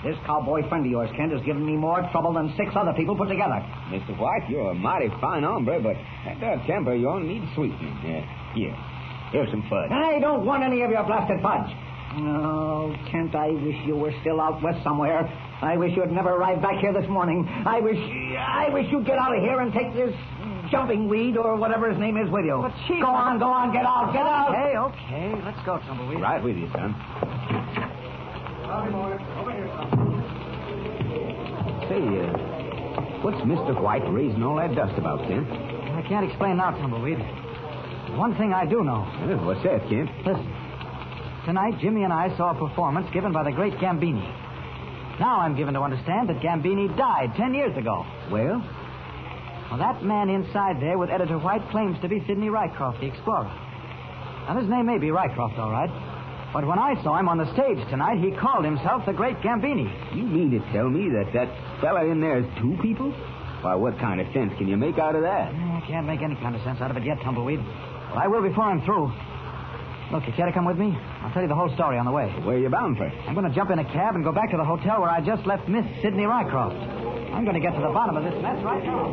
This 0.03 0.17
cowboy 0.27 0.67
friend 0.69 0.85
of 0.85 0.91
yours, 0.91 1.11
Kent, 1.17 1.31
has 1.33 1.43
given 1.43 1.65
me 1.65 1.77
more 1.77 2.03
trouble 2.11 2.33
than 2.33 2.53
six 2.57 2.73
other 2.75 2.93
people 2.95 3.15
put 3.15 3.29
together. 3.29 3.63
Mr. 3.93 4.19
White, 4.19 4.49
you're 4.49 4.71
a 4.71 4.75
mighty 4.75 5.09
fine 5.21 5.45
hombre, 5.45 5.79
but 5.81 5.95
that 6.41 6.67
temper 6.67 6.95
of 6.95 7.01
yours 7.01 7.23
needs 7.25 7.47
sweetening. 7.55 7.93
Uh, 8.03 8.25
here, 8.57 8.75
here's 9.31 9.51
some 9.51 9.63
fudge. 9.71 9.93
I 9.93 10.19
don't 10.19 10.45
want 10.45 10.65
any 10.65 10.83
of 10.83 10.91
your 10.91 11.05
blasted 11.05 11.41
fudge. 11.41 11.71
Oh, 12.15 12.95
Kent, 13.11 13.35
I 13.35 13.49
wish 13.51 13.77
you 13.87 13.97
were 13.97 14.13
still 14.21 14.41
out 14.41 14.63
west 14.63 14.85
somewhere. 14.85 15.25
I 15.63 15.77
wish 15.77 15.97
you'd 15.97 16.13
never 16.13 16.31
arrived 16.31 16.61
back 16.61 16.79
here 16.81 16.93
this 16.93 17.09
morning. 17.09 17.49
I 17.65 17.81
wish, 17.81 17.97
I 17.97 18.69
wish 18.71 18.87
you'd 18.91 19.07
get 19.07 19.17
out 19.17 19.35
of 19.35 19.43
here 19.43 19.61
and 19.61 19.73
take 19.73 19.95
this 19.95 20.15
jumping 20.71 21.09
weed 21.09 21.37
or 21.39 21.57
whatever 21.57 21.91
his 21.91 21.99
name 21.99 22.19
is 22.19 22.29
with 22.31 22.45
you. 22.45 22.59
But, 22.61 22.75
Chief, 22.87 23.01
go 23.01 23.09
on, 23.09 23.39
go 23.39 23.47
on, 23.47 23.73
get 23.73 23.87
out, 23.87 24.13
get 24.13 24.27
out. 24.27 24.51
Okay, 24.53 24.77
okay. 24.77 25.43
Let's 25.45 25.65
go, 25.65 25.79
Tumbleweed. 25.89 26.21
Right 26.21 26.43
with 26.43 26.57
you, 26.57 26.69
son. 26.73 26.93
Say, 31.89 32.01
uh, 32.01 33.23
what's 33.25 33.41
Mr. 33.49 33.81
White 33.81 34.05
raising 34.13 34.43
all 34.43 34.57
that 34.57 34.75
dust 34.75 34.99
about, 34.99 35.27
Kent? 35.29 35.49
I 35.51 36.05
can't 36.09 36.29
explain 36.29 36.59
now, 36.59 36.73
Tumbleweed. 36.73 37.19
One 38.19 38.37
thing 38.37 38.53
I 38.53 38.67
do 38.67 38.85
know. 38.85 39.09
Well, 39.27 39.47
what's 39.47 39.63
that, 39.65 39.89
Kent? 39.89 40.11
Listen. 40.27 40.62
Tonight, 41.45 41.75
Jimmy 41.81 42.05
and 42.05 42.13
I 42.13 42.35
saw 42.37 42.55
a 42.55 42.69
performance 42.69 43.09
given 43.13 43.33
by 43.33 43.43
the 43.43 43.51
great 43.51 43.75
Gambini. 43.75 44.23
Now 45.19 45.41
I'm 45.41 45.57
given 45.57 45.75
to 45.75 45.81
understand 45.81 46.29
that 46.29 46.39
Gambini 46.41 46.97
died 46.97 47.35
ten 47.37 47.53
years 47.53 47.77
ago. 47.77 48.07
Well? 48.31 48.63
Well, 49.69 49.79
that 49.79 50.05
man 50.05 50.31
inside 50.31 50.81
there 50.81 50.99
with 50.99 51.11
Editor 51.11 51.39
White 51.39 51.69
claims 51.71 51.99
to 52.03 52.09
be 52.09 52.23
Sidney 52.27 52.47
Rycroft, 52.47 53.01
the 53.01 53.07
explorer. 53.07 53.51
Now, 54.47 54.61
his 54.61 54.69
name 54.69 54.87
may 54.87 54.99
be 54.99 55.09
Rycroft, 55.09 55.59
all 55.59 55.71
right. 55.71 55.91
But 56.53 56.67
when 56.67 56.79
I 56.79 56.95
saw 57.03 57.19
him 57.19 57.29
on 57.29 57.39
the 57.39 57.51
stage 57.55 57.79
tonight, 57.89 58.19
he 58.23 58.31
called 58.37 58.65
himself 58.65 59.07
the 59.07 59.13
Great 59.13 59.39
Gambini. 59.41 59.89
You 60.15 60.23
mean 60.25 60.51
to 60.53 60.61
tell 60.73 60.89
me 60.91 61.09
that 61.11 61.33
that 61.33 61.49
fella 61.81 62.05
in 62.07 62.21
there 62.21 62.39
is 62.39 62.47
two 62.61 62.77
people? 62.83 63.11
Why, 63.63 63.75
what 63.75 63.99
kind 63.99 64.21
of 64.21 64.27
sense 64.35 64.53
can 64.59 64.69
you 64.69 64.77
make 64.77 64.99
out 64.99 65.17
of 65.17 65.23
that? 65.23 65.49
Eh, 65.51 65.57
I 65.57 65.83
can't 65.89 66.07
make 66.07 66.21
any 66.21 66.37
kind 66.37 66.55
of 66.55 66.63
sense 66.63 66.81
out 66.81 66.91
of 66.91 66.97
it 66.97 67.05
yet, 67.05 67.19
Tumbleweed. 67.23 67.59
Well, 67.59 68.19
I 68.19 68.27
will 68.29 68.43
before 68.43 68.65
I'm 68.65 68.85
through. 68.85 69.11
Look, 70.13 70.27
you 70.27 70.33
care 70.35 70.45
to 70.45 70.53
come 70.53 70.67
with 70.67 70.77
me? 70.77 70.95
I'll 71.23 71.33
tell 71.33 71.41
you 71.41 71.49
the 71.49 71.55
whole 71.55 71.73
story 71.73 71.97
on 71.97 72.05
the 72.05 72.13
way. 72.13 72.29
Where 72.45 72.57
are 72.57 72.59
you 72.59 72.69
bound 72.69 72.99
for? 72.99 73.07
I'm 73.27 73.33
going 73.33 73.49
to 73.49 73.55
jump 73.55 73.71
in 73.71 73.79
a 73.79 73.85
cab 73.85 74.15
and 74.15 74.23
go 74.23 74.31
back 74.31 74.51
to 74.51 74.59
the 74.59 74.65
hotel 74.65 75.01
where 75.01 75.09
I 75.09 75.23
just 75.23 75.47
left 75.47 75.67
Miss 75.69 75.87
Sidney 76.03 76.25
Rycroft. 76.25 77.33
I'm 77.33 77.45
going 77.45 77.55
to 77.55 77.61
get 77.61 77.75
to 77.75 77.81
the 77.81 77.89
bottom 77.89 78.19
of 78.19 78.23
this 78.23 78.35
mess 78.43 78.63
right 78.63 78.85
now. 78.85 79.09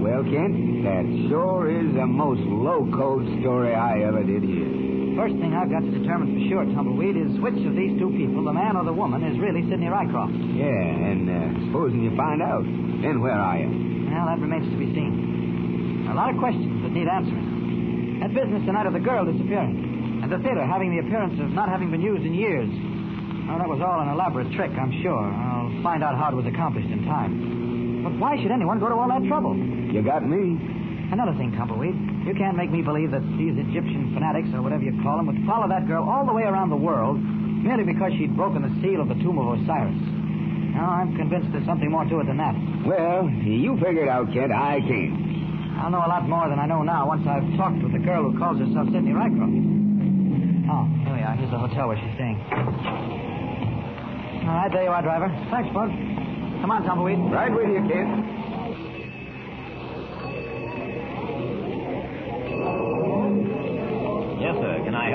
Well, 0.00 0.24
Kent, 0.24 0.82
that 0.84 1.28
sure 1.28 1.68
is 1.70 1.92
the 1.94 2.06
most 2.06 2.40
low-code 2.40 3.40
story 3.42 3.74
I 3.74 4.00
ever 4.04 4.24
did 4.24 4.42
hear. 4.44 4.85
First 5.16 5.32
thing 5.40 5.56
I've 5.56 5.72
got 5.72 5.80
to 5.80 5.90
determine 5.90 6.36
for 6.36 6.42
sure, 6.44 6.64
Tumbleweed, 6.76 7.16
is 7.16 7.40
which 7.40 7.56
of 7.64 7.72
these 7.72 7.96
two 7.96 8.12
people, 8.12 8.44
the 8.44 8.52
man 8.52 8.76
or 8.76 8.84
the 8.84 8.92
woman, 8.92 9.24
is 9.24 9.40
really 9.40 9.64
Sidney 9.64 9.88
Rycroft. 9.88 10.36
Yeah, 10.52 10.68
and 10.68 11.24
uh, 11.24 11.66
supposing 11.72 12.04
you 12.04 12.12
find 12.14 12.44
out, 12.44 12.68
then 13.00 13.24
where 13.24 13.32
are 13.32 13.56
you? 13.56 13.68
Well, 14.12 14.28
that 14.28 14.36
remains 14.38 14.68
to 14.68 14.76
be 14.76 14.92
seen. 14.92 16.06
A 16.12 16.14
lot 16.14 16.30
of 16.30 16.36
questions 16.36 16.68
that 16.84 16.92
need 16.92 17.08
answering. 17.08 18.20
That 18.20 18.36
business 18.36 18.60
tonight 18.68 18.84
of 18.84 18.92
the 18.92 19.00
girl 19.00 19.24
disappearing, 19.24 20.20
and 20.22 20.28
the 20.28 20.36
theater 20.44 20.64
having 20.68 20.92
the 20.92 21.00
appearance 21.00 21.40
of 21.40 21.48
not 21.48 21.72
having 21.72 21.90
been 21.90 22.04
used 22.04 22.24
in 22.24 22.36
years. 22.36 22.68
Well, 23.48 23.56
that 23.56 23.68
was 23.72 23.80
all 23.80 24.04
an 24.04 24.12
elaborate 24.12 24.52
trick, 24.52 24.72
I'm 24.76 24.92
sure. 25.00 25.16
I'll 25.16 25.72
find 25.82 26.04
out 26.04 26.20
how 26.20 26.28
it 26.28 26.36
was 26.36 26.44
accomplished 26.44 26.92
in 26.92 27.08
time. 27.08 28.04
But 28.04 28.20
why 28.20 28.36
should 28.36 28.52
anyone 28.52 28.78
go 28.78 28.92
to 28.92 28.94
all 28.94 29.08
that 29.08 29.24
trouble? 29.26 29.56
You 29.56 30.02
got 30.04 30.28
me. 30.28 30.60
Another 31.08 31.32
thing, 31.40 31.56
Tumbleweed. 31.56 32.15
You 32.26 32.34
can't 32.34 32.56
make 32.56 32.70
me 32.74 32.82
believe 32.82 33.12
that 33.12 33.22
these 33.38 33.54
Egyptian 33.54 34.10
fanatics, 34.12 34.50
or 34.52 34.60
whatever 34.60 34.82
you 34.82 35.00
call 35.00 35.16
them, 35.16 35.26
would 35.30 35.46
follow 35.46 35.68
that 35.68 35.86
girl 35.86 36.02
all 36.10 36.26
the 36.26 36.32
way 36.32 36.42
around 36.42 36.70
the 36.70 36.76
world 36.76 37.22
merely 37.22 37.84
because 37.84 38.10
she'd 38.18 38.34
broken 38.34 38.62
the 38.62 38.74
seal 38.82 39.00
of 39.00 39.06
the 39.06 39.14
tomb 39.22 39.38
of 39.38 39.62
Osiris. 39.62 39.94
Now, 40.74 40.90
I'm 40.90 41.14
convinced 41.16 41.52
there's 41.52 41.64
something 41.64 41.88
more 41.88 42.04
to 42.04 42.20
it 42.20 42.26
than 42.26 42.36
that. 42.36 42.54
Well, 42.84 43.30
you 43.30 43.78
figure 43.78 44.02
it 44.02 44.08
out, 44.08 44.32
kid. 44.32 44.50
I 44.50 44.82
can't. 44.82 45.78
I'll 45.78 45.90
know 45.90 46.02
a 46.02 46.10
lot 46.10 46.28
more 46.28 46.48
than 46.48 46.58
I 46.58 46.66
know 46.66 46.82
now 46.82 47.06
once 47.06 47.26
I've 47.26 47.46
talked 47.56 47.78
with 47.82 47.92
the 47.92 48.02
girl 48.02 48.28
who 48.28 48.36
calls 48.38 48.58
herself 48.58 48.90
Sidney 48.90 49.14
Rycroft. 49.14 49.54
Oh, 50.66 50.84
here 51.06 51.14
we 51.14 51.22
are. 51.22 51.36
Here's 51.38 51.50
the 51.50 51.58
hotel 51.62 51.86
where 51.88 51.96
she's 51.96 52.14
staying. 52.18 52.42
All 54.50 54.54
right, 54.54 54.70
there 54.72 54.82
you 54.82 54.90
are, 54.90 55.02
driver. 55.02 55.30
Thanks, 55.50 55.70
Bud. 55.72 55.90
Come 56.60 56.70
on, 56.74 56.82
Tumbleweed. 56.82 57.18
Right 57.30 57.54
with 57.54 57.70
you, 57.70 57.86
kid. 57.86 58.06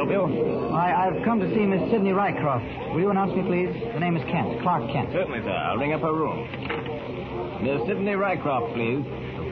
Help 0.07 0.29
you? 0.31 0.67
I, 0.73 1.07
I've 1.07 1.23
come 1.25 1.39
to 1.39 1.49
see 1.53 1.65
Miss 1.65 1.81
Sidney 1.91 2.11
Rycroft. 2.11 2.93
Will 2.93 3.01
you 3.01 3.09
announce 3.09 3.35
me, 3.35 3.43
please? 3.43 3.69
The 3.93 3.99
name 3.99 4.17
is 4.17 4.23
Kent, 4.31 4.61
Clark 4.61 4.89
Kent. 4.91 5.09
Certainly, 5.13 5.41
sir. 5.41 5.51
I'll 5.51 5.77
ring 5.77 5.93
up 5.93 6.01
her 6.01 6.13
room. 6.13 6.47
Miss 7.61 7.85
Sidney 7.87 8.13
Rycroft, 8.13 8.73
please. 8.73 9.05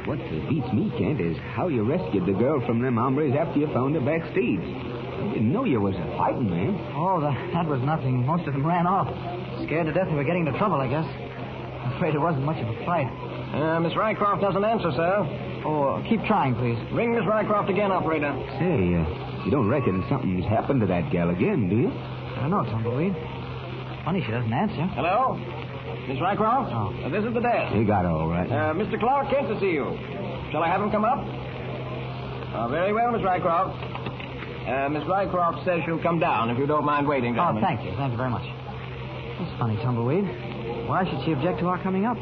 What 0.07 0.17
beats 0.49 0.71
me, 0.73 0.89
Kent, 0.97 1.21
is 1.21 1.37
how 1.53 1.67
you 1.67 1.83
rescued 1.83 2.25
the 2.25 2.33
girl 2.33 2.65
from 2.65 2.81
them 2.81 2.97
hombres 2.97 3.35
after 3.37 3.59
you 3.59 3.67
found 3.73 3.93
her 3.95 4.01
backstage. 4.01 4.59
I 4.63 5.33
didn't 5.33 5.51
know 5.51 5.65
you 5.65 5.81
was 5.81 5.93
a 5.95 6.17
fighting 6.17 6.49
man. 6.49 6.73
Oh, 6.95 7.19
that, 7.21 7.35
that 7.53 7.67
was 7.67 7.81
nothing. 7.81 8.25
Most 8.25 8.47
of 8.47 8.53
them 8.53 8.65
ran 8.65 8.87
off. 8.87 9.07
Scared 9.67 9.85
to 9.85 9.93
death 9.93 10.07
they 10.09 10.15
were 10.15 10.23
getting 10.23 10.47
into 10.47 10.57
trouble, 10.57 10.79
I 10.81 10.87
guess. 10.87 11.05
I'm 11.05 11.93
afraid 11.93 12.15
it 12.15 12.19
wasn't 12.19 12.45
much 12.45 12.57
of 12.63 12.69
a 12.69 12.85
fight. 12.85 13.05
Uh, 13.53 13.79
Miss 13.81 13.93
Rycroft 13.93 14.41
doesn't 14.41 14.63
answer, 14.63 14.91
sir. 14.95 15.61
Oh, 15.65 16.01
keep 16.09 16.23
trying, 16.25 16.55
please. 16.55 16.79
Ring 16.93 17.13
Miss 17.13 17.25
Rycroft 17.25 17.69
again, 17.69 17.91
operator. 17.91 18.31
Say, 18.57 18.95
uh, 18.95 19.28
you 19.45 19.51
don't 19.51 19.67
reckon 19.67 20.03
something's 20.09 20.45
happened 20.45 20.81
to 20.81 20.87
that 20.87 21.11
gal 21.11 21.29
again, 21.29 21.69
do 21.69 21.75
you? 21.77 21.89
I 21.89 22.41
don't 22.47 22.51
know, 22.51 22.63
Tumbleweed. 22.71 23.15
Funny 24.05 24.23
she 24.25 24.31
doesn't 24.31 24.51
answer. 24.53 24.83
Hello? 24.95 25.35
Miss 26.07 26.17
Rycroft? 26.19 26.71
Oh. 26.73 27.05
Uh, 27.05 27.09
this 27.09 27.23
is 27.25 27.33
the 27.33 27.41
desk. 27.41 27.73
He 27.75 27.83
got 27.85 28.03
her 28.05 28.09
all 28.11 28.27
right. 28.27 28.47
Uh, 28.49 28.73
Mr. 28.73 28.99
Clark 28.99 29.29
Kent 29.29 29.47
to 29.49 29.59
see 29.59 29.71
you. 29.71 29.97
Shall 30.51 30.63
I 30.63 30.67
have 30.67 30.81
him 30.81 30.89
come 30.91 31.05
up? 31.05 31.19
Uh, 31.19 32.67
very 32.69 32.93
well, 32.93 33.11
Miss 33.11 33.21
Rycroft. 33.21 33.77
Uh, 34.67 34.89
Miss 34.89 35.03
Rycroft 35.03 35.65
says 35.65 35.81
she'll 35.85 36.01
come 36.01 36.19
down 36.19 36.49
if 36.49 36.57
you 36.57 36.65
don't 36.67 36.85
mind 36.85 37.07
waiting, 37.07 37.37
Oh, 37.37 37.57
thank 37.61 37.83
you. 37.83 37.93
Thank 37.97 38.11
you 38.11 38.17
very 38.17 38.29
much. 38.29 38.45
That's 39.39 39.57
funny, 39.59 39.77
Tumbleweed. 39.77 40.25
Why 40.87 41.05
should 41.09 41.23
she 41.25 41.31
object 41.33 41.59
to 41.59 41.67
our 41.67 41.81
coming 41.81 42.05
up? 42.05 42.17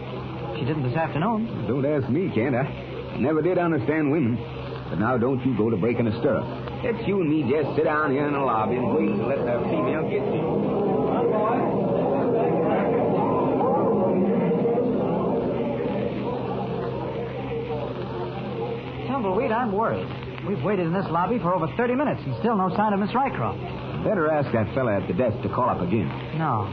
She 0.59 0.65
didn't 0.65 0.83
this 0.83 0.95
afternoon. 0.97 1.67
Don't 1.67 1.85
ask 1.85 2.09
me, 2.09 2.29
Kent. 2.33 2.55
I 2.55 3.17
never 3.17 3.41
did 3.41 3.57
understand 3.57 4.11
women. 4.11 4.35
But 4.89 4.99
now 4.99 5.17
don't 5.17 5.43
you 5.45 5.55
go 5.57 5.69
to 5.69 5.77
breaking 5.77 6.07
a 6.07 6.19
stirrup. 6.19 6.45
It's 6.83 7.07
you 7.07 7.21
and 7.21 7.29
me 7.29 7.41
just 7.49 7.75
sit 7.75 7.85
down 7.85 8.11
here 8.11 8.27
in 8.27 8.33
the 8.33 8.39
lobby 8.39 8.75
and 8.75 8.93
wait 8.93 9.09
and 9.09 9.27
let 9.27 9.39
the 9.39 9.63
female 9.69 10.03
get 10.03 10.21
you. 10.21 11.57
Tumbleweed, 19.07 19.51
I'm 19.51 19.71
worried. 19.71 20.07
We've 20.47 20.61
waited 20.63 20.85
in 20.85 20.93
this 20.93 21.05
lobby 21.09 21.39
for 21.39 21.53
over 21.53 21.67
30 21.75 21.95
minutes 21.95 22.21
and 22.23 22.35
still 22.39 22.55
no 22.55 22.69
sign 22.75 22.93
of 22.93 22.99
Miss 22.99 23.09
Rycroft. 23.11 24.03
Better 24.03 24.29
ask 24.31 24.51
that 24.53 24.73
fella 24.75 25.01
at 25.01 25.07
the 25.07 25.13
desk 25.13 25.41
to 25.43 25.49
call 25.49 25.69
up 25.69 25.81
again. 25.81 26.07
No. 26.37 26.69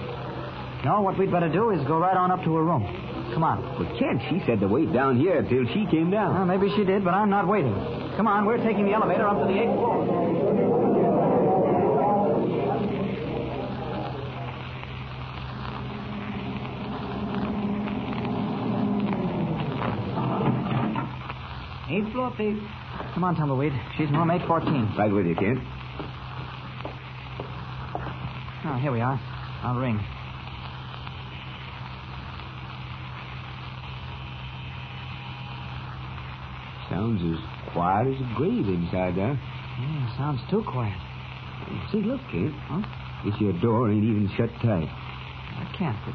No, 0.85 1.01
what 1.01 1.19
we'd 1.19 1.33
better 1.33 1.49
do 1.49 1.71
is 1.71 1.81
go 1.87 1.99
right 1.99 2.17
on 2.17 2.31
up 2.31 2.45
to 2.45 2.55
her 2.55 2.63
room. 2.63 2.85
Come 3.33 3.43
on. 3.43 3.65
But 3.79 3.99
Kent, 3.99 4.21
she 4.29 4.45
said 4.47 4.61
to 4.61 4.69
wait 4.69 4.93
down 4.93 5.19
here 5.19 5.43
till 5.43 5.65
she 5.73 5.87
came 5.91 6.11
down. 6.11 6.35
Well, 6.35 6.45
maybe 6.45 6.69
she 6.77 6.85
did, 6.85 7.03
but 7.05 7.15
I'm 7.15 7.31
not 7.31 7.49
waiting. 7.49 7.73
Come 8.17 8.29
on, 8.29 8.47
we're 8.47 8.59
taking 8.59 8.87
the 8.87 8.93
elevator 8.93 9.27
up 9.27 9.39
to 9.41 9.53
the 9.53 9.59
eighth 9.59 9.75
floor. 9.75 10.05
Eighth 21.91 22.13
floor, 22.13 22.33
please. 22.37 22.63
Come 23.15 23.25
on, 23.25 23.35
Tumbleweed. 23.35 23.73
She's 23.97 24.09
in 24.09 24.17
room 24.17 24.31
814. 24.31 24.97
Right 24.97 25.13
with 25.13 25.27
you, 25.27 25.35
kid. 25.35 25.59
Oh, 28.67 28.79
here 28.81 28.93
we 28.93 29.01
are. 29.01 29.21
I'll 29.63 29.81
ring. 29.81 29.99
Sounds 36.95 37.19
as 37.27 37.43
quiet 37.73 38.07
as 38.07 38.21
a 38.23 38.35
grave 38.37 38.69
inside 38.71 39.19
there. 39.19 39.35
Yeah, 39.35 40.17
sounds 40.17 40.39
too 40.49 40.63
quiet. 40.63 40.95
See, 41.91 41.99
look, 41.99 42.21
kid. 42.31 42.55
Huh? 42.71 42.87
This 43.27 43.35
your 43.41 43.53
door 43.59 43.91
ain't 43.91 44.05
even 44.05 44.31
shut 44.37 44.47
tight. 44.63 44.87
I 44.87 45.67
can't, 45.77 45.99
but... 46.07 46.15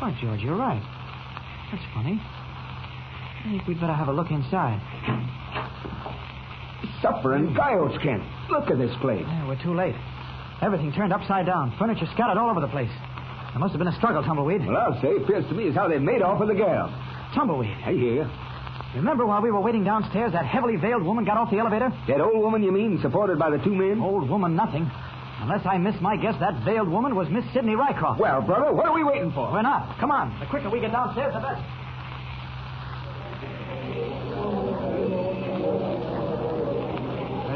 Why, 0.00 0.16
George, 0.16 0.40
you're 0.40 0.56
right. 0.56 0.80
That's 1.70 1.84
funny. 1.92 2.16
I 2.16 3.50
think 3.50 3.68
we'd 3.68 3.80
better 3.80 3.92
have 3.92 4.08
a 4.08 4.12
look 4.16 4.30
inside. 4.30 4.80
Supper 7.02 7.34
and 7.34 7.54
coyotes, 7.54 7.98
Kent. 8.02 8.22
Look 8.48 8.70
at 8.70 8.78
this 8.78 8.96
place. 9.02 9.26
Yeah, 9.28 9.46
we're 9.46 9.62
too 9.62 9.74
late. 9.74 9.94
Everything 10.62 10.90
turned 10.92 11.12
upside 11.12 11.44
down. 11.44 11.76
Furniture 11.78 12.08
scattered 12.14 12.40
all 12.40 12.48
over 12.48 12.62
the 12.62 12.72
place. 12.72 12.92
There 13.52 13.60
must 13.60 13.72
have 13.72 13.78
been 13.78 13.92
a 13.92 13.96
struggle, 13.98 14.22
Tumbleweed. 14.22 14.64
Well, 14.66 14.74
I'll 14.74 15.02
say, 15.02 15.16
appears 15.20 15.44
to 15.48 15.54
me 15.54 15.68
as 15.68 15.74
how 15.74 15.86
they 15.86 15.98
made 15.98 16.22
off 16.22 16.40
with 16.40 16.48
the 16.48 16.54
girl. 16.54 16.88
Tumbleweed. 17.34 17.76
I 17.84 17.92
hear 17.92 18.24
you. 18.24 18.30
Remember 18.94 19.24
while 19.24 19.40
we 19.40 19.50
were 19.50 19.60
waiting 19.60 19.84
downstairs, 19.84 20.32
that 20.32 20.44
heavily 20.44 20.76
veiled 20.76 21.02
woman 21.02 21.24
got 21.24 21.38
off 21.38 21.50
the 21.50 21.58
elevator? 21.58 21.90
That 22.08 22.20
old 22.20 22.42
woman, 22.42 22.62
you 22.62 22.70
mean, 22.70 23.00
supported 23.00 23.38
by 23.38 23.50
the 23.50 23.58
two 23.58 23.74
men? 23.74 24.00
Old 24.00 24.28
woman, 24.28 24.54
nothing. 24.54 24.90
Unless 25.40 25.64
I 25.66 25.78
miss 25.78 25.96
my 26.00 26.16
guess, 26.16 26.34
that 26.40 26.62
veiled 26.64 26.88
woman 26.88 27.16
was 27.16 27.28
Miss 27.30 27.44
Sidney 27.52 27.72
Rycroft. 27.72 28.18
Well, 28.18 28.42
brother, 28.42 28.72
what 28.72 28.86
are 28.86 28.94
we 28.94 29.02
waiting 29.02 29.32
for? 29.32 29.50
We're 29.50 29.62
not. 29.62 29.98
Come 29.98 30.10
on. 30.10 30.38
The 30.38 30.46
quicker 30.46 30.70
we 30.70 30.80
get 30.80 30.92
downstairs, 30.92 31.32
the 31.34 31.40
better. 31.40 31.64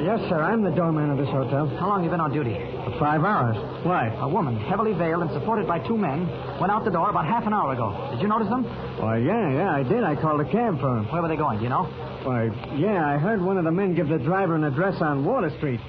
Yes, 0.06 0.20
sir. 0.30 0.38
I'm 0.40 0.62
the 0.62 0.70
doorman 0.70 1.10
of 1.10 1.18
this 1.18 1.28
hotel. 1.28 1.66
How 1.78 1.88
long 1.88 2.04
you 2.04 2.10
been 2.10 2.20
on 2.22 2.32
duty? 2.32 2.54
For 2.86 2.94
five 2.98 3.22
hours. 3.26 3.56
Why? 3.84 4.08
A 4.22 4.28
woman, 4.28 4.56
heavily 4.70 4.92
veiled 4.94 5.22
and 5.22 5.30
supported 5.32 5.66
by 5.66 5.80
two 5.86 5.98
men, 5.98 6.26
went 6.62 6.70
out 6.70 6.84
the 6.84 6.90
door 6.94 7.10
about 7.10 7.26
half 7.26 7.44
an 7.46 7.52
hour 7.52 7.72
ago. 7.74 7.90
Did 8.14 8.22
you 8.22 8.28
notice 8.28 8.48
them? 8.48 8.64
Why, 9.02 9.18
yeah, 9.18 9.50
yeah, 9.52 9.70
I 9.74 9.82
did. 9.82 10.04
I 10.04 10.14
called 10.14 10.40
a 10.40 10.48
cab 10.50 10.78
for 10.80 10.94
them. 10.94 11.10
Where 11.10 11.20
were 11.22 11.28
they 11.28 11.36
going, 11.36 11.58
do 11.58 11.64
you 11.64 11.70
know? 11.70 11.84
Why, 12.24 12.46
yeah, 12.78 13.04
I 13.06 13.18
heard 13.18 13.42
one 13.42 13.58
of 13.58 13.64
the 13.64 13.70
men 13.74 13.94
give 13.94 14.08
the 14.08 14.18
driver 14.18 14.54
an 14.54 14.64
address 14.64 14.94
on 15.00 15.24
Water 15.24 15.50
Street. 15.58 15.80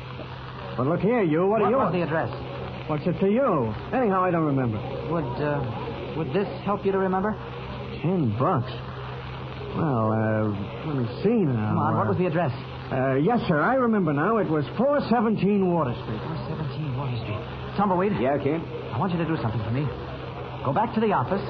But 0.75 0.87
look 0.87 0.99
here, 1.01 1.21
you. 1.23 1.47
What, 1.47 1.61
what 1.61 1.67
are 1.67 1.71
you? 1.71 1.77
was 1.77 1.93
the 1.93 2.01
address? 2.01 2.29
What's 2.89 3.05
it 3.05 3.19
to 3.19 3.29
you? 3.29 3.73
Anyhow, 3.93 4.23
I 4.23 4.31
don't 4.31 4.45
remember. 4.45 4.77
Would, 5.11 5.25
uh, 5.41 6.15
would 6.17 6.33
this 6.33 6.47
help 6.63 6.85
you 6.85 6.91
to 6.91 6.97
remember? 6.99 7.33
Ten 8.01 8.29
bucks. 8.37 8.71
Well, 9.75 10.11
uh, 10.13 10.87
let 10.87 10.95
me 10.95 11.05
see 11.23 11.43
now. 11.45 11.69
Come 11.69 11.77
on, 11.79 11.97
what 11.97 12.05
Uh, 12.07 12.09
was 12.09 12.17
the 12.17 12.25
address? 12.27 12.53
Uh, 12.91 13.15
yes, 13.15 13.39
sir. 13.47 13.59
I 13.59 13.75
remember 13.75 14.13
now. 14.13 14.37
It 14.37 14.47
was 14.49 14.63
417 14.77 15.71
Water 15.71 15.91
Street. 16.03 16.19
417 16.23 16.97
Water 16.97 17.17
Street. 17.19 17.43
Tumbleweed. 17.75 18.13
Yeah, 18.19 18.37
Kent? 18.39 18.63
I 18.93 18.97
want 18.97 19.11
you 19.11 19.19
to 19.19 19.25
do 19.27 19.35
something 19.41 19.61
for 19.61 19.71
me. 19.71 19.83
Go 20.63 20.71
back 20.71 20.93
to 20.95 21.01
the 21.01 21.11
office 21.11 21.43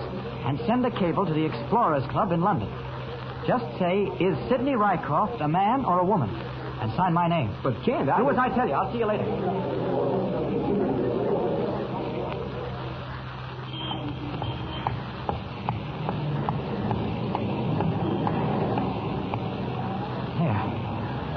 and 0.46 0.58
send 0.66 0.86
a 0.86 0.92
cable 0.92 1.26
to 1.26 1.34
the 1.34 1.46
Explorers 1.46 2.04
Club 2.10 2.32
in 2.32 2.42
London. 2.42 2.70
Just 3.48 3.66
say, 3.78 4.10
is 4.20 4.36
Sidney 4.50 4.74
Rycroft 4.74 5.40
a 5.42 5.48
man 5.48 5.86
or 5.86 6.00
a 6.00 6.06
woman? 6.06 6.30
And 6.82 6.92
sign 6.98 7.14
my 7.14 7.28
name. 7.28 7.56
But, 7.64 7.74
Kent, 7.86 8.10
I... 8.10 8.18
Do 8.18 8.30
as 8.30 8.38
I 8.38 8.50
tell 8.50 8.68
you. 8.68 8.74
I'll 8.74 8.92
see 8.92 9.00
you 9.00 9.06
later. 9.06 9.26
There. 20.38 20.54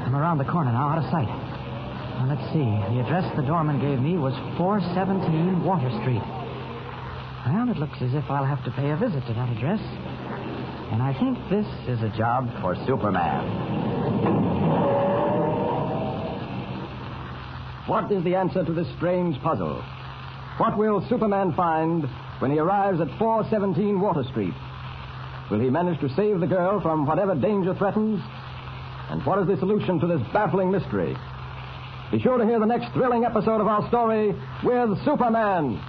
I'm 0.07 0.10
around 0.21 0.37
the 0.37 0.45
corner 0.45 0.71
now, 0.71 0.93
out 0.93 0.99
of 0.99 1.09
sight. 1.09 1.27
Now, 1.27 2.29
let's 2.29 2.45
see. 2.53 2.69
The 2.93 3.01
address 3.01 3.25
the 3.37 3.43
doorman 3.43 3.81
gave 3.81 3.99
me 3.99 4.21
was 4.21 4.37
417 4.61 5.65
Water 5.65 5.89
Street. 6.05 6.21
Well, 7.49 7.73
it 7.73 7.81
looks 7.81 7.97
as 8.05 8.13
if 8.13 8.29
I'll 8.29 8.45
have 8.45 8.63
to 8.69 8.71
pay 8.73 8.91
a 8.91 8.97
visit 9.01 9.25
to 9.27 9.33
that 9.33 9.49
address. 9.49 9.81
And 10.93 11.01
I 11.01 11.17
think 11.17 11.41
this 11.49 11.65
is 11.89 12.03
a 12.05 12.13
job 12.19 12.53
for 12.61 12.77
Superman. 12.85 13.49
What 17.89 18.13
is 18.13 18.23
the 18.23 18.37
answer 18.37 18.63
to 18.63 18.73
this 18.73 18.87
strange 18.99 19.41
puzzle? 19.43 19.83
What 20.59 20.77
will 20.77 21.01
Superman 21.09 21.55
find 21.55 22.05
when 22.41 22.51
he 22.51 22.59
arrives 22.59 23.01
at 23.01 23.09
417 23.19 23.99
Water 23.99 24.25
Street? 24.29 24.55
Will 25.51 25.61
he 25.61 25.71
manage 25.71 25.99
to 26.01 26.15
save 26.15 26.41
the 26.41 26.47
girl 26.47 26.81
from 26.83 27.07
whatever 27.07 27.35
danger 27.35 27.75
threatens? 27.75 28.21
And 29.11 29.27
what 29.27 29.41
is 29.41 29.49
the 29.49 29.57
solution 29.59 29.99
to 29.99 30.07
this 30.07 30.21
baffling 30.33 30.71
mystery? 30.71 31.17
Be 32.13 32.21
sure 32.21 32.39
to 32.39 32.47
hear 32.47 32.61
the 32.61 32.67
next 32.67 32.93
thrilling 32.93 33.25
episode 33.25 33.61
of 33.61 33.67
our 33.67 33.87
story 33.89 34.33
with 34.63 35.05
Superman. 35.05 35.83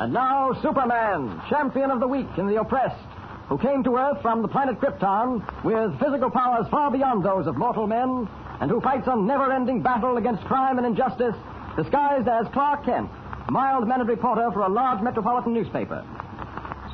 And 0.00 0.12
now, 0.12 0.52
Superman, 0.62 1.40
champion 1.48 1.92
of 1.92 2.00
the 2.00 2.08
weak 2.08 2.26
and 2.36 2.50
the 2.50 2.60
oppressed, 2.60 3.00
who 3.48 3.56
came 3.56 3.84
to 3.84 3.96
Earth 3.96 4.20
from 4.20 4.42
the 4.42 4.48
planet 4.48 4.80
Krypton 4.80 5.64
with 5.64 5.96
physical 6.00 6.28
powers 6.28 6.66
far 6.68 6.90
beyond 6.90 7.24
those 7.24 7.46
of 7.46 7.56
mortal 7.56 7.86
men, 7.86 8.28
and 8.60 8.68
who 8.68 8.80
fights 8.80 9.06
a 9.06 9.14
never 9.14 9.52
ending 9.52 9.80
battle 9.80 10.16
against 10.16 10.42
crime 10.44 10.78
and 10.78 10.86
injustice, 10.88 11.36
disguised 11.76 12.26
as 12.26 12.46
Clark 12.52 12.84
Kent, 12.84 13.08
mild 13.48 13.86
mannered 13.86 14.08
reporter 14.08 14.50
for 14.52 14.62
a 14.62 14.68
large 14.68 15.00
metropolitan 15.02 15.54
newspaper. 15.54 16.04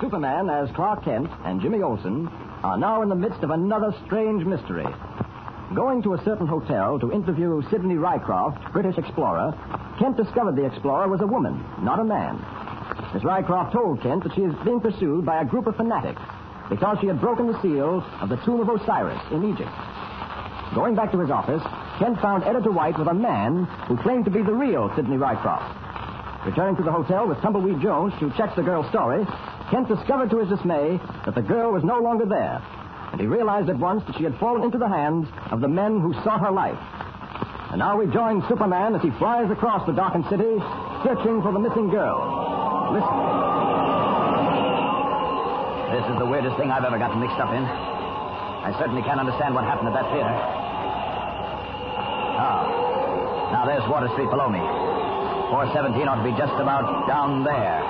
Superman 0.03 0.51
as 0.51 0.69
Clark 0.77 1.05
Kent 1.05 1.31
and 1.47 1.63
Jimmy 1.63 1.81
Olsen 1.81 2.29
are 2.63 2.77
now 2.77 3.03
in 3.03 3.09
the 3.09 3.15
midst 3.15 3.43
of 3.43 3.51
another 3.51 3.95
strange 4.07 4.45
mystery. 4.45 4.87
Going 5.75 6.03
to 6.03 6.13
a 6.13 6.23
certain 6.23 6.47
hotel 6.47 6.99
to 7.01 7.13
interview 7.13 7.63
Sidney 7.71 7.95
Rycroft, 7.95 8.73
British 8.75 8.99
explorer, 8.99 9.57
Kent 9.99 10.19
discovered 10.19 10.55
the 10.55 10.67
explorer 10.67 11.09
was 11.09 11.23
a 11.23 11.27
woman, 11.27 11.65
not 11.81 11.99
a 11.99 12.05
man. 12.05 12.37
Miss 13.15 13.23
Rycroft 13.23 13.73
told 13.73 14.03
Kent 14.03 14.25
that 14.25 14.35
she 14.35 14.43
is 14.43 14.55
being 14.65 14.81
pursued 14.81 15.25
by 15.25 15.41
a 15.41 15.47
group 15.47 15.67
of 15.67 15.77
fanatics 15.77 16.21
because 16.69 16.99
she 17.01 17.07
had 17.07 17.23
broken 17.23 17.47
the 17.47 17.59
seal 17.63 18.05
of 18.21 18.29
the 18.29 18.37
tomb 18.45 18.61
of 18.61 18.69
Osiris 18.69 19.21
in 19.31 19.49
Egypt. 19.49 19.73
Going 20.75 20.95
back 20.95 21.11
to 21.13 21.21
his 21.21 21.31
office, 21.31 21.63
Kent 21.99 22.21
found 22.21 22.45
Editor 22.45 22.71
White 22.71 22.99
with 22.99 23.09
a 23.09 23.15
man 23.15 23.65
who 23.89 23.97
claimed 23.97 24.27
to 24.27 24.31
be 24.31 24.43
the 24.43 24.53
real 24.53 24.93
Sidney 24.95 25.17
Rycroft. 25.17 26.45
Returning 26.45 26.77
to 26.77 26.83
the 26.83 26.93
hotel 26.93 27.27
with 27.27 27.41
Tumbleweed 27.41 27.81
Jones 27.81 28.13
to 28.21 28.31
check 28.37 28.55
the 28.57 28.63
girl's 28.63 28.89
story, 28.91 29.25
Kent 29.71 29.89
discovered 29.89 30.29
to 30.31 30.39
his 30.39 30.51
dismay 30.51 31.01
that 31.25 31.35
the 31.35 31.41
girl 31.41 31.73
was 31.73 31.83
no 31.83 31.99
longer 31.99 32.27
there, 32.27 32.61
and 33.13 33.21
he 33.21 33.27
realized 33.27 33.69
at 33.69 33.77
once 33.77 34.03
that 34.09 34.17
she 34.17 34.25
had 34.25 34.33
fallen 34.41 34.65
into 34.65 34.79
the 34.79 34.89
hands 34.89 35.29
of 35.53 35.61
the 35.61 35.69
men 35.69 36.01
who 36.01 36.17
sought 36.25 36.41
her 36.41 36.51
life. 36.51 36.81
And 37.69 37.79
now 37.79 37.97
we 37.97 38.09
join 38.09 38.41
Superman 38.49 38.97
as 38.97 39.03
he 39.05 39.13
flies 39.21 39.51
across 39.53 39.85
the 39.85 39.93
darkened 39.93 40.25
city, 40.33 40.57
searching 41.05 41.45
for 41.45 41.53
the 41.53 41.61
missing 41.61 41.93
girl. 41.93 42.21
Listen. 42.93 43.17
This 45.93 46.05
is 46.09 46.17
the 46.25 46.29
weirdest 46.29 46.57
thing 46.57 46.73
I've 46.73 46.89
ever 46.89 46.97
gotten 46.97 47.21
mixed 47.21 47.37
up 47.37 47.53
in. 47.53 47.61
I 47.61 48.73
certainly 48.81 49.05
can't 49.05 49.21
understand 49.21 49.55
what 49.55 49.65
happened 49.65 49.93
at 49.93 49.97
that 50.01 50.09
theater. 50.09 50.33
Ah. 52.41 52.65
Now 53.53 53.69
there's 53.69 53.85
Water 53.93 54.09
Street 54.17 54.33
below 54.33 54.49
me. 54.49 54.65
417 55.53 56.09
ought 56.09 56.17
to 56.17 56.25
be 56.25 56.33
just 56.41 56.57
about 56.57 56.89
down 57.05 57.45
there. 57.45 57.85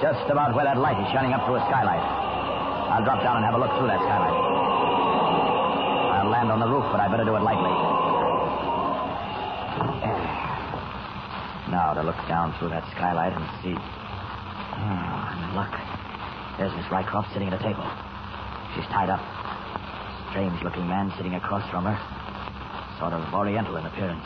Just 0.00 0.24
about 0.32 0.56
where 0.56 0.64
that 0.64 0.80
light 0.80 0.96
is 0.96 1.12
shining 1.12 1.36
up 1.36 1.44
through 1.44 1.60
a 1.60 1.64
skylight. 1.68 2.25
I'll 2.96 3.04
drop 3.04 3.20
down 3.20 3.36
and 3.36 3.44
have 3.44 3.52
a 3.52 3.60
look 3.60 3.76
through 3.76 3.92
that 3.92 4.00
skylight. 4.00 4.32
I'll 6.16 6.32
land 6.32 6.48
on 6.48 6.64
the 6.64 6.66
roof, 6.66 6.88
but 6.88 6.96
I 6.96 7.12
better 7.12 7.28
do 7.28 7.36
it 7.36 7.44
lightly. 7.44 7.68
Now 11.68 11.92
to 11.92 12.00
look 12.00 12.16
down 12.24 12.56
through 12.56 12.72
that 12.72 12.88
skylight 12.96 13.36
and 13.36 13.44
see. 13.60 13.76
Oh, 13.76 15.20
and 15.28 15.52
look. 15.52 15.68
There's 16.56 16.72
Miss 16.72 16.88
Rycroft 16.88 17.36
sitting 17.36 17.52
at 17.52 17.60
a 17.60 17.60
table. 17.60 17.84
She's 18.72 18.88
tied 18.88 19.12
up. 19.12 19.20
Strange 20.32 20.56
looking 20.64 20.88
man 20.88 21.12
sitting 21.20 21.36
across 21.36 21.68
from 21.68 21.84
her. 21.84 22.00
Sort 22.96 23.12
of 23.12 23.20
oriental 23.36 23.76
in 23.76 23.84
appearance. 23.84 24.24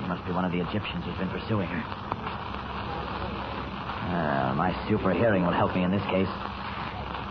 He 0.00 0.08
must 0.08 0.24
be 0.24 0.32
one 0.32 0.48
of 0.48 0.52
the 0.56 0.64
Egyptians 0.64 1.04
who's 1.04 1.20
been 1.20 1.28
pursuing 1.28 1.68
her. 1.68 1.84
Uh, 4.08 4.56
my 4.56 4.72
super 4.88 5.12
hearing 5.12 5.44
will 5.44 5.52
help 5.52 5.76
me 5.76 5.84
in 5.84 5.92
this 5.92 6.08
case. 6.08 6.32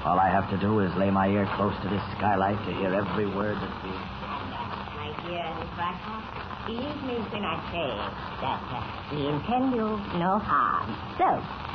All 0.05 0.17
I 0.17 0.29
have 0.31 0.49
to 0.51 0.57
do 0.57 0.79
is 0.79 0.91
lay 0.95 1.11
my 1.11 1.27
ear 1.27 1.47
close 1.55 1.75
to 1.83 1.89
this 1.89 2.01
skylight 2.15 2.57
to 2.65 2.71
hear 2.79 2.95
every 2.95 3.27
word 3.27 3.55
that 3.59 3.73
we. 3.83 3.91
My 3.91 5.11
dear 5.27 5.43
Miss 5.59 5.71
Rycroft, 5.75 6.65
believe 6.67 6.99
me 7.03 7.15
when 7.35 7.43
I 7.43 7.59
say 7.67 7.91
that 8.39 8.61
uh, 8.63 8.79
we 9.11 9.27
intend 9.27 9.75
you 9.75 9.99
no 10.17 10.39
harm. 10.39 10.87
So, 11.19 11.27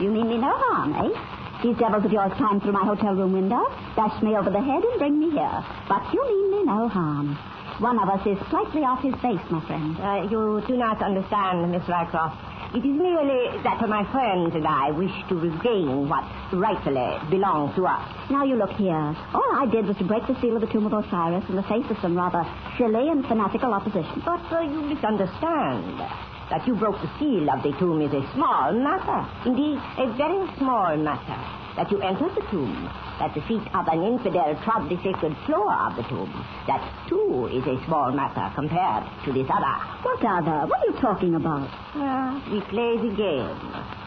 you 0.03 0.11
mean 0.11 0.29
me 0.29 0.39
no 0.39 0.53
harm, 0.57 0.97
eh? 1.05 1.13
These 1.63 1.77
devils 1.77 2.05
of 2.05 2.13
yours 2.13 2.33
climbed 2.37 2.63
through 2.63 2.73
my 2.73 2.85
hotel 2.85 3.15
room 3.15 3.33
window, 3.33 3.61
dashed 3.95 4.23
me 4.23 4.37
over 4.37 4.51
the 4.51 4.61
head, 4.61 4.83
and 4.83 4.99
bring 4.99 5.21
me 5.21 5.31
here. 5.31 5.65
But 5.89 6.09
you 6.13 6.25
mean 6.25 6.51
me 6.51 6.65
no 6.65 6.89
harm. 6.89 7.37
One 7.81 7.99
of 7.99 8.09
us 8.09 8.25
is 8.27 8.39
slightly 8.49 8.83
off 8.83 9.03
his 9.03 9.15
base, 9.21 9.43
my 9.51 9.61
friend. 9.67 9.99
Uh, 10.01 10.29
you 10.31 10.63
do 10.67 10.77
not 10.77 11.03
understand, 11.03 11.71
Miss 11.71 11.83
Rycroft. 11.85 12.39
It 12.75 12.79
is 12.79 12.91
merely 12.91 13.63
that 13.63 13.79
my 13.89 14.03
friends 14.11 14.53
and 14.57 14.67
I 14.67 14.91
wish 14.91 15.15
to 15.29 15.37
regain 15.37 16.09
what 16.09 16.25
rightfully 16.53 17.23
belongs 17.31 17.77
to 17.77 17.87
us. 17.87 18.03
Now 18.33 18.43
you 18.43 18.57
look 18.57 18.73
here. 18.73 19.15
All 19.33 19.51
I 19.55 19.67
did 19.71 19.87
was 19.87 19.97
to 19.99 20.05
break 20.05 20.27
the 20.27 20.35
seal 20.41 20.57
of 20.57 20.61
the 20.61 20.67
tomb 20.67 20.85
of 20.85 20.93
Osiris 20.93 21.49
in 21.49 21.55
the 21.55 21.63
face 21.63 21.87
of 21.89 21.97
some 22.03 22.17
rather 22.17 22.43
silly 22.77 23.11
and 23.11 23.25
fanatical 23.27 23.73
opposition. 23.73 24.23
But 24.27 24.43
uh, 24.51 24.63
you 24.63 24.83
misunderstand. 24.91 26.03
That 26.51 26.67
you 26.67 26.75
broke 26.75 27.01
the 27.01 27.11
seal 27.21 27.49
of 27.49 27.63
the 27.63 27.79
tomb 27.79 28.03
is 28.03 28.13
a 28.13 28.27
small 28.35 28.73
matter. 28.73 29.23
Indeed, 29.47 29.79
a 29.79 30.13
very 30.19 30.43
small 30.59 30.97
matter. 30.97 31.64
That 31.77 31.91
you 31.91 32.01
entered 32.01 32.35
the 32.37 32.43
tomb. 32.51 32.91
That 33.19 33.35
the 33.35 33.43
feet 33.43 33.67
of 33.75 33.89
an 33.89 34.03
infidel 34.05 34.55
trod 34.63 34.89
the 34.89 34.97
sacred 35.03 35.37
floor 35.47 35.75
of 35.75 35.97
the 35.97 36.03
tomb. 36.05 36.31
That, 36.69 36.81
too, 37.09 37.47
is 37.51 37.67
a 37.67 37.85
small 37.87 38.13
matter 38.13 38.53
compared 38.55 39.05
to 39.25 39.33
this 39.33 39.51
other. 39.51 39.75
What 40.03 40.25
other? 40.25 40.67
What 40.67 40.81
are 40.81 40.87
you 40.87 41.01
talking 41.01 41.35
about? 41.35 41.69
Uh, 41.95 42.41
we 42.51 42.61
play 42.71 42.97
the 42.99 43.15
game. 43.17 43.59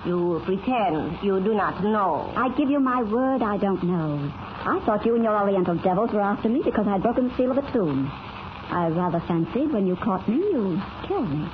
You 0.05 0.41
pretend 0.45 1.20
you 1.22 1.41
do 1.41 1.53
not 1.53 1.84
know. 1.84 2.32
I 2.38 2.49
give 2.55 2.70
you 2.70 2.80
my 2.80 3.03
word 3.03 3.41
I 3.41 3.57
don't 3.57 3.84
know. 3.84 4.32
I 4.63 4.80
thought 4.86 5.05
you 5.05 5.15
and 5.15 5.24
your 5.24 5.38
Oriental 5.38 5.76
devils 5.76 6.11
were 6.13 6.22
after 6.22 6.47
me 6.47 6.61
because 6.63 6.88
I'd 6.88 7.01
broken 7.03 7.28
the 7.28 7.36
seal 7.36 7.51
of 7.51 7.57
a 7.57 7.72
tomb. 7.74 8.09
I 8.70 8.88
rather 8.88 9.20
fancied 9.28 9.72
when 9.74 9.88
you 9.88 9.95
caught 9.97 10.28
me, 10.30 10.38
you'd 10.38 10.82
kill 11.07 11.24
me. 11.24 11.47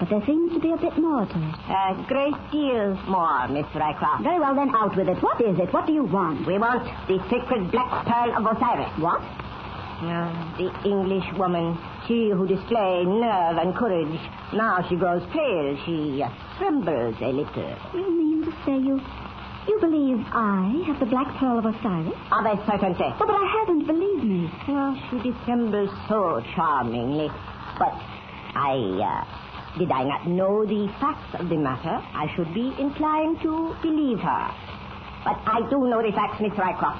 But 0.00 0.08
there 0.08 0.24
seems 0.24 0.52
to 0.54 0.60
be 0.60 0.72
a 0.72 0.78
bit 0.78 0.96
more 0.96 1.26
to 1.26 1.36
it. 1.36 1.54
A 1.68 2.04
great 2.08 2.32
deal 2.50 2.96
more, 3.06 3.46
Miss 3.48 3.66
Rycroft. 3.76 4.24
Very 4.24 4.40
well, 4.40 4.54
then, 4.54 4.74
out 4.74 4.96
with 4.96 5.08
it. 5.08 5.22
What 5.22 5.38
is 5.42 5.58
it? 5.58 5.70
What 5.74 5.86
do 5.86 5.92
you 5.92 6.04
want? 6.04 6.46
We 6.46 6.56
want 6.56 6.88
the 7.06 7.20
sacred 7.28 7.70
black 7.70 8.06
pearl 8.06 8.32
of 8.32 8.56
Osiris. 8.56 8.90
What? 8.98 9.20
Uh, 9.20 10.32
the 10.56 10.72
English 10.88 11.28
woman, 11.36 11.76
she 12.08 12.30
who 12.30 12.46
displayed 12.48 13.06
nerve 13.06 13.58
and 13.60 13.76
courage, 13.76 14.18
now 14.54 14.80
she 14.88 14.96
grows 14.96 15.22
pale. 15.34 15.76
She 15.84 16.22
uh, 16.22 16.32
trembles 16.56 17.16
a 17.20 17.28
little. 17.28 17.76
You 17.92 18.10
mean 18.10 18.44
to 18.46 18.52
say 18.64 18.78
you... 18.80 19.00
You 19.68 19.78
believe 19.78 20.16
I 20.32 20.82
have 20.86 20.98
the 20.98 21.04
black 21.04 21.28
pearl 21.36 21.58
of 21.58 21.66
Osiris? 21.66 22.16
Of 22.32 22.46
a 22.46 22.56
certainty. 22.64 23.04
Oh, 23.04 23.26
but 23.28 23.36
I 23.36 23.44
haven't, 23.60 23.86
believe 23.86 24.24
me. 24.24 24.50
Well, 24.66 24.96
she 25.10 25.30
dissembles 25.30 25.90
so 26.08 26.40
charmingly. 26.56 27.28
But 27.78 27.92
I, 28.56 28.80
uh, 29.04 29.24
did 29.78 29.90
I 29.90 30.04
not 30.04 30.26
know 30.26 30.66
the 30.66 30.88
facts 31.00 31.40
of 31.40 31.48
the 31.48 31.56
matter, 31.56 32.02
I 32.14 32.30
should 32.34 32.52
be 32.54 32.74
inclined 32.78 33.40
to 33.42 33.76
believe 33.82 34.18
her. 34.18 34.50
But 35.24 35.38
I 35.46 35.66
do 35.70 35.86
know 35.86 36.02
the 36.02 36.12
facts, 36.12 36.40
Miss 36.40 36.52
Rycroft. 36.52 36.98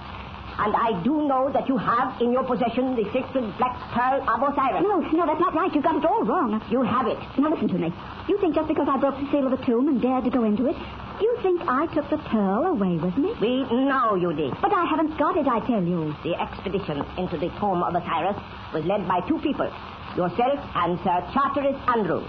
And 0.60 0.76
I 0.76 1.02
do 1.02 1.26
know 1.26 1.50
that 1.52 1.68
you 1.68 1.78
have 1.78 2.20
in 2.20 2.32
your 2.32 2.44
possession 2.44 2.94
the 2.94 3.04
sacred 3.12 3.48
black 3.56 3.80
pearl 3.96 4.20
of 4.28 4.42
Osiris. 4.44 4.82
No, 4.82 5.00
no, 5.00 5.26
that's 5.26 5.40
not 5.40 5.54
right. 5.54 5.72
You've 5.74 5.84
got 5.84 5.96
it 5.96 6.04
all 6.04 6.22
wrong. 6.24 6.60
You 6.70 6.82
have 6.82 7.06
it. 7.06 7.16
Now 7.38 7.48
listen 7.48 7.68
to 7.68 7.78
me. 7.78 7.92
You 8.28 8.38
think 8.40 8.54
just 8.54 8.68
because 8.68 8.86
I 8.86 8.98
broke 8.98 9.18
the 9.18 9.30
seal 9.30 9.46
of 9.46 9.58
the 9.58 9.64
tomb 9.64 9.88
and 9.88 10.02
dared 10.02 10.24
to 10.24 10.30
go 10.30 10.44
into 10.44 10.66
it, 10.66 10.76
you 11.20 11.38
think 11.40 11.62
I 11.66 11.86
took 11.94 12.10
the 12.10 12.18
pearl 12.28 12.66
away 12.66 12.98
with 12.98 13.16
me? 13.16 13.32
We 13.40 13.64
know 13.72 14.16
you 14.16 14.34
did. 14.34 14.52
But 14.60 14.72
I 14.72 14.84
haven't 14.84 15.16
got 15.16 15.36
it, 15.36 15.48
I 15.48 15.60
tell 15.66 15.82
you. 15.82 16.14
The 16.24 16.36
expedition 16.36 17.04
into 17.16 17.38
the 17.38 17.48
tomb 17.58 17.82
of 17.82 17.94
Osiris 17.94 18.36
was 18.74 18.84
led 18.84 19.08
by 19.08 19.20
two 19.26 19.38
people, 19.38 19.72
yourself 20.14 20.60
and 20.74 20.98
Sir 21.00 21.24
Charteris 21.32 21.76
Andrews. 21.88 22.28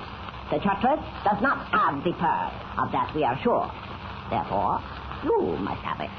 Sir 0.52 0.60
Charteris 0.60 1.00
does 1.24 1.42
not 1.42 1.64
have 1.72 2.04
the 2.04 2.12
pearl. 2.12 2.52
Of 2.78 2.92
that 2.92 3.16
we 3.16 3.24
are 3.24 3.40
sure. 3.42 3.72
Therefore, 4.30 4.84
you 5.24 5.56
must 5.64 5.80
have 5.82 6.02
it. 6.02 6.12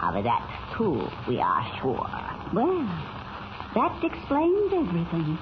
Of 0.00 0.22
that, 0.22 0.46
too, 0.78 1.02
we 1.26 1.40
are 1.40 1.66
sure. 1.82 2.06
Well, 2.54 2.86
that 3.74 3.98
explains 4.04 4.72
everything. 4.72 5.38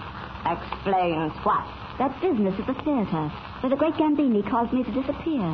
Explains 0.49 1.33
what? 1.45 1.69
That 1.99 2.19
business 2.23 2.59
at 2.59 2.67
the 2.67 2.75
theater, 2.83 3.29
where 3.61 3.69
the 3.69 3.77
great 3.77 3.95
Gambini 4.01 4.49
caused 4.49 4.73
me 4.73 4.83
to 4.83 4.91
disappear. 4.91 5.45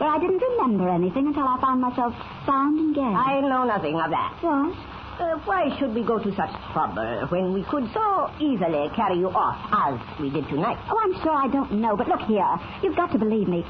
Where 0.00 0.08
I 0.08 0.18
didn't 0.18 0.40
remember 0.40 0.88
anything 0.88 1.26
until 1.26 1.46
I 1.46 1.60
found 1.60 1.82
myself 1.82 2.14
bound 2.46 2.78
and 2.78 2.94
gagged. 2.94 3.16
I 3.16 3.40
know 3.40 3.64
nothing 3.64 4.00
of 4.00 4.10
that. 4.10 4.32
What? 4.40 4.74
Uh, 5.14 5.38
why 5.46 5.70
should 5.78 5.94
we 5.94 6.02
go 6.02 6.18
to 6.18 6.34
such 6.34 6.50
trouble 6.72 7.26
when 7.30 7.52
we 7.54 7.62
could 7.70 7.88
so 7.94 8.30
easily 8.40 8.90
carry 8.96 9.18
you 9.18 9.30
off 9.30 9.58
as 9.70 10.20
we 10.20 10.28
did 10.28 10.46
tonight? 10.48 10.76
Oh, 10.90 10.98
I'm 10.98 11.14
sure 11.22 11.30
I 11.32 11.46
don't 11.46 11.72
know, 11.80 11.96
but 11.96 12.08
look 12.08 12.22
here. 12.22 12.48
You've 12.82 12.96
got 12.96 13.12
to 13.12 13.18
believe 13.18 13.46
me. 13.46 13.62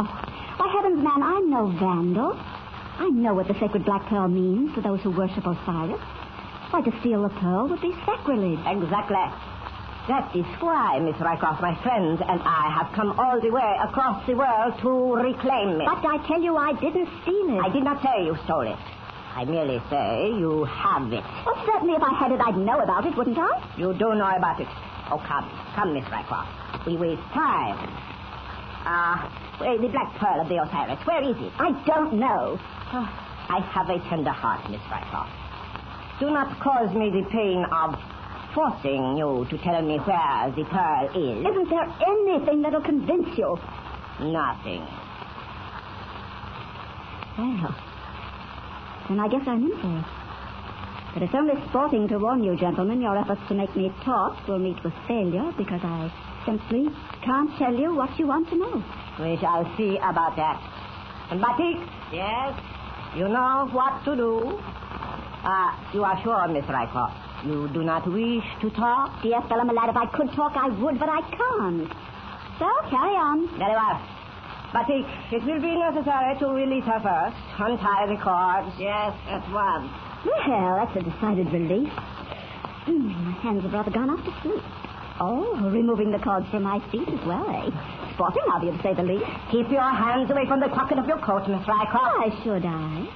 Oh, 0.00 0.08
why, 0.56 0.72
heavens, 0.72 1.04
man, 1.04 1.22
I'm 1.22 1.50
no 1.50 1.68
vandal. 1.68 2.32
I 2.98 3.10
know 3.12 3.34
what 3.34 3.46
the 3.46 3.54
sacred 3.60 3.84
black 3.84 4.08
pearl 4.08 4.26
means 4.28 4.74
to 4.74 4.80
those 4.80 5.00
who 5.02 5.10
worship 5.10 5.44
Osiris. 5.44 6.00
Why, 6.70 6.80
to 6.80 6.92
steal 7.00 7.22
the 7.22 7.28
pearl 7.28 7.68
would 7.68 7.82
be 7.82 7.92
sacrilege. 8.06 8.58
Exactly. 8.64 9.26
That 10.08 10.32
is 10.34 10.46
why, 10.62 10.98
Miss 11.00 11.16
Rycroft, 11.16 11.60
my 11.60 11.76
friends 11.82 12.22
and 12.26 12.40
I 12.40 12.72
have 12.72 12.94
come 12.94 13.18
all 13.20 13.38
the 13.40 13.50
way 13.50 13.76
across 13.82 14.24
the 14.26 14.34
world 14.34 14.80
to 14.80 14.90
reclaim 15.20 15.80
it. 15.80 15.84
But 15.84 16.06
I 16.06 16.24
tell 16.26 16.40
you, 16.40 16.56
I 16.56 16.72
didn't 16.72 17.08
steal 17.22 17.52
it. 17.52 17.60
I 17.60 17.68
did 17.68 17.84
not 17.84 18.00
say 18.02 18.24
you 18.24 18.38
stole 18.44 18.62
it. 18.62 18.78
I 19.36 19.44
merely 19.44 19.78
say 19.90 20.32
you 20.38 20.64
have 20.64 21.12
it. 21.12 21.22
Well, 21.44 21.62
certainly 21.66 21.92
if 21.92 22.02
I 22.02 22.14
had 22.14 22.32
it, 22.32 22.40
I'd 22.40 22.56
know 22.56 22.80
about 22.80 23.04
it, 23.04 23.14
wouldn't 23.14 23.36
I? 23.36 23.60
You 23.76 23.92
do 23.92 24.14
know 24.14 24.32
about 24.34 24.58
it. 24.58 24.68
Oh, 25.10 25.22
come. 25.28 25.44
Come, 25.74 25.92
Miss 25.92 26.06
Rycroft. 26.06 26.86
We 26.86 26.96
waste 26.96 27.20
time. 27.34 27.76
Ah, 28.88 29.28
uh, 29.60 29.76
the 29.76 29.88
black 29.88 30.14
pearl 30.16 30.40
of 30.40 30.48
the 30.48 30.56
Osiris. 30.56 31.04
Where 31.04 31.22
is 31.22 31.36
it? 31.36 31.52
I 31.58 31.70
don't 31.84 32.14
know. 32.14 32.58
Oh, 32.94 33.08
I 33.50 33.60
have 33.60 33.90
a 33.90 33.98
tender 34.08 34.30
heart, 34.30 34.70
Miss 34.70 34.80
Rycroft. 34.88 35.28
Do 36.18 36.30
not 36.30 36.58
cause 36.60 36.94
me 36.96 37.10
the 37.10 37.28
pain 37.28 37.62
of 37.70 37.94
forcing 38.54 39.18
you 39.18 39.46
to 39.50 39.58
tell 39.58 39.82
me 39.82 39.98
where 39.98 40.50
the 40.56 40.64
pearl 40.64 41.12
is. 41.12 41.44
Isn't 41.44 41.68
there 41.68 41.92
anything 42.08 42.62
that'll 42.62 42.80
convince 42.80 43.36
you? 43.36 43.58
Nothing. 44.18 44.80
Well, 47.36 47.76
then 49.08 49.20
I 49.20 49.28
guess 49.28 49.42
I'm 49.46 49.62
in 49.64 49.76
for 49.80 49.98
it. 49.98 50.04
But 51.14 51.22
it's 51.22 51.34
only 51.34 51.54
sporting 51.68 52.08
to 52.08 52.18
warn 52.18 52.44
you, 52.44 52.56
gentlemen, 52.56 53.00
your 53.00 53.16
efforts 53.16 53.40
to 53.48 53.54
make 53.54 53.74
me 53.74 53.90
talk 54.04 54.46
will 54.46 54.58
meet 54.58 54.82
with 54.84 54.92
failure 55.08 55.50
because 55.56 55.80
I 55.82 56.12
simply 56.44 56.88
can't 57.22 57.50
tell 57.58 57.74
you 57.74 57.94
what 57.94 58.18
you 58.18 58.26
want 58.26 58.50
to 58.50 58.56
know. 58.56 58.84
We 59.18 59.38
shall 59.40 59.64
see 59.76 59.96
about 59.96 60.36
that. 60.36 60.60
And 61.30 61.40
Batik? 61.40 61.88
Yes? 62.12 62.52
You 63.16 63.28
know 63.28 63.68
what 63.72 64.04
to 64.04 64.14
do? 64.14 64.60
Ah, 65.48 65.90
you 65.94 66.04
are 66.04 66.20
sure, 66.22 66.48
Miss 66.48 66.64
Rycroft? 66.66 67.46
You 67.46 67.68
do 67.72 67.82
not 67.82 68.06
wish 68.10 68.44
to 68.60 68.70
talk? 68.70 69.22
Dear 69.22 69.40
fellow, 69.48 69.64
my 69.64 69.72
lad, 69.72 69.88
if 69.88 69.96
I 69.96 70.06
could 70.06 70.30
talk, 70.32 70.52
I 70.54 70.68
would, 70.68 70.98
but 70.98 71.08
I 71.08 71.22
can't. 71.22 71.88
So, 72.58 72.68
carry 72.90 73.16
on. 73.16 73.48
Very 73.58 73.72
well. 73.72 74.15
Batik, 74.72 75.06
it 75.32 75.42
will 75.44 75.60
be 75.60 75.76
necessary 75.78 76.38
to 76.38 76.46
release 76.48 76.84
her 76.84 77.00
first. 77.00 77.36
Untie 77.58 78.06
the 78.06 78.18
cords. 78.22 78.74
Yes, 78.78 79.14
at 79.30 79.44
once. 79.52 79.90
Well, 80.26 80.84
that's 80.84 80.96
a 80.96 81.02
decided 81.02 81.52
relief. 81.52 81.88
Mm, 82.86 83.14
my 83.24 83.32
hands 83.42 83.62
have 83.62 83.72
rather 83.72 83.90
gone 83.90 84.10
off 84.10 84.24
to 84.24 84.32
sleep. 84.42 84.62
Oh, 85.18 85.56
removing 85.70 86.10
the 86.12 86.18
cords 86.18 86.46
from 86.50 86.64
my 86.64 86.78
feet 86.90 87.08
as 87.08 87.22
well, 87.26 87.46
eh? 87.48 87.70
Sporting 88.14 88.42
of 88.52 88.62
you, 88.64 88.72
to 88.76 88.82
say 88.82 88.92
the 88.92 89.02
least. 89.02 89.24
Keep 89.50 89.70
your 89.70 89.86
hands 89.86 90.30
away 90.30 90.46
from 90.46 90.60
the 90.60 90.68
pocket 90.68 90.98
of 90.98 91.06
your 91.06 91.18
coat, 91.18 91.48
Miss 91.48 91.64
Rycroft. 91.64 92.20
Why 92.20 92.30
should 92.44 92.64
I? 92.66 93.06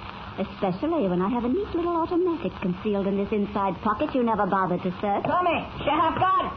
Especially 0.41 1.09
when 1.09 1.21
I 1.21 1.29
have 1.29 1.45
a 1.45 1.49
neat 1.49 1.69
little 1.75 1.97
automatic 1.97 2.53
concealed 2.63 3.07
in 3.07 3.19
this 3.19 3.29
inside 3.33 3.75
pocket 3.83 4.15
you 4.15 4.23
never 4.23 4.47
bothered 4.47 4.83
to 4.83 4.91
search. 5.03 5.25
Tommy, 5.29 5.61
Sheriff 5.85 6.17
God. 6.17 6.49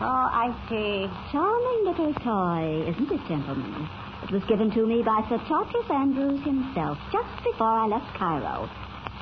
Oh, 0.00 0.26
I 0.26 0.50
see. 0.68 1.06
Charming 1.30 1.86
little 1.86 2.12
toy, 2.18 2.90
isn't 2.90 3.12
it, 3.12 3.20
gentlemen? 3.28 3.88
It 4.24 4.32
was 4.32 4.42
given 4.48 4.70
to 4.72 4.86
me 4.86 5.02
by 5.02 5.22
Sir 5.28 5.38
Charteris 5.46 5.88
Andrews 5.88 6.42
himself 6.42 6.98
just 7.12 7.30
before 7.44 7.70
I 7.70 7.86
left 7.86 8.10
Cairo. 8.18 8.68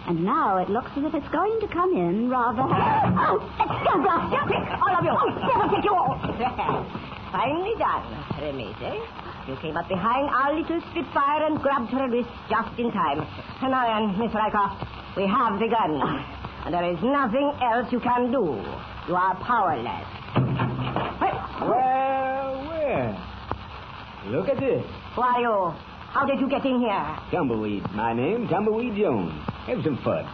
And 0.08 0.24
now 0.24 0.56
it 0.58 0.70
looks 0.70 0.90
as 0.96 1.04
if 1.04 1.14
it's 1.14 1.28
going 1.28 1.60
to 1.60 1.68
come 1.68 1.92
in 1.92 2.30
rather. 2.30 2.62
Oh, 2.62 2.72
off! 2.72 3.44
Oh, 3.60 4.46
Quick, 4.48 4.64
all 4.80 4.94
of 4.96 5.04
you! 5.04 5.12
Oh, 5.12 5.28
never 5.44 5.68
take 5.76 5.84
you 5.84 5.94
all! 5.94 6.16
Finely 7.32 7.74
done, 7.78 8.08
Remise. 8.40 9.02
You 9.48 9.56
came 9.60 9.76
up 9.76 9.88
behind 9.88 10.28
our 10.30 10.54
little 10.56 10.80
Spitfire 10.90 11.46
and 11.46 11.60
grabbed 11.60 11.90
her 11.90 12.08
wrist 12.08 12.30
just 12.48 12.78
in 12.78 12.90
time. 12.92 13.20
And 13.60 13.70
now 13.70 13.84
then, 13.86 14.18
Miss 14.18 14.32
Rycroft, 14.32 14.86
we 15.16 15.26
have 15.28 15.60
the 15.60 15.68
gun. 15.68 16.00
Oh. 16.00 16.64
And 16.64 16.74
there 16.74 16.88
is 16.92 16.98
nothing 17.02 17.52
else 17.60 17.90
you 17.90 18.00
can 18.00 18.30
do. 18.30 18.56
You 19.08 19.16
are 19.16 19.34
powerless. 19.42 20.06
Well, 21.68 22.66
well. 22.68 23.28
Look 24.26 24.48
at 24.48 24.58
this. 24.60 24.84
Are 25.16 25.40
you? 25.40 25.74
How 26.12 26.26
did 26.26 26.40
you 26.40 26.48
get 26.48 26.64
in 26.64 26.80
here? 26.80 27.18
Tumbleweed. 27.30 27.90
My 27.92 28.12
name, 28.12 28.48
Tumbleweed 28.48 28.96
Jones. 28.96 29.32
Have 29.66 29.82
some 29.82 29.96
fun. 30.04 30.28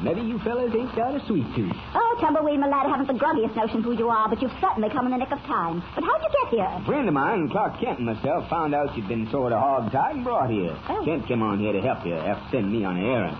Maybe 0.00 0.20
you 0.20 0.38
fellas 0.40 0.72
ain't 0.74 0.94
got 0.94 1.14
a 1.14 1.26
sweet 1.26 1.46
tooth. 1.56 1.72
Oh, 1.94 2.16
Tumbleweed, 2.20 2.60
my 2.60 2.68
lad, 2.68 2.86
I 2.86 2.90
haven't 2.90 3.08
the 3.08 3.18
grubbiest 3.18 3.56
notion 3.56 3.82
who 3.82 3.92
you 3.92 4.08
are, 4.08 4.28
but 4.28 4.40
you've 4.40 4.54
certainly 4.60 4.88
come 4.90 5.06
in 5.06 5.12
the 5.12 5.18
nick 5.18 5.32
of 5.32 5.40
time. 5.40 5.82
But 5.94 6.04
how'd 6.04 6.22
you 6.22 6.28
get 6.44 6.50
here? 6.54 6.70
A 6.70 6.84
friend 6.84 7.08
of 7.08 7.14
mine, 7.14 7.48
Clark 7.50 7.80
Kent 7.80 7.98
and 7.98 8.06
myself, 8.06 8.48
found 8.48 8.74
out 8.74 8.96
you'd 8.96 9.08
been 9.08 9.28
sort 9.30 9.52
of 9.52 9.58
hog-tied 9.58 10.14
and 10.14 10.24
brought 10.24 10.50
here. 10.50 10.76
Oh. 10.88 11.02
Kent 11.04 11.26
came 11.26 11.42
on 11.42 11.58
here 11.58 11.72
to 11.72 11.80
help 11.80 12.06
you 12.06 12.14
after 12.14 12.58
sending 12.58 12.70
me 12.78 12.84
on 12.84 12.96
an 12.96 13.04
errand. 13.04 13.36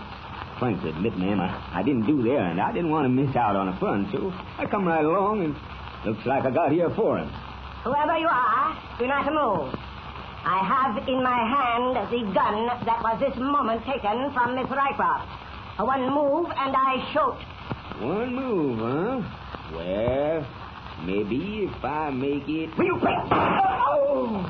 Frankly, 0.59 0.89
admit, 0.89 1.17
ma'am, 1.17 1.39
I, 1.39 1.79
I 1.79 1.83
didn't 1.83 2.05
do 2.05 2.21
the 2.21 2.31
errand. 2.31 2.59
I 2.59 2.73
didn't 2.73 2.89
want 2.91 3.05
to 3.05 3.09
miss 3.09 3.33
out 3.37 3.55
on 3.55 3.67
the 3.71 3.77
fun, 3.79 4.09
so 4.11 4.33
I 4.57 4.65
come 4.65 4.85
right 4.85 5.05
along, 5.05 5.45
and 5.45 5.55
looks 6.05 6.25
like 6.25 6.45
I 6.45 6.51
got 6.51 6.71
here 6.71 6.89
for 6.95 7.17
him. 7.17 7.29
Whoever 7.83 8.17
you 8.17 8.27
are, 8.27 8.77
do 8.99 9.07
not 9.07 9.25
move. 9.25 9.73
I 10.45 10.59
have 10.63 11.07
in 11.07 11.21
my 11.21 11.37
hand 11.37 11.95
the 12.11 12.33
gun 12.33 12.67
that 12.85 13.01
was 13.03 13.19
this 13.19 13.35
moment 13.37 13.83
taken 13.85 14.31
from 14.33 14.55
Miss 14.55 14.67
Rycroft. 14.67 15.27
One 15.79 16.09
move 16.13 16.47
and 16.57 16.75
I 16.75 16.99
shoot. 17.13 17.37
One 18.03 18.35
move, 18.35 18.79
huh? 18.79 19.21
Well, 19.75 20.45
maybe 21.05 21.69
if 21.69 21.83
I 21.83 22.09
make 22.09 22.47
it. 22.47 22.77
Will 22.77 22.85
you 22.85 22.97
quit? 22.99 23.15
Oh! 23.31 24.45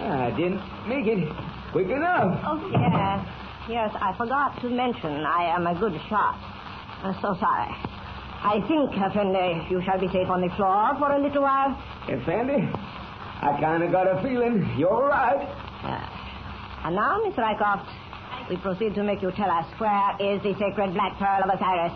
I 0.00 0.30
didn't 0.36 0.62
make 0.88 1.06
it 1.06 1.28
quick 1.72 1.88
enough. 1.88 2.40
Oh, 2.44 2.70
yes. 2.72 3.26
Yes, 3.68 3.90
I 4.00 4.14
forgot 4.16 4.60
to 4.62 4.70
mention 4.70 5.24
I 5.26 5.54
am 5.54 5.66
a 5.66 5.74
good 5.78 6.00
shot. 6.08 6.36
I'm 7.02 7.14
so 7.20 7.36
sorry. 7.38 7.74
I 8.40 8.60
think, 8.68 8.90
uh, 8.94 9.10
Effendi, 9.10 9.66
you 9.70 9.82
shall 9.82 9.98
be 9.98 10.08
safe 10.08 10.28
on 10.28 10.40
the 10.40 10.48
floor 10.54 10.94
for 10.98 11.10
a 11.10 11.18
little 11.18 11.42
while. 11.42 11.74
Effendi, 12.08 12.70
I 13.42 13.58
kind 13.60 13.82
of 13.82 13.90
got 13.90 14.06
a 14.06 14.22
feeling 14.22 14.62
you're 14.78 15.08
right. 15.08 15.42
Yes. 15.82 16.06
And 16.84 16.94
now, 16.94 17.20
Miss 17.24 17.34
Rycroft, 17.34 17.86
we 18.48 18.56
proceed 18.58 18.94
to 18.94 19.02
make 19.02 19.22
you 19.22 19.32
tell 19.32 19.50
us 19.50 19.66
where 19.78 20.14
is 20.20 20.42
the 20.42 20.54
sacred 20.54 20.94
black 20.94 21.18
pearl 21.18 21.42
of 21.42 21.50
Osiris. 21.50 21.92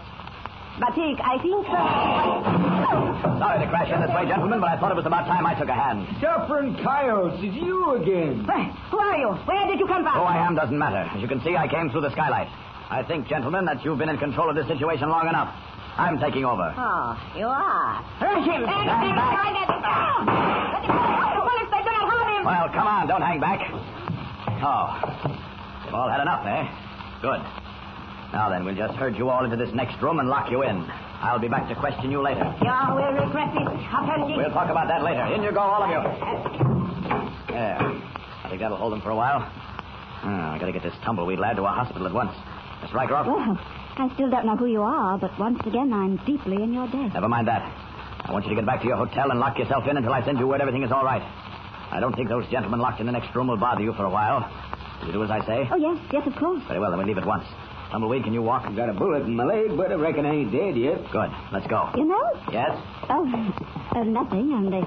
Batik, 0.80 1.20
I 1.20 1.38
think 1.38 1.66
that... 1.68 1.78
Uh, 1.78 3.38
Sorry 3.38 3.58
to 3.64 3.68
crash 3.70 3.92
in 3.92 4.00
this 4.00 4.10
way, 4.10 4.26
gentlemen, 4.26 4.58
but 4.58 4.70
I 4.70 4.80
thought 4.80 4.90
it 4.90 4.96
was 4.96 5.06
about 5.06 5.26
time 5.26 5.46
I 5.46 5.54
took 5.54 5.68
a 5.68 5.74
hand. 5.74 6.08
Dufferin 6.20 6.74
Coyotes, 6.82 7.38
it's 7.44 7.54
you 7.54 7.94
again. 7.94 8.46
Where, 8.46 8.64
who 8.90 8.98
are 8.98 9.18
you? 9.18 9.30
Where 9.46 9.66
did 9.68 9.78
you 9.78 9.86
come 9.86 10.02
from? 10.02 10.14
Who 10.14 10.26
I 10.26 10.44
am 10.44 10.54
doesn't 10.56 10.76
matter. 10.78 11.06
As 11.14 11.20
you 11.20 11.28
can 11.28 11.40
see, 11.44 11.56
I 11.56 11.68
came 11.68 11.90
through 11.90 12.02
the 12.02 12.10
skylight. 12.12 12.48
I 12.90 13.02
think, 13.02 13.28
gentlemen, 13.28 13.64
that 13.66 13.84
you've 13.84 13.98
been 13.98 14.08
in 14.08 14.18
control 14.18 14.50
of 14.50 14.56
this 14.56 14.66
situation 14.66 15.08
long 15.08 15.28
enough. 15.28 15.54
I'm 15.98 16.18
taking 16.18 16.44
over. 16.44 16.72
Oh, 16.76 17.16
you 17.36 17.46
are. 17.46 18.04
Rush 18.20 18.46
him! 18.46 18.64
Stand 18.64 18.88
back! 18.88 19.52
Well, 22.44 22.68
come 22.74 22.86
on, 22.88 23.06
don't 23.06 23.22
hang 23.22 23.38
back. 23.38 23.60
Oh. 24.64 24.98
You've 25.84 25.94
all 25.94 26.08
had 26.10 26.20
enough, 26.20 26.44
eh? 26.46 26.66
Good. 27.22 27.40
Now 28.32 28.48
then, 28.50 28.64
we'll 28.64 28.74
just 28.74 28.94
herd 28.94 29.16
you 29.16 29.28
all 29.28 29.44
into 29.44 29.56
this 29.56 29.72
next 29.74 30.00
room 30.02 30.18
and 30.18 30.28
lock 30.28 30.50
you 30.50 30.62
in. 30.62 30.84
I'll 31.22 31.38
be 31.38 31.48
back 31.48 31.68
to 31.68 31.74
question 31.76 32.10
you 32.10 32.20
later. 32.22 32.42
Yeah, 32.62 32.94
we'll 32.94 33.12
regret 33.12 33.54
it, 33.54 33.62
Effendi. 33.62 34.36
We'll 34.36 34.50
talk 34.50 34.70
about 34.70 34.88
that 34.88 35.04
later. 35.04 35.22
In 35.34 35.42
you 35.42 35.52
go, 35.52 35.60
all 35.60 35.84
of 35.84 35.90
you. 35.90 36.02
There. 37.52 37.78
I 37.78 38.46
think 38.48 38.60
that'll 38.60 38.76
hold 38.76 38.92
them 38.92 39.02
for 39.02 39.10
a 39.10 39.16
while. 39.16 39.40
Ah, 40.24 40.54
I 40.54 40.58
gotta 40.58 40.72
get 40.72 40.82
this 40.82 40.94
tumbleweed 41.04 41.38
lad 41.38 41.56
to 41.56 41.64
a 41.64 41.68
hospital 41.68 42.06
at 42.06 42.12
once. 42.12 42.32
Miss 42.80 42.90
Rycroft? 42.90 43.26
Well, 43.98 44.10
I 44.10 44.14
still 44.14 44.30
don't 44.30 44.46
know 44.46 44.56
who 44.56 44.66
you 44.66 44.82
are, 44.82 45.18
but 45.18 45.38
once 45.38 45.60
again, 45.66 45.92
I'm 45.92 46.16
deeply 46.24 46.62
in 46.62 46.72
your 46.72 46.86
debt. 46.88 47.12
Never 47.14 47.28
mind 47.28 47.48
that. 47.48 47.62
I 48.24 48.32
want 48.32 48.44
you 48.44 48.50
to 48.50 48.56
get 48.56 48.64
back 48.64 48.80
to 48.82 48.86
your 48.86 48.96
hotel 48.96 49.30
and 49.30 49.40
lock 49.40 49.58
yourself 49.58 49.86
in 49.86 49.96
until 49.96 50.12
I 50.12 50.24
send 50.24 50.38
you 50.38 50.46
word 50.46 50.60
everything 50.60 50.82
is 50.82 50.92
all 50.92 51.04
right. 51.04 51.22
I 51.90 52.00
don't 52.00 52.14
think 52.14 52.28
those 52.28 52.46
gentlemen 52.50 52.80
locked 52.80 53.00
in 53.00 53.06
the 53.06 53.12
next 53.12 53.34
room 53.34 53.48
will 53.48 53.58
bother 53.58 53.82
you 53.82 53.92
for 53.92 54.04
a 54.04 54.10
while. 54.10 54.48
Will 55.00 55.08
you 55.08 55.12
do 55.12 55.24
as 55.24 55.30
I 55.30 55.44
say? 55.44 55.68
Oh, 55.70 55.76
yes, 55.76 55.98
yes, 56.12 56.26
of 56.26 56.34
course. 56.36 56.62
Very 56.68 56.80
well, 56.80 56.90
then 56.90 56.98
we 57.00 57.04
leave 57.04 57.18
at 57.18 57.26
once. 57.26 57.44
Tumbleweed, 57.90 58.24
can 58.24 58.32
you 58.32 58.40
walk? 58.40 58.64
I've 58.64 58.74
Got 58.74 58.88
a 58.88 58.94
bullet 58.94 59.24
in 59.24 59.36
my 59.36 59.44
leg, 59.44 59.76
but 59.76 59.92
I 59.92 59.96
reckon 59.96 60.24
I 60.24 60.32
ain't 60.32 60.52
dead 60.52 60.76
yet. 60.76 60.96
Good. 61.10 61.30
Let's 61.52 61.66
go. 61.66 61.90
You 61.94 62.06
know? 62.06 62.30
Yes? 62.50 62.70
Oh, 63.10 63.28
uh, 63.94 64.04
nothing, 64.04 64.52
only. 64.54 64.80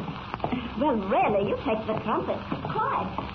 Well, 0.82 0.96
really, 0.96 1.50
you 1.50 1.56
take 1.64 1.86
the 1.86 1.94
trumpet. 2.02 2.40
Quiet. 2.72 3.32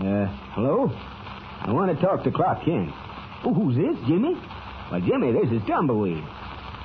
Uh, 0.00 0.47
hello? 0.58 0.90
I 1.62 1.70
want 1.70 1.94
to 1.94 2.04
talk 2.04 2.24
to 2.24 2.32
Clark 2.32 2.64
Kent. 2.64 2.90
Oh, 3.44 3.54
who's 3.54 3.76
this, 3.76 3.94
Jimmy? 4.08 4.34
Well, 4.90 5.00
Jimmy, 5.00 5.30
this 5.30 5.52
is 5.52 5.62
Tumbleweed. 5.68 6.24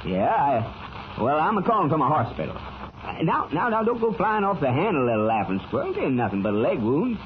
Yeah, 0.05 0.29
I. 0.29 1.17
Well, 1.19 1.39
I'm 1.39 1.57
a 1.57 1.63
calling 1.63 1.89
from 1.89 2.01
a 2.01 2.07
hospital. 2.07 2.55
Uh, 2.55 3.23
now, 3.23 3.49
now, 3.51 3.69
now, 3.69 3.83
don't 3.83 3.99
go 3.99 4.13
flying 4.13 4.43
off 4.43 4.61
the 4.61 4.69
handle, 4.69 5.05
little 5.05 5.25
laughing 5.25 5.59
squirrel. 5.67 5.91
It 5.91 5.99
ain't 5.99 6.13
nothing 6.13 6.43
but 6.43 6.53
a 6.53 6.57
leg 6.57 6.79
wound. 6.79 7.17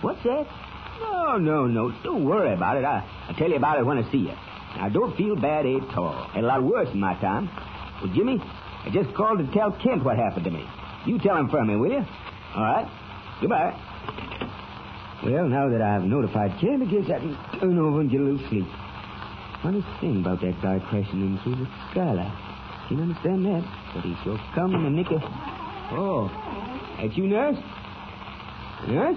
What's 0.00 0.22
that? 0.24 0.46
No, 1.00 1.38
no, 1.38 1.66
no. 1.66 1.92
Don't 2.02 2.24
worry 2.24 2.52
about 2.52 2.76
it. 2.76 2.84
I, 2.84 3.06
I'll 3.28 3.34
tell 3.34 3.48
you 3.48 3.56
about 3.56 3.78
it 3.78 3.86
when 3.86 3.98
I 3.98 4.10
see 4.10 4.18
you. 4.18 4.34
Now, 4.76 4.88
don't 4.88 5.16
feel 5.16 5.36
bad 5.36 5.64
at 5.66 5.96
all. 5.96 6.28
Had 6.30 6.42
a 6.42 6.46
lot 6.46 6.62
worse 6.62 6.88
in 6.92 6.98
my 6.98 7.14
time. 7.20 7.48
Well, 8.02 8.12
Jimmy, 8.14 8.40
I 8.42 8.90
just 8.92 9.14
called 9.14 9.38
to 9.38 9.46
tell 9.52 9.70
Kent 9.82 10.02
what 10.04 10.16
happened 10.16 10.44
to 10.44 10.50
me. 10.50 10.66
You 11.06 11.18
tell 11.18 11.36
him 11.36 11.48
for 11.50 11.64
me, 11.64 11.76
will 11.76 11.92
you? 11.92 12.04
All 12.54 12.62
right. 12.62 12.88
Goodbye. 13.40 13.91
Well, 15.24 15.48
now 15.48 15.68
that 15.68 15.80
I've 15.80 16.02
notified 16.02 16.58
Kent, 16.60 16.82
I 16.82 16.86
guess 16.86 17.04
I 17.08 17.20
can 17.20 17.60
turn 17.60 17.78
over 17.78 18.00
and 18.00 18.10
get 18.10 18.20
a 18.20 18.24
little 18.24 18.48
sleep. 18.48 18.66
Funny 19.62 19.84
thing 20.00 20.20
about 20.20 20.40
that 20.40 20.60
guy 20.60 20.80
crashing 20.90 21.20
in 21.20 21.38
through 21.44 21.54
the 21.54 21.68
skylight. 21.92 22.32
Can't 22.88 23.00
understand 23.02 23.46
that, 23.46 23.62
but 23.94 24.02
he 24.02 24.16
sure 24.24 24.36
come 24.52 24.74
in 24.74 24.82
the 24.82 24.90
nick 24.90 25.06
of... 25.12 25.22
Oh, 25.94 26.28
that's 26.98 27.16
you, 27.16 27.28
nurse? 27.28 27.56
Nurse? 28.88 29.16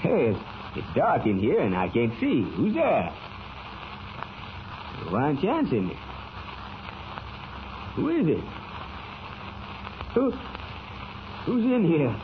Hey, 0.00 0.30
it's, 0.30 0.40
it's 0.76 0.94
dark 0.96 1.26
in 1.26 1.38
here 1.38 1.60
and 1.60 1.76
I 1.76 1.88
can't 1.88 2.12
see. 2.18 2.42
Who's 2.56 2.72
there? 2.72 3.12
Why 5.10 5.24
aren't 5.24 5.42
you 5.42 5.50
answering 5.50 5.88
me? 5.88 5.98
Who 7.96 8.08
is 8.08 8.26
it? 8.28 8.44
Who? 10.14 10.30
Who's 11.44 11.64
in 11.64 11.84
here? 11.84 12.16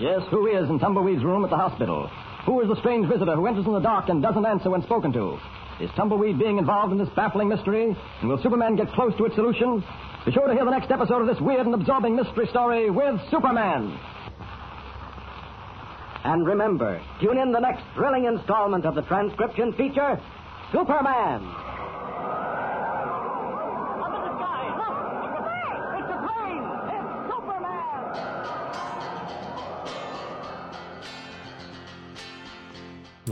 Yes, 0.00 0.22
who 0.30 0.46
is 0.48 0.68
in 0.68 0.78
Tumbleweed's 0.80 1.22
room 1.22 1.44
at 1.44 1.50
the 1.50 1.56
hospital? 1.56 2.08
Who 2.46 2.60
is 2.60 2.68
the 2.68 2.76
strange 2.80 3.08
visitor 3.08 3.36
who 3.36 3.46
enters 3.46 3.64
in 3.64 3.72
the 3.72 3.80
dark 3.80 4.08
and 4.08 4.20
doesn't 4.20 4.44
answer 4.44 4.68
when 4.70 4.82
spoken 4.82 5.12
to? 5.12 5.38
Is 5.80 5.90
Tumbleweed 5.96 6.38
being 6.38 6.58
involved 6.58 6.92
in 6.92 6.98
this 6.98 7.08
baffling 7.14 7.48
mystery? 7.48 7.96
And 8.20 8.28
will 8.28 8.42
Superman 8.42 8.76
get 8.76 8.92
close 8.92 9.16
to 9.16 9.24
its 9.24 9.34
solution? 9.34 9.84
Be 10.26 10.32
sure 10.32 10.46
to 10.46 10.54
hear 10.54 10.64
the 10.64 10.70
next 10.70 10.90
episode 10.90 11.20
of 11.20 11.26
this 11.28 11.40
weird 11.40 11.66
and 11.66 11.74
absorbing 11.74 12.16
mystery 12.16 12.46
story 12.48 12.90
with 12.90 13.20
Superman. 13.30 13.98
And 16.24 16.46
remember, 16.46 17.00
tune 17.20 17.38
in 17.38 17.52
the 17.52 17.60
next 17.60 17.84
thrilling 17.94 18.24
installment 18.24 18.86
of 18.86 18.94
the 18.94 19.02
transcription 19.02 19.74
feature, 19.74 20.20
Superman. 20.72 21.63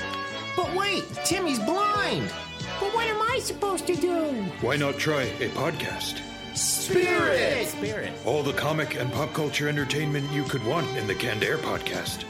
But 0.55 0.75
wait, 0.75 1.03
Timmy's 1.25 1.59
blind. 1.59 2.31
But 2.79 2.93
what 2.93 3.07
am 3.07 3.19
I 3.19 3.39
supposed 3.39 3.87
to 3.87 3.95
do? 3.95 4.25
Why 4.61 4.75
not 4.75 4.99
try 4.99 5.23
a 5.23 5.49
podcast? 5.49 6.21
Spirit! 6.55 7.67
Spirit. 7.67 8.13
All 8.25 8.43
the 8.43 8.53
comic 8.53 8.95
and 8.99 9.11
pop 9.11 9.33
culture 9.33 9.67
entertainment 9.67 10.31
you 10.31 10.43
could 10.43 10.63
want 10.63 10.87
in 10.95 11.07
the 11.07 11.15
Canned 11.15 11.43
Air 11.43 11.57
podcast. 11.57 12.23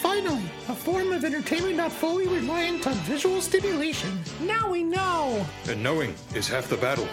Finally, 0.00 0.44
a 0.68 0.74
form 0.74 1.12
of 1.12 1.26
entertainment 1.26 1.76
not 1.76 1.92
fully 1.92 2.26
reliant 2.26 2.86
on 2.86 2.94
visual 3.04 3.42
stimulation. 3.42 4.18
Now 4.40 4.70
we 4.70 4.82
know. 4.82 5.44
And 5.68 5.82
knowing 5.82 6.14
is 6.34 6.48
half 6.48 6.68
the 6.68 6.78
battle. 6.78 7.08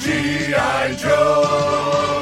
G.I. 0.00 0.96
Joe! 0.96 2.21